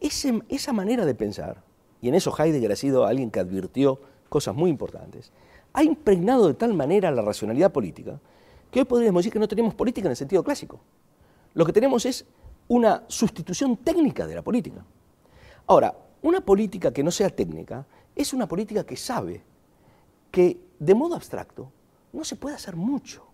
[0.00, 1.62] esa manera de pensar,
[2.00, 5.32] y en eso Heidegger ha sido alguien que advirtió cosas muy importantes,
[5.72, 8.20] ha impregnado de tal manera la racionalidad política
[8.70, 10.80] que hoy podríamos decir que no tenemos política en el sentido clásico.
[11.54, 12.26] Lo que tenemos es
[12.68, 14.84] una sustitución técnica de la política.
[15.66, 19.42] Ahora, una política que no sea técnica es una política que sabe
[20.30, 21.70] que de modo abstracto
[22.12, 23.24] no se puede hacer mucho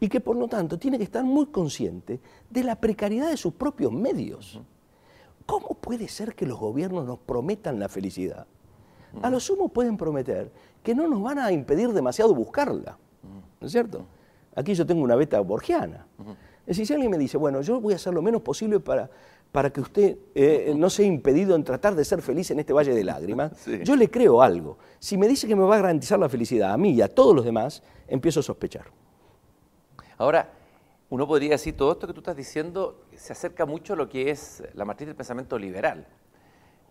[0.00, 3.54] y que por lo tanto tiene que estar muy consciente de la precariedad de sus
[3.54, 4.60] propios medios.
[5.48, 8.46] ¿Cómo puede ser que los gobiernos nos prometan la felicidad?
[9.22, 12.98] A lo sumo pueden prometer que no nos van a impedir demasiado buscarla,
[13.58, 14.04] ¿no es cierto?
[14.54, 16.06] Aquí yo tengo una beta borgiana.
[16.66, 19.08] Es decir, si alguien me dice, bueno, yo voy a hacer lo menos posible para,
[19.50, 22.94] para que usted eh, no sea impedido en tratar de ser feliz en este valle
[22.94, 23.52] de lágrimas,
[23.84, 24.76] yo le creo algo.
[24.98, 27.34] Si me dice que me va a garantizar la felicidad a mí y a todos
[27.34, 28.84] los demás, empiezo a sospechar.
[30.18, 30.57] Ahora,
[31.10, 34.30] uno podría decir, todo esto que tú estás diciendo se acerca mucho a lo que
[34.30, 36.06] es la matriz del pensamiento liberal.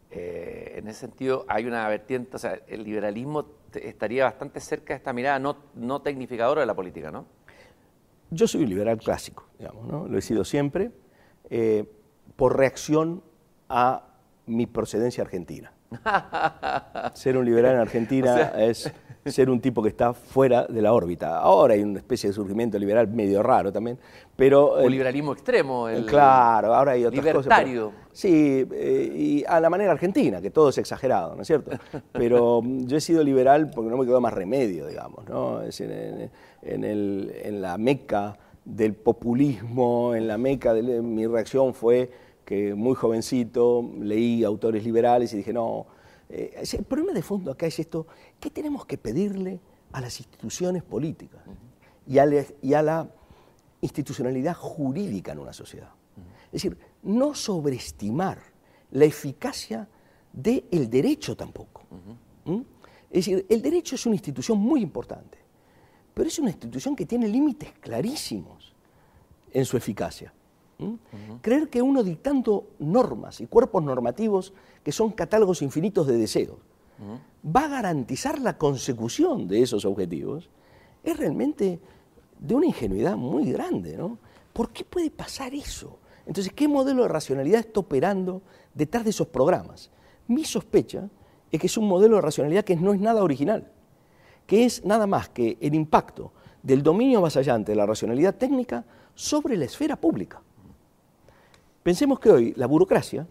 [0.10, 4.98] Eh, en ese sentido, hay una vertiente, o sea, el liberalismo estaría bastante cerca de
[4.98, 7.26] esta mirada no, no tecnificadora de la política, ¿no?
[8.32, 10.08] Yo soy un liberal clásico, digamos, ¿no?
[10.08, 10.92] Lo he sido siempre,
[11.50, 11.86] eh,
[12.36, 13.24] por reacción
[13.70, 14.08] a
[14.46, 15.74] mi procedencia argentina.
[17.14, 18.92] Ser un liberal en Argentina es
[19.32, 21.40] ser un tipo que está fuera de la órbita.
[21.40, 23.98] Ahora hay una especie de surgimiento liberal medio raro también,
[24.36, 24.74] pero...
[24.74, 25.90] O liberalismo extremo.
[25.90, 27.88] El claro, ahora hay otras libertario.
[27.88, 28.08] cosas.
[28.14, 31.72] sí, eh, y a la manera argentina, que todo es exagerado, ¿no es cierto?
[32.14, 35.62] Pero yo he sido liberal porque no me quedó más remedio, digamos, ¿no?
[35.62, 36.30] Es en,
[36.62, 42.10] en, la meca del populismo, en la meca de mi reacción fue
[42.48, 45.86] que muy jovencito leí autores liberales y dije, no,
[46.30, 48.08] eh, el problema de fondo acá es esto,
[48.40, 49.60] ¿qué tenemos que pedirle
[49.92, 51.42] a las instituciones políticas
[52.08, 53.10] y, a la,
[53.82, 55.90] institucionalidad jurídica en una sociedad?
[56.46, 58.40] Es decir, no sobreestimar
[58.92, 59.86] la eficacia
[60.32, 61.84] del derecho tampoco.
[62.46, 62.62] ¿Mm?
[63.10, 65.38] Es decir, el derecho es una institución muy importante,
[66.14, 68.74] pero es una institución que tiene límites clarísimos
[69.52, 70.34] en su eficacia.
[71.42, 74.54] Creer que uno dictando normas y cuerpos normativos
[74.84, 76.58] que son catálogos infinitos de deseos
[77.44, 80.50] va a garantizar la consecución de esos objetivos
[81.04, 81.80] es realmente
[82.40, 84.18] de una ingenuidad muy grande, ¿no?
[84.54, 86.00] ¿Por qué puede pasar eso?
[86.26, 88.42] Entonces, ¿qué modelo de racionalidad está operando
[88.74, 89.90] detrás de esos programas?
[90.28, 91.10] Mi sospecha
[91.52, 93.72] es que es un modelo de racionalidad que no es nada original,
[94.46, 99.56] que es nada más que el impacto del dominio avasallante de la racionalidad técnica sobre
[99.56, 100.42] la esfera pública.
[101.88, 103.26] Pensemos que hoy la burocracia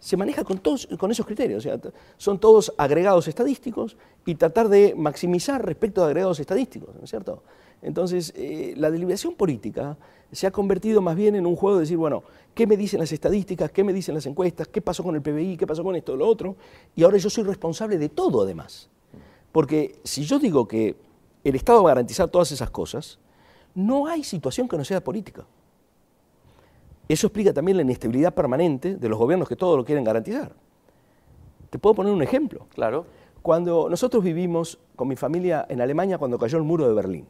[0.00, 1.68] se maneja con, todos, con esos criterios,
[2.16, 3.96] son todos agregados estadísticos
[4.26, 7.44] y tratar de maximizar respecto a agregados estadísticos, ¿no es cierto?
[7.80, 9.96] Entonces, eh, la deliberación política
[10.32, 12.24] se ha convertido más bien en un juego de decir, bueno,
[12.56, 13.70] ¿qué me dicen las estadísticas?
[13.70, 14.66] ¿Qué me dicen las encuestas?
[14.66, 15.56] ¿Qué pasó con el PBI?
[15.56, 16.56] ¿Qué pasó con esto, lo otro?
[16.96, 18.88] Y ahora yo soy responsable de todo, además.
[19.52, 20.96] Porque si yo digo que
[21.44, 23.20] el Estado va a garantizar todas esas cosas,
[23.76, 25.46] no hay situación que no sea política.
[27.12, 30.50] Eso explica también la inestabilidad permanente de los gobiernos que todo lo quieren garantizar.
[31.68, 32.66] Te puedo poner un ejemplo.
[32.74, 33.04] Claro.
[33.42, 37.26] Cuando nosotros vivimos con mi familia en Alemania cuando cayó el muro de Berlín.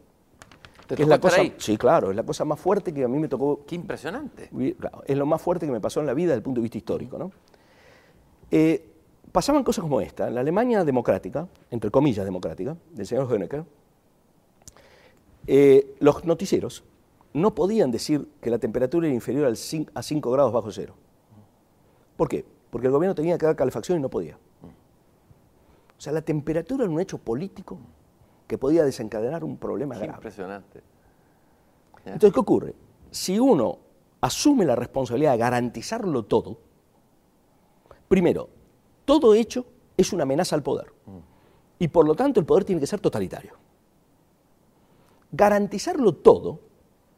[0.86, 3.26] ¿Te es la cosa, Sí, claro, es la cosa más fuerte que a mí me
[3.26, 3.64] tocó.
[3.66, 4.50] Qué impresionante.
[5.04, 6.78] es lo más fuerte que me pasó en la vida desde el punto de vista
[6.78, 7.18] histórico.
[7.18, 7.32] ¿no?
[8.52, 8.88] Eh,
[9.32, 10.28] pasaban cosas como esta.
[10.28, 13.64] En la Alemania democrática, entre comillas democrática, del señor Honecker,
[15.48, 16.84] eh, los noticieros
[17.34, 19.56] no podían decir que la temperatura era inferior al
[19.94, 20.94] a 5 grados bajo cero.
[22.16, 22.44] ¿Por qué?
[22.70, 24.38] Porque el gobierno tenía que dar calefacción y no podía.
[25.96, 27.78] O sea, la temperatura era un hecho político
[28.46, 30.14] que podía desencadenar un problema grave.
[30.14, 30.82] Impresionante.
[32.04, 32.74] Entonces, ¿qué ocurre?
[33.10, 33.78] Si uno
[34.20, 36.58] asume la responsabilidad de garantizarlo todo,
[38.08, 38.48] primero,
[39.04, 39.64] todo hecho
[39.96, 40.92] es una amenaza al poder.
[41.78, 43.54] Y por lo tanto el poder tiene que ser totalitario.
[45.30, 46.60] Garantizarlo todo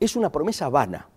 [0.05, 1.09] es una promesa vana,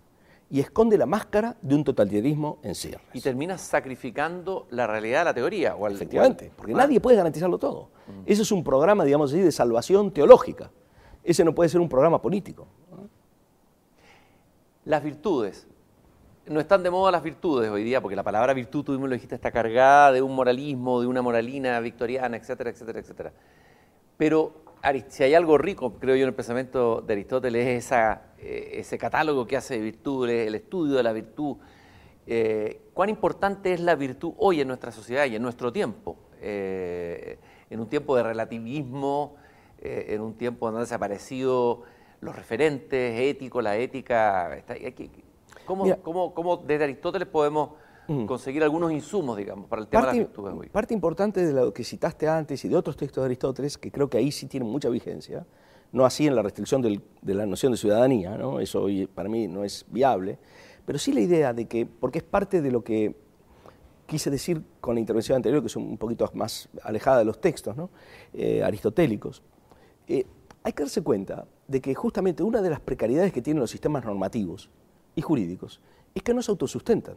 [0.50, 3.08] y esconde la máscara de un totalitarismo en ciernes.
[3.12, 5.76] Y terminas sacrificando la realidad de la teoría.
[5.76, 7.90] O al, Efectivamente, porque nadie puede garantizarlo todo.
[8.24, 10.70] Eso es un programa, digamos así, de salvación teológica.
[11.22, 12.66] Ese no puede ser un programa político.
[14.84, 15.66] Las virtudes.
[16.46, 19.12] No están de moda las virtudes hoy día, porque la palabra virtud, tú mismo lo
[19.12, 23.32] dijiste, está cargada de un moralismo, de una moralina victoriana, etcétera, etcétera, etcétera.
[24.18, 24.52] Pero
[25.08, 28.98] si hay algo rico, creo yo, en el pensamiento de Aristóteles, es esa, eh, ese
[28.98, 31.56] catálogo que hace de virtudes, el estudio de la virtud.
[32.26, 36.18] Eh, ¿Cuán importante es la virtud hoy en nuestra sociedad y en nuestro tiempo?
[36.40, 37.38] Eh,
[37.70, 39.36] en un tiempo de relativismo,
[39.80, 41.82] en un tiempo donde han desaparecido
[42.20, 44.56] los referentes éticos, la ética.
[44.56, 44.74] Está,
[45.64, 47.70] ¿cómo, cómo, cómo desde Aristóteles podemos
[48.26, 50.68] conseguir algunos insumos, digamos, para el tema parte, de las virtudes hoy.
[50.68, 54.08] Parte importante de lo que citaste antes y de otros textos de Aristóteles, que creo
[54.08, 55.46] que ahí sí tienen mucha vigencia,
[55.92, 58.60] no así en la restricción del, de la noción de ciudadanía, ¿no?
[58.60, 60.38] eso hoy para mí no es viable,
[60.86, 63.14] pero sí la idea de que, porque es parte de lo que
[64.06, 67.76] quise decir con la intervención anterior, que es un poquito más alejada de los textos
[67.76, 67.90] ¿no?
[68.32, 69.42] eh, aristotélicos,
[70.06, 70.24] eh,
[70.62, 74.04] hay que darse cuenta de que justamente una de las precariedades que tienen los sistemas
[74.04, 74.70] normativos
[75.14, 75.80] y jurídicos
[76.14, 77.16] es que no se autosustentan.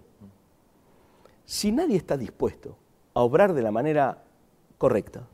[1.52, 2.78] Si nadie está dispuesto
[3.14, 4.24] a obrar de la manera
[4.78, 5.28] correcta,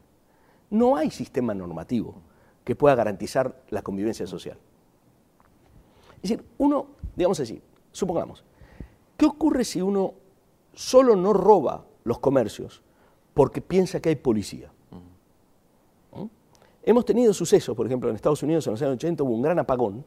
[0.71, 2.15] no hay sistema normativo
[2.63, 4.57] que pueda garantizar la convivencia social.
[6.15, 7.61] Es decir, uno, digamos así,
[7.91, 8.43] supongamos,
[9.15, 10.15] ¿qué ocurre si uno
[10.73, 12.81] solo no roba los comercios
[13.35, 14.71] porque piensa que hay policía?
[16.13, 16.25] ¿Mm?
[16.81, 19.59] Hemos tenido sucesos, por ejemplo, en Estados Unidos en los años 80 hubo un gran
[19.59, 20.03] apagón,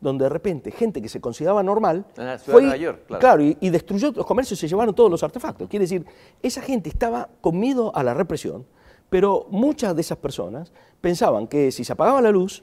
[0.00, 2.04] donde de repente gente que se consideraba normal
[2.44, 5.68] fue, claro, y, destruyó los comercios y se llevaron todos los artefactos.
[5.68, 6.04] Quiere decir,
[6.42, 8.66] esa gente estaba con miedo a la represión,
[9.08, 12.62] pero muchas de esas personas pensaban que si se apagaba la luz,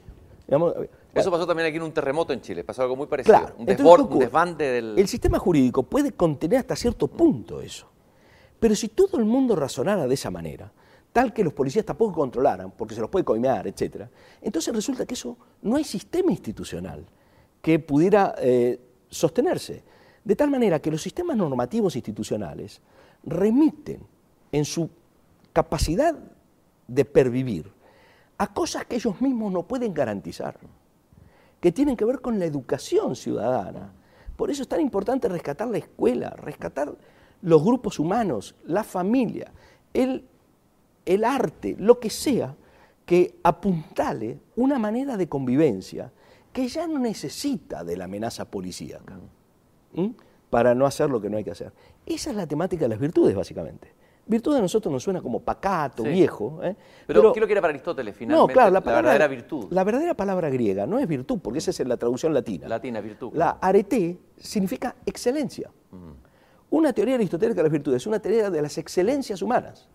[1.14, 3.38] eso pasó también aquí en un terremoto en Chile, pasó algo muy parecido.
[3.38, 3.54] Claro.
[3.58, 4.98] Un, desborde del...
[4.98, 7.86] El sistema jurídico puede contener hasta cierto punto eso.
[8.58, 10.72] Pero si todo el mundo razonara de esa manera,
[11.12, 14.06] tal que los policías tampoco controlaran, porque se los puede coimear, etc.,
[14.40, 17.04] entonces resulta que eso no hay sistema institucional
[17.62, 19.82] que pudiera eh, sostenerse.
[20.24, 22.80] De tal manera que los sistemas normativos institucionales
[23.24, 24.00] remiten
[24.50, 24.90] en su
[25.52, 26.14] capacidad
[26.86, 27.72] de pervivir
[28.38, 30.58] a cosas que ellos mismos no pueden garantizar,
[31.60, 33.92] que tienen que ver con la educación ciudadana.
[34.36, 36.92] Por eso es tan importante rescatar la escuela, rescatar
[37.42, 39.52] los grupos humanos, la familia,
[39.92, 40.24] el,
[41.04, 42.56] el arte, lo que sea,
[43.04, 46.10] que apuntale una manera de convivencia
[46.52, 49.18] que ya no necesita de la amenaza policíaca
[50.50, 51.72] para no hacer lo que no hay que hacer.
[52.04, 53.92] Esa es la temática de las virtudes, básicamente.
[54.24, 56.60] Virtud a nosotros nos suena como pacato, viejo.
[56.62, 56.76] ¿eh?
[57.06, 58.52] Pero, ¿qué lo que era para Aristóteles finalmente?
[58.52, 59.66] No, claro, la, verdadera virtud.
[59.70, 62.68] La verdadera palabra griega no es virtud, porque esa es la traducción latina.
[62.68, 63.32] Latina, virtud.
[63.34, 65.70] La arete significa excelencia.
[66.70, 69.88] Una teoría aristotélica de las virtudes es una teoría de las excelencias humanas,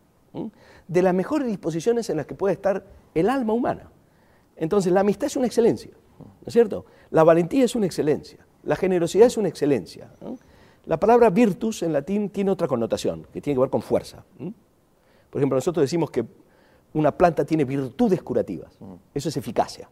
[0.88, 2.84] de las mejores disposiciones en las que puede estar
[3.15, 3.89] el alma humana.
[4.57, 5.91] Entonces, la amistad es una excelencia.
[6.19, 6.85] ¿No es cierto?
[7.10, 10.11] La valentía es una excelencia, la generosidad es una excelencia.
[10.85, 14.23] La palabra virtus en latín tiene otra connotación, que tiene que ver con fuerza.
[14.38, 16.26] Por ejemplo, nosotros decimos que
[16.94, 18.77] una planta tiene virtudes curativas,
[19.14, 19.89] eso es eficacia.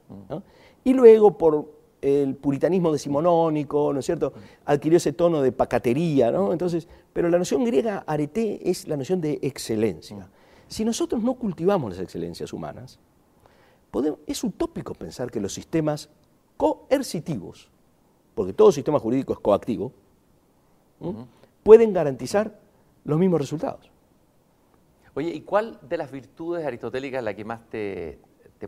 [0.84, 4.34] Y luego, por el puritanismo decimonónico, ¿no es cierto?,
[4.66, 6.52] adquirió ese tono de pacatería, ¿no?
[6.52, 10.30] Entonces, pero la noción griega arete es la noción de excelencia.
[10.68, 13.00] Si nosotros no cultivamos las excelencias humanas,
[14.28, 16.10] es utópico pensar que los sistemas
[16.58, 17.70] coercitivos,
[18.34, 19.92] porque todo sistema jurídico es coactivo,
[21.64, 22.60] pueden garantizar
[23.04, 23.92] los mismos resultados.
[25.14, 28.20] Oye, ¿y cuál de las virtudes aristotélicas la que más te,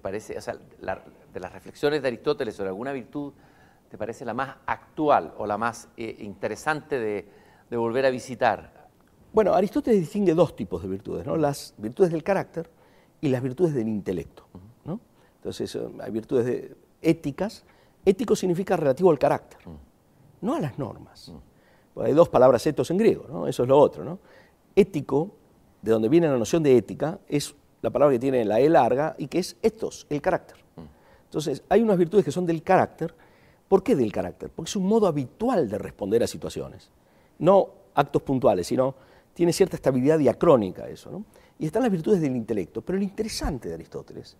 [0.02, 3.34] parece, o sea, de las reflexiones de Aristóteles sobre alguna virtud,
[3.90, 8.88] te parece la más actual o la más eh, interesante de, volver a visitar?
[9.34, 11.36] Bueno, Aristóteles distingue dos tipos de virtudes, ¿no?
[11.36, 12.70] las virtudes del carácter
[13.20, 14.46] y las virtudes del intelecto.
[15.48, 16.72] Entonces, eh, hay virtudes
[17.02, 17.64] éticas.
[18.04, 20.46] Ético significa relativo al carácter, mm.
[20.46, 21.30] no a las normas.
[21.96, 22.02] Mm.
[22.02, 23.48] Hay dos palabras etos en griego, ¿no?
[23.48, 24.04] eso es lo otro.
[24.04, 24.20] ¿no?
[24.76, 25.32] Ético,
[25.82, 29.16] de donde viene la noción de ética, es la palabra que tiene la E larga
[29.18, 30.58] y que es etos, el carácter.
[30.76, 30.82] Mm.
[31.26, 33.16] Entonces, hay unas virtudes que son del carácter.
[33.70, 34.50] ¿Por qué del carácter?
[34.54, 36.90] Porque es un modo habitual de responder a situaciones.
[37.40, 38.96] No actos puntuales, sino
[39.34, 41.10] tiene cierta estabilidad diacrónica eso.
[41.10, 41.24] ¿no?
[41.58, 42.82] Y están las virtudes del intelecto.
[42.82, 44.36] Pero lo interesante de Aristóteles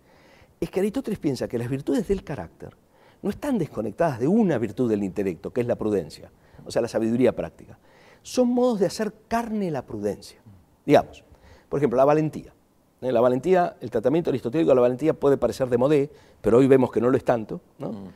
[0.60, 2.76] es que Aristóteles piensa que las virtudes del carácter
[3.22, 6.32] no están desconectadas de una virtud del intelecto, que es la prudencia,
[6.66, 7.78] o sea, la sabiduría práctica.
[8.22, 10.40] Son modos de hacer carne la prudencia.
[10.86, 11.24] Digamos,
[11.70, 12.54] por ejemplo, la valentía.
[13.02, 13.12] ¿Eh?
[13.12, 16.10] La valentía, el tratamiento aristotélico de la valentía puede parecer de modé,
[16.42, 17.62] pero hoy vemos que no lo es tanto.
[17.80, 18.08] Mm.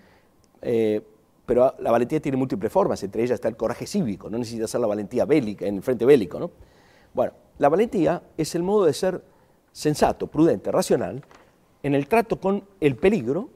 [0.61, 1.01] Eh,
[1.45, 4.79] pero la valentía tiene múltiples formas, entre ellas está el coraje cívico, no necesita ser
[4.79, 6.39] la valentía bélica, en el frente bélico.
[6.39, 6.51] ¿no?
[7.13, 9.21] Bueno, la valentía es el modo de ser
[9.71, 11.23] sensato, prudente, racional,
[11.83, 13.49] en el trato con el peligro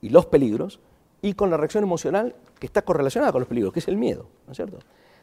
[0.00, 0.80] y los peligros
[1.22, 4.26] y con la reacción emocional que está correlacionada con los peligros, que es el miedo,
[4.46, 4.78] ¿no es cierto?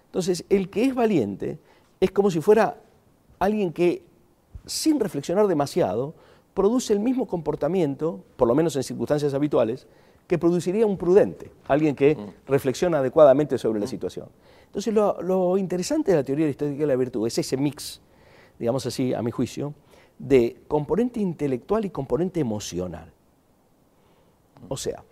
[0.05, 1.59] Entonces, el que es valiente
[1.99, 2.77] es como si fuera
[3.39, 4.03] alguien que,
[4.65, 6.13] sin reflexionar demasiado,
[6.53, 9.87] produce el mismo comportamiento, por lo menos en circunstancias habituales,
[10.27, 12.49] que produciría un prudente, alguien que mm.
[12.49, 13.89] reflexiona adecuadamente sobre la mm.
[13.89, 14.27] situación.
[14.65, 18.01] Entonces, lo, interesante de la teoría aristótica de la virtud es ese mix,
[18.59, 19.73] digamos así, a mi juicio,
[20.19, 23.11] de componente intelectual y componente emocional.
[24.69, 25.03] O sea,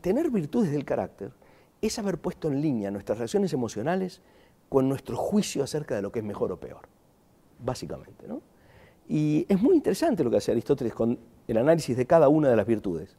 [0.00, 1.32] tener virtudes del carácter
[1.80, 4.22] es haber puesto en línea nuestras reacciones emocionales
[4.68, 6.88] con nuestro juicio acerca de lo que es mejor o peor,
[7.58, 8.26] básicamente.
[8.28, 8.40] ¿no?
[9.08, 12.56] Y es muy interesante lo que hace Aristóteles con el análisis de cada una de
[12.56, 13.16] las virtudes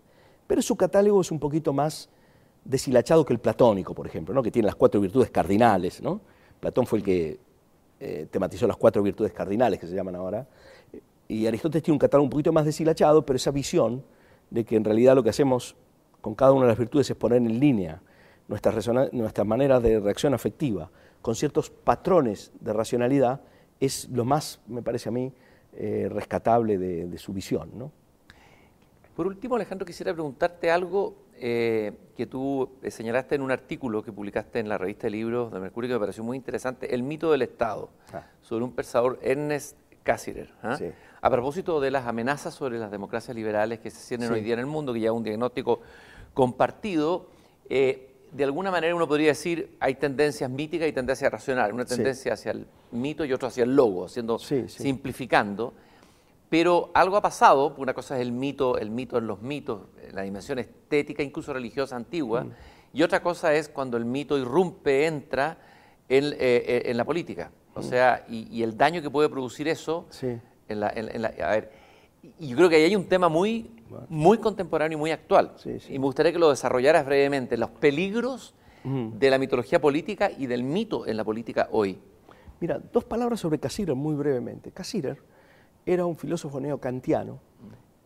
[0.48, 2.10] pero su catálogo es un poquito más
[2.64, 4.44] deshilachado que el platónico, por ejemplo, ¿no?
[4.44, 6.02] que tiene las cuatro virtudes cardinales.
[6.02, 6.22] ¿no?
[6.60, 7.40] Platón fue el que
[8.00, 10.48] eh, tematizó las cuatro virtudes cardinales que se llaman ahora.
[11.28, 14.04] Y Aristóteles tiene un catálogo un poquito más deshilachado, pero esa visión
[14.50, 15.76] de que en realidad lo que hacemos
[16.22, 18.02] con cada una de las virtudes es poner en línea
[18.48, 20.90] nuestras, nuestras maneras de reacción afectiva
[21.22, 23.42] con ciertos patrones de racionalidad,
[23.80, 25.34] es lo más, me parece a mí,
[25.74, 27.72] eh, rescatable de, de su visión.
[27.74, 27.92] ¿no?
[29.16, 34.60] Por último, Alejandro, quisiera preguntarte algo eh, que tú señalaste en un artículo que publicaste
[34.60, 37.42] en la revista de libros de Mercurio que me pareció muy interesante, El mito del
[37.42, 38.24] Estado, ah.
[38.42, 40.54] sobre un pensador Ernest Cassirer.
[40.62, 40.78] ¿ah?
[41.22, 44.60] A propósito de las amenazas sobre las democracias liberales que se sienten hoy día en
[44.60, 45.80] el mundo, que ya es un diagnóstico
[46.34, 47.28] compartido,
[47.70, 52.34] eh, de alguna manera uno podría decir hay tendencias míticas y tendencias racionales, una tendencia
[52.34, 55.74] hacia el mito y otra hacia el logo, haciendo, simplificando.
[56.58, 60.22] Pero algo ha pasado, una cosa es el mito, el mito en los mitos, la
[60.22, 62.52] dimensión estética, incluso religiosa antigua, mm.
[62.94, 65.58] y otra cosa es cuando el mito irrumpe, entra
[66.08, 67.52] en, eh, eh, la política.
[67.74, 67.84] O mm.
[67.84, 70.08] sea, y, el daño que puede producir eso
[70.70, 71.74] en, la, A ver,
[72.40, 73.70] y yo creo que ahí hay un tema muy,
[74.08, 75.56] muy contemporáneo y muy actual.
[75.66, 78.54] y me gustaría que lo desarrollaras brevemente, los peligros
[78.86, 82.00] de la mitología política y del mito en la política hoy.
[82.62, 84.72] Mira, dos palabras sobre Cassirer muy brevemente.
[84.72, 85.35] Cassirer
[85.86, 87.40] era un filósofo neocantiano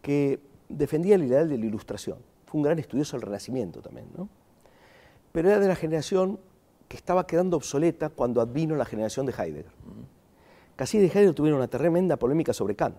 [0.01, 2.18] que defendía el ideal de la ilustración.
[2.45, 4.30] Fue un gran estudioso del Renacimiento también, ¿no?
[5.31, 6.39] Pero era de la generación
[6.88, 9.72] que estaba quedando obsoleta cuando advino la generación de Heidegger.
[10.76, 12.97] Casi de Heidegger tuvieron una tremenda polémica sobre Kant,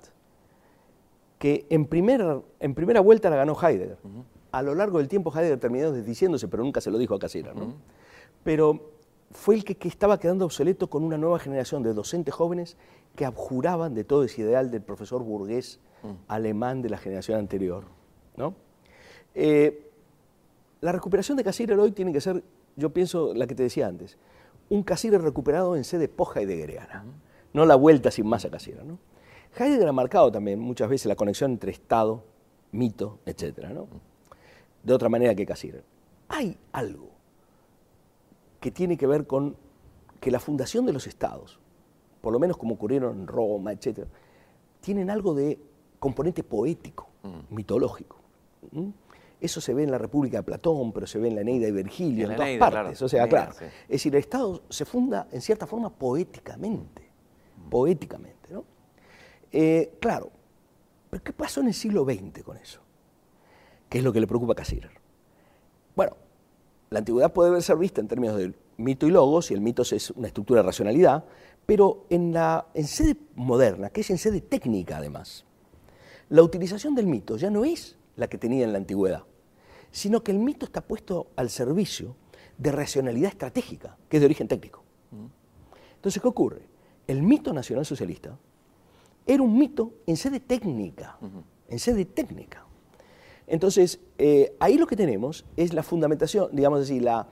[1.39, 3.99] que en primera, en primera vuelta la ganó Heidegger.
[4.53, 7.55] A lo largo del tiempo Heidegger terminó desdiciéndose, pero nunca se lo dijo a Cassirer,
[7.57, 7.75] ¿no?
[8.45, 8.93] Pero
[9.33, 12.77] fue el que, estaba quedando obsoleto con una nueva generación de docentes jóvenes
[13.21, 16.09] que abjuraban de todo ese ideal del profesor burgués mm.
[16.29, 17.85] alemán de la generación anterior.
[18.35, 18.55] ¿no?
[19.35, 19.91] Eh,
[20.81, 22.43] la recuperación de Cassirer hoy tiene que ser,
[22.77, 24.17] yo pienso, la que te decía antes,
[24.71, 27.13] un Cassirer recuperado en sede post-heideggeriana, mm.
[27.53, 28.87] no la vuelta sin más a Cassirer.
[28.87, 28.99] ¿no?
[29.55, 32.25] Heidegger ha marcado también muchas veces la conexión entre Estado,
[32.73, 33.69] mito, etc.
[33.69, 33.83] ¿no?
[33.83, 34.01] Mm.
[34.83, 35.85] De otra manera que Cassirer.
[36.31, 37.11] Hay algo
[38.61, 39.59] que tiene que ver con
[40.21, 41.60] que la fundación de los estados,
[42.21, 44.07] por lo menos como ocurrieron en Roma, etc.,
[44.81, 45.59] tienen algo de
[45.99, 47.55] componente poético, mm.
[47.55, 48.17] mitológico.
[49.41, 51.73] Eso se ve en la República de Platón, pero se ve en la Eneida y
[51.73, 53.03] Virgilio, en, todas partes.
[53.03, 53.53] O sea, claro.
[53.53, 57.11] Es decir, el Estado se funda en cierta forma poéticamente.
[57.57, 57.71] Mm.
[57.71, 58.65] Poéticamente, ¿no?
[59.53, 60.31] Eh, claro,
[61.09, 62.81] pero ¿qué pasó en el siglo XX con eso?
[63.89, 64.93] ¿Qué es lo que le preocupa a Cassirer?
[65.97, 66.17] Bueno,
[66.91, 70.11] la antigüedad puede ser vista en términos de mito y logos, y el mito es
[70.13, 71.25] una estructura de racionalidad,
[71.71, 75.45] pero en, la, en sede moderna, que es en sede técnica además,
[76.29, 79.23] la utilización del mito ya no es la que tenía en la antigüedad,
[79.93, 82.17] sino que el mito está puesto al servicio
[82.59, 84.83] de racionalidad estratégica, que es de origen técnico.
[85.95, 86.63] Entonces, ¿qué ocurre?
[87.07, 88.37] El mito nacional socialista
[89.25, 91.21] era un mito en sede técnica,
[91.69, 92.67] en sede técnica.
[93.47, 97.29] Entonces, eh, ahí lo que tenemos es la fundamentación, digamos así, la,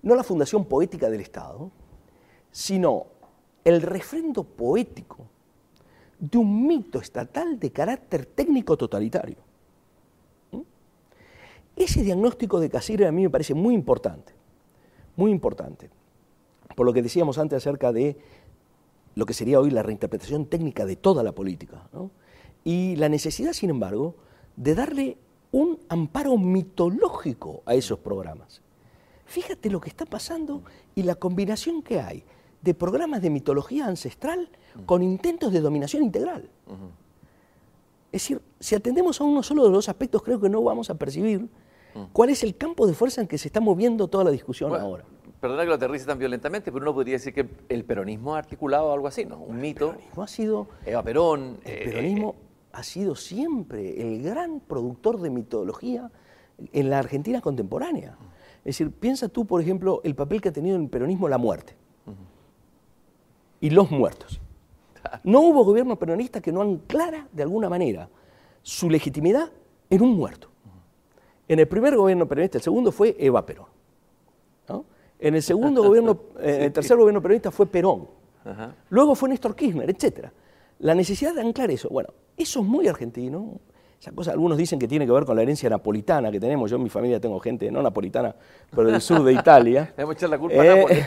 [0.00, 1.70] no la fundación poética del Estado,
[2.50, 3.08] sino
[3.64, 5.26] el refrendo poético
[6.18, 9.36] de un mito estatal de carácter técnico totalitario.
[10.52, 10.60] ¿Mm?
[11.76, 14.32] Ese diagnóstico de Casir a mí me parece muy importante,
[15.16, 15.90] muy importante,
[16.76, 18.16] por lo que decíamos antes acerca de
[19.14, 21.88] lo que sería hoy la reinterpretación técnica de toda la política,
[22.64, 24.16] y la necesidad, sin embargo,
[24.56, 25.18] de darle
[25.52, 28.60] un amparo mitológico a esos programas.
[29.26, 30.62] Fíjate lo que está pasando
[30.94, 32.24] y la combinación que hay
[32.64, 34.48] de programas de mitología ancestral
[34.86, 36.48] con intentos de dominación integral.
[38.10, 40.94] Es decir, si atendemos a uno solo de los aspectos, creo que no vamos a
[40.94, 41.48] percibir
[42.12, 45.04] ¿Cuál es el campo de fuerza en que se está moviendo toda la discusión ahora?
[45.40, 48.92] Perdona que lo aterrice tan violentamente, pero uno podría decir que el peronismo ha articulado
[48.92, 49.38] algo así, ¿no?
[49.38, 49.90] Un mito.
[49.90, 50.68] El peronismo ha sido.
[50.86, 51.58] Eva Perón.
[51.64, 52.34] El eh, peronismo
[52.72, 56.10] ha sido siempre el gran productor de mitología
[56.72, 58.16] en la Argentina contemporánea.
[58.58, 61.38] Es decir, piensa tú, por ejemplo, el papel que ha tenido en el peronismo la
[61.38, 61.76] muerte
[63.64, 64.38] y los muertos.
[65.22, 68.10] No hubo gobierno peronista que no anclara de alguna manera
[68.60, 69.50] su legitimidad
[69.88, 70.48] en un muerto.
[71.48, 73.68] En el primer gobierno peronista, el segundo fue Eva Perón.
[75.18, 78.06] En el segundo gobierno, en el tercer gobierno peronista fue Perón.
[78.90, 80.28] Luego fue Néstor Kirchner, etc.
[80.80, 83.60] La necesidad de anclar eso, bueno, eso es muy argentino,
[84.04, 86.70] esa cosa, algunos dicen que tiene que ver con la herencia napolitana que tenemos.
[86.70, 88.34] Yo en mi familia tengo gente no napolitana,
[88.70, 89.92] pero del sur de Italia.
[89.96, 91.06] Debemos echar la culpa a eh,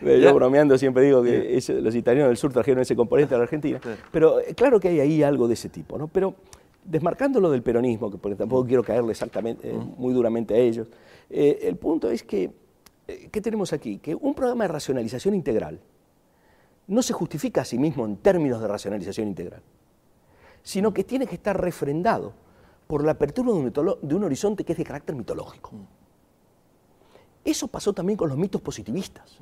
[0.00, 0.22] Nápoles.
[0.22, 3.80] Yo bromeando siempre digo que los italianos del sur trajeron ese componente a la Argentina.
[4.12, 6.06] Pero eh, claro que hay ahí algo de ese tipo, ¿no?
[6.06, 6.36] Pero
[6.84, 10.86] desmarcándolo del peronismo, que porque tampoco quiero caerle exactamente, eh, muy duramente a ellos,
[11.28, 12.52] el punto es que,
[13.32, 13.98] ¿qué tenemos aquí?
[13.98, 15.80] Que un programa de racionalización integral
[16.86, 19.60] no se justifica a sí mismo en términos de racionalización integral
[20.66, 22.32] sino que tiene que estar refrendado
[22.88, 25.70] por la apertura de un, horizonte que es de carácter mitológico.
[27.44, 29.38] Eso pasó también con los mitos positivistas.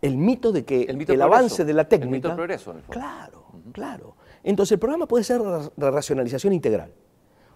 [0.00, 2.06] El mito de que el, avance de la técnica...
[2.06, 4.16] El mito progreso, en Claro, claro.
[4.42, 6.90] Entonces el programa puede ser de racionalización integral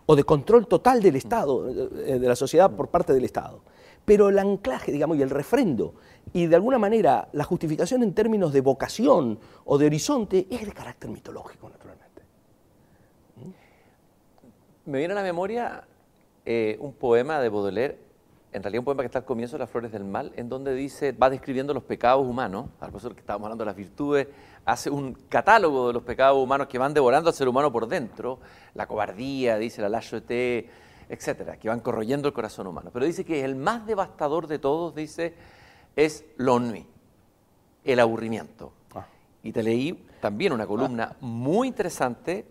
[0.05, 3.63] o de control total del Estado, eh, de la sociedad por parte del Estado.
[4.05, 5.95] Pero el anclaje, digamos, y el refrendo,
[6.35, 10.73] y de alguna manera la justificación en términos de vocación o de horizonte es de
[10.73, 12.02] carácter mitológico, naturalmente.
[14.85, 15.85] Me viene a la memoria
[16.45, 18.01] eh, un poema de Baudelaire,
[18.53, 20.75] en realidad un poema que está al comienzo de Las Flores del Mal, en donde
[20.75, 24.27] dice, va describiendo los pecados humanos, al profesor que estábamos hablando de las virtudes,
[24.65, 28.41] hace un catálogo de los pecados humanos que van devorando al ser humano por dentro,
[28.75, 30.69] la cobardía, dice la lâcheté,
[31.09, 32.91] etcétera, que van corroyendo el corazón humano.
[32.93, 35.33] Pero dice que el más devastador de todos, dice,
[35.95, 36.85] es l'ennui,
[37.85, 38.73] el aburrimiento.
[38.97, 39.07] Ah.
[39.45, 42.47] Y te leí también una columna muy interesante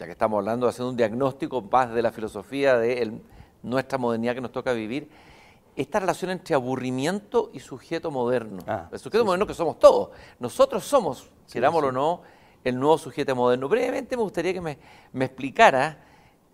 [0.00, 3.20] ya que estamos hablando de hacer un diagnóstico más de la filosofía de
[3.62, 5.10] nuestra modernidad que nos toca vivir,
[5.76, 8.62] esta relación entre aburrimiento y sujeto moderno.
[8.66, 10.08] Ah, el sujeto moderno que somos todos.
[10.38, 12.22] Nosotros somos, querámoslo o no,
[12.64, 13.68] el nuevo sujeto moderno.
[13.68, 14.78] Brevemente me gustaría que me,
[15.12, 16.02] explicara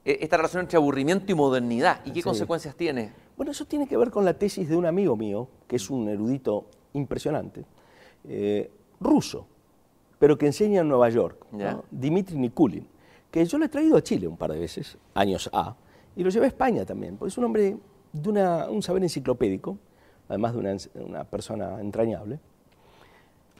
[0.04, 3.12] eh, esta relación entre aburrimiento y modernidad y qué consecuencias tiene.
[3.36, 6.08] Bueno, eso tiene que ver con la tesis de un amigo mío, que es un
[6.08, 7.64] erudito impresionante,
[8.24, 9.46] eh, ruso,
[10.18, 11.46] pero que enseña en Nueva York,
[11.92, 12.95] Dimitri Nikulin
[13.30, 15.76] que yo lo he traído a Chile un par de veces, años A,
[16.14, 17.76] y lo llevé a España también, porque es un hombre
[18.12, 19.78] de un saber enciclopédico,
[20.28, 22.40] además de una, persona entrañable,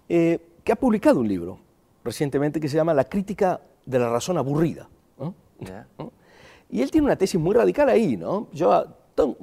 [0.09, 1.59] eh, que ha publicado un libro
[2.05, 4.88] recientemente que se llama La crítica de la razón aburrida.
[6.68, 8.48] Y él tiene una tesis muy radical ahí, ¿no?
[8.52, 8.86] Yo ah,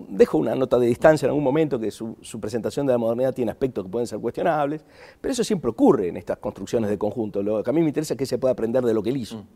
[0.09, 3.51] dejo una nota de distancia en algún momento que su, presentación de la modernidad tiene
[3.51, 4.83] aspectos que pueden ser cuestionables,
[5.19, 7.41] pero eso siempre ocurre en estas construcciones de conjunto.
[7.41, 9.17] Lo que a mí me interesa es que se pueda aprender de lo que él
[9.17, 9.37] hizo.
[9.37, 9.47] Mm.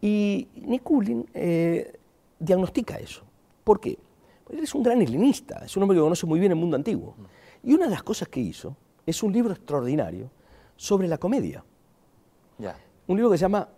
[0.00, 1.98] Y Nikulin eh,
[2.38, 3.22] diagnostica eso.
[3.62, 3.98] ¿Por qué?
[4.44, 6.76] Porque él es un gran helenista, es un hombre que conoce muy bien el mundo
[6.76, 7.14] antiguo.
[7.62, 8.76] Y una de las cosas que hizo
[9.06, 10.30] es un libro extraordinario
[10.76, 11.64] sobre la comedia.
[13.06, 13.68] Un libro que se llama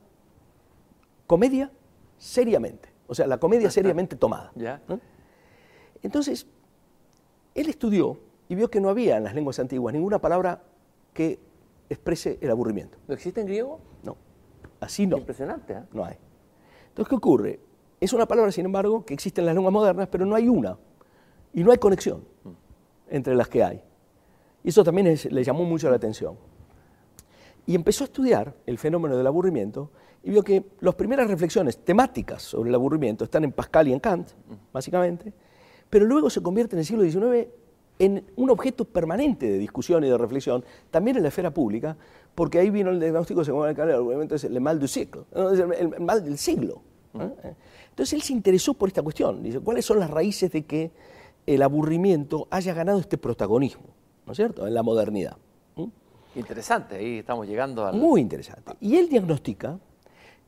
[1.27, 1.71] Comedia
[2.17, 4.53] seriamente, o sea, la comedia seriamente tomada.
[6.03, 6.47] Entonces,
[7.55, 10.63] él estudió y vio que no había en las lenguas antiguas ninguna palabra
[11.13, 11.41] que
[11.89, 12.99] exprese el aburrimiento.
[13.09, 13.81] ¿No existe en griego?
[14.03, 14.17] No.
[14.81, 15.19] Así no.
[15.19, 15.73] Impresionante.
[15.73, 15.83] ¿eh?
[15.93, 16.17] No hay.
[16.89, 17.61] Entonces, ¿qué ocurre?
[18.01, 20.77] Es una palabra, sin embargo, que existe en las lenguas modernas, pero no hay una.
[21.53, 22.25] Y no hay conexión
[23.09, 23.83] entre las que hay.
[24.63, 26.37] Y eso también le llamó mucho la atención.
[27.67, 29.91] Y empezó a estudiar el fenómeno del aburrimiento
[30.23, 34.01] y vio que las primeras reflexiones temáticas sobre el aburrimiento están en Pascal y en
[34.01, 34.29] Kant,
[34.73, 35.33] básicamente,
[35.89, 37.49] pero luego se convierte en el siglo XIX
[37.99, 41.97] en un objeto permanente de discusión y de reflexión, también en la esfera pública,
[42.37, 46.25] porque ahí vino el diagnóstico, según el obviamente es el mal del siglo, el, mal
[46.25, 46.83] del siglo.
[47.15, 50.93] Entonces él se interesó por esta cuestión, dice, ¿cuáles son las raíces de que
[51.47, 53.87] el aburrimiento haya ganado este protagonismo,
[54.27, 55.37] ¿no es cierto?, en la modernidad.
[56.35, 57.93] Interesante, ahí estamos llegando a...
[57.93, 58.73] Muy interesante.
[58.81, 59.79] Y él diagnostica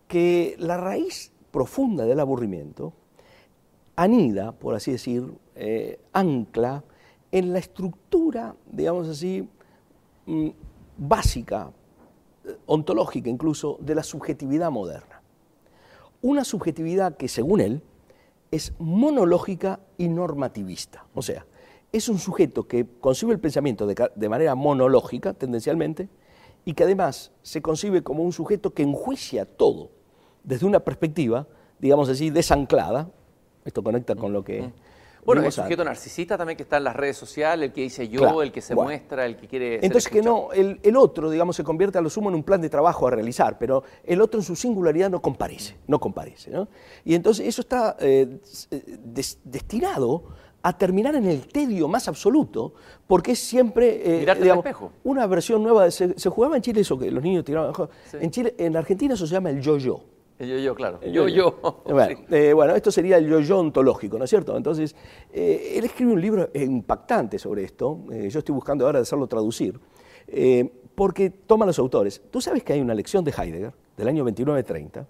[0.06, 2.92] que la raíz profunda del aburrimiento
[3.96, 6.84] anida, por así decir, eh, ancla
[7.32, 9.48] en la estructura, digamos así,
[10.26, 10.48] mm,
[10.98, 11.77] básica, eh,
[12.66, 15.22] ontológica incluso, de la subjetividad moderna.
[16.20, 17.82] Una subjetividad que, según él,
[18.50, 21.04] es monológica y normativista.
[21.14, 21.46] O sea,
[21.92, 26.08] es un sujeto que concibe el pensamiento de, manera monológica, tendencialmente,
[26.64, 29.90] y que además se concibe como un sujeto que enjuicia todo
[30.44, 31.46] desde una perspectiva,
[31.78, 33.10] digamos así, desanclada,
[33.64, 34.72] Esto conecta con lo que...
[35.24, 35.84] Bueno, el sujeto antes.
[35.86, 38.60] narcisista también que está en las redes sociales, el que dice yo, Claro, el que
[38.60, 38.88] se bueno.
[38.90, 42.00] muestra, el que quiere ser Entonces que no, el, el otro, digamos, se convierte a
[42.00, 45.10] lo sumo en un plan de trabajo a realizar, pero el otro en su singularidad
[45.10, 46.50] no comparece, no comparece.
[46.50, 46.68] ¿no?
[47.04, 48.38] Y entonces eso está eh,
[49.04, 50.24] des- destinado
[50.62, 52.74] a terminar en el tedio más absoluto,
[53.06, 54.92] porque es siempre eh, al digamos, espejo.
[55.04, 55.84] una versión nueva.
[55.84, 57.72] de- se, se jugaba en Chile eso que los niños tiraban.
[58.10, 58.16] Sí.
[58.20, 60.00] En Chile, en Argentina eso se llama el yo-yo.
[60.38, 60.98] El yo, yo, claro.
[61.02, 61.58] El Yo, yo.
[61.84, 62.24] Bueno, Sí.
[62.30, 64.56] eh, bueno, esto sería el yo-yo ontológico, ¿no es cierto?
[64.56, 64.94] Entonces,
[65.32, 68.00] eh, él escribe un libro impactante sobre esto.
[68.12, 69.78] eh, yo estoy buscando ahora hacerlo traducir,
[70.94, 72.20] porque toma los autores.
[72.30, 75.06] Tú sabes que hay una lección de Heidegger, del año 2930,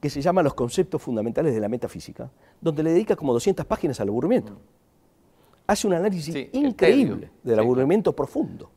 [0.00, 2.30] que se llama Los conceptos fundamentales de la metafísica,
[2.60, 4.58] donde le dedica como 200 páginas al aburrimiento.
[5.66, 8.70] Hace un análisis Sí, increíble del Sí, aburrimiento profundo.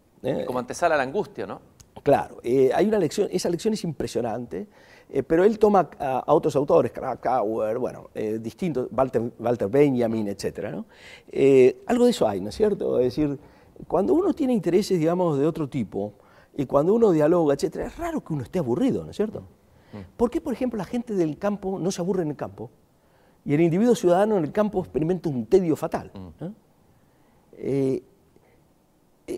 [0.45, 1.61] Como antesala a la angustia, ¿no?
[2.03, 4.67] Claro, hay una lección, esa lección es impresionante,
[5.11, 10.35] eh, pero él toma a, a otros autores, Krakauer, bueno, eh, distintos, Walter, Walter Benjamin,
[10.71, 10.85] ¿no?
[11.31, 12.99] Eh, algo de eso hay, ¿no es cierto?
[12.99, 13.39] Es decir,
[13.87, 16.13] cuando uno tiene intereses, digamos, de otro tipo,
[16.55, 19.43] y cuando uno dialoga, etcétera, es raro que uno esté aburrido, ¿no es cierto?
[20.17, 22.69] ¿Por qué, por ejemplo, la gente del campo no se aburre en el campo?
[23.45, 26.11] Y el individuo ciudadano en el campo experimenta un tedio fatal.
[26.13, 26.33] ¿no?
[26.47, 26.53] Eh,
[27.57, 28.03] eh,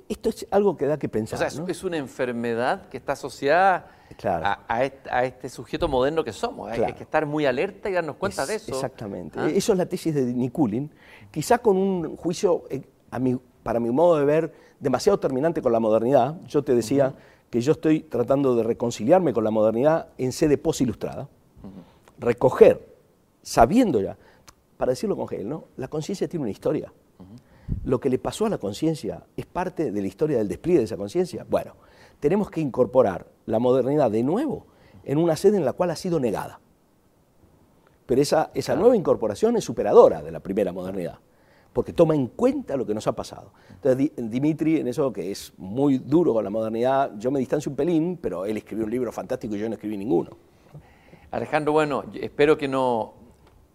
[0.10, 1.40] esto es algo que da que O pensar.
[1.40, 1.68] sea, es, ¿no?
[1.68, 3.88] es una enfermedad que está asociada
[4.18, 4.46] Claro.
[4.46, 6.70] a, a este, a este sujeto moderno que somos.
[6.70, 8.72] Hay- Hay, que estar muy alerta y darnos cuenta Es- de eso.
[8.74, 9.40] Exactamente.
[9.40, 9.48] ¿Ah?
[9.50, 10.92] Eso es la tesis de Nikulin,
[11.32, 15.72] quizá con un juicio, eh, a mi- para mi modo de ver, demasiado terminante con
[15.72, 16.36] la modernidad.
[16.48, 17.14] Yo te decía
[17.50, 21.28] que yo estoy tratando de reconciliarme con la modernidad en sede posilustrada,
[22.20, 22.86] recoger,
[23.42, 24.18] sabiendo ya,
[24.78, 25.66] para decirlo con Hegel, ¿no?
[25.78, 26.92] la conciencia tiene una historia.
[27.84, 30.86] Lo que le pasó a la conciencia es parte de la historia del despliegue de
[30.86, 31.46] esa conciencia.
[31.50, 31.76] Bueno,
[32.20, 34.68] tenemos que incorporar la modernidad de nuevo
[35.04, 36.60] en una sede en la cual ha sido negada.
[38.06, 41.20] Pero esa, esa nueva incorporación es superadora de la primera modernidad,
[41.72, 43.52] porque toma en cuenta lo que nos ha pasado.
[43.70, 47.70] Entonces, Di- Dimitri, en eso que es muy duro con la modernidad, yo me distancio
[47.70, 50.32] un pelín, pero él escribió un libro fantástico y yo no escribí ninguno.
[51.32, 53.14] Alejandro, bueno, espero que no,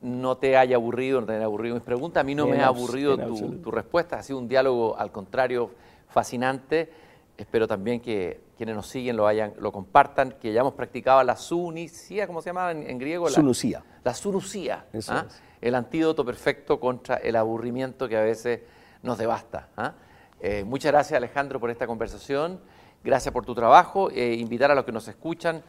[0.00, 2.20] no te haya aburrido, no te haya aburrido mis preguntas.
[2.20, 4.18] A mí no me ha aburrido tu, respuesta.
[4.18, 5.70] Ha sido un diálogo, al contrario,
[6.08, 6.90] fascinante.
[7.36, 12.26] Espero también que quienes nos siguen lo, hayan, lo compartan, que hayamos practicado la sunicía,
[12.26, 13.26] ¿cómo se llama en, en griego?
[13.28, 13.82] La- Sunucía.
[14.04, 14.86] La sunucía.
[15.08, 15.24] ¿ah?
[15.28, 15.42] es.
[15.60, 18.60] El antídoto perfecto contra el aburrimiento que a veces
[19.02, 19.68] nos devasta.
[19.76, 19.92] ¿ah?
[20.40, 22.60] Eh, muchas gracias, Alejandro, por esta conversación.
[23.04, 24.10] Gracias por tu trabajo.
[24.10, 25.62] Eh, invitar a los que nos escuchan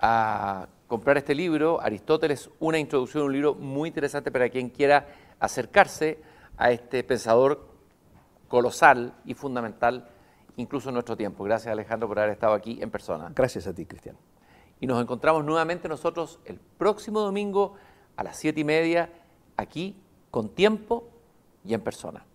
[0.00, 5.06] a comprar este libro, Aristóteles, una introducción, un libro muy interesante para quien quiera
[5.38, 6.20] acercarse
[6.56, 7.64] a este pensador
[8.48, 10.10] colosal y fundamental,
[10.56, 11.44] incluso en nuestro tiempo.
[11.44, 13.30] Gracias, Alejandro, por haber estado aquí en persona.
[13.32, 14.16] Gracias a ti, Cristian.
[14.80, 17.76] Y nos encontramos nuevamente nosotros el próximo domingo
[18.16, 19.10] a las siete y media,
[19.56, 19.94] aquí,
[20.32, 21.08] con tiempo
[21.64, 22.26] y en persona.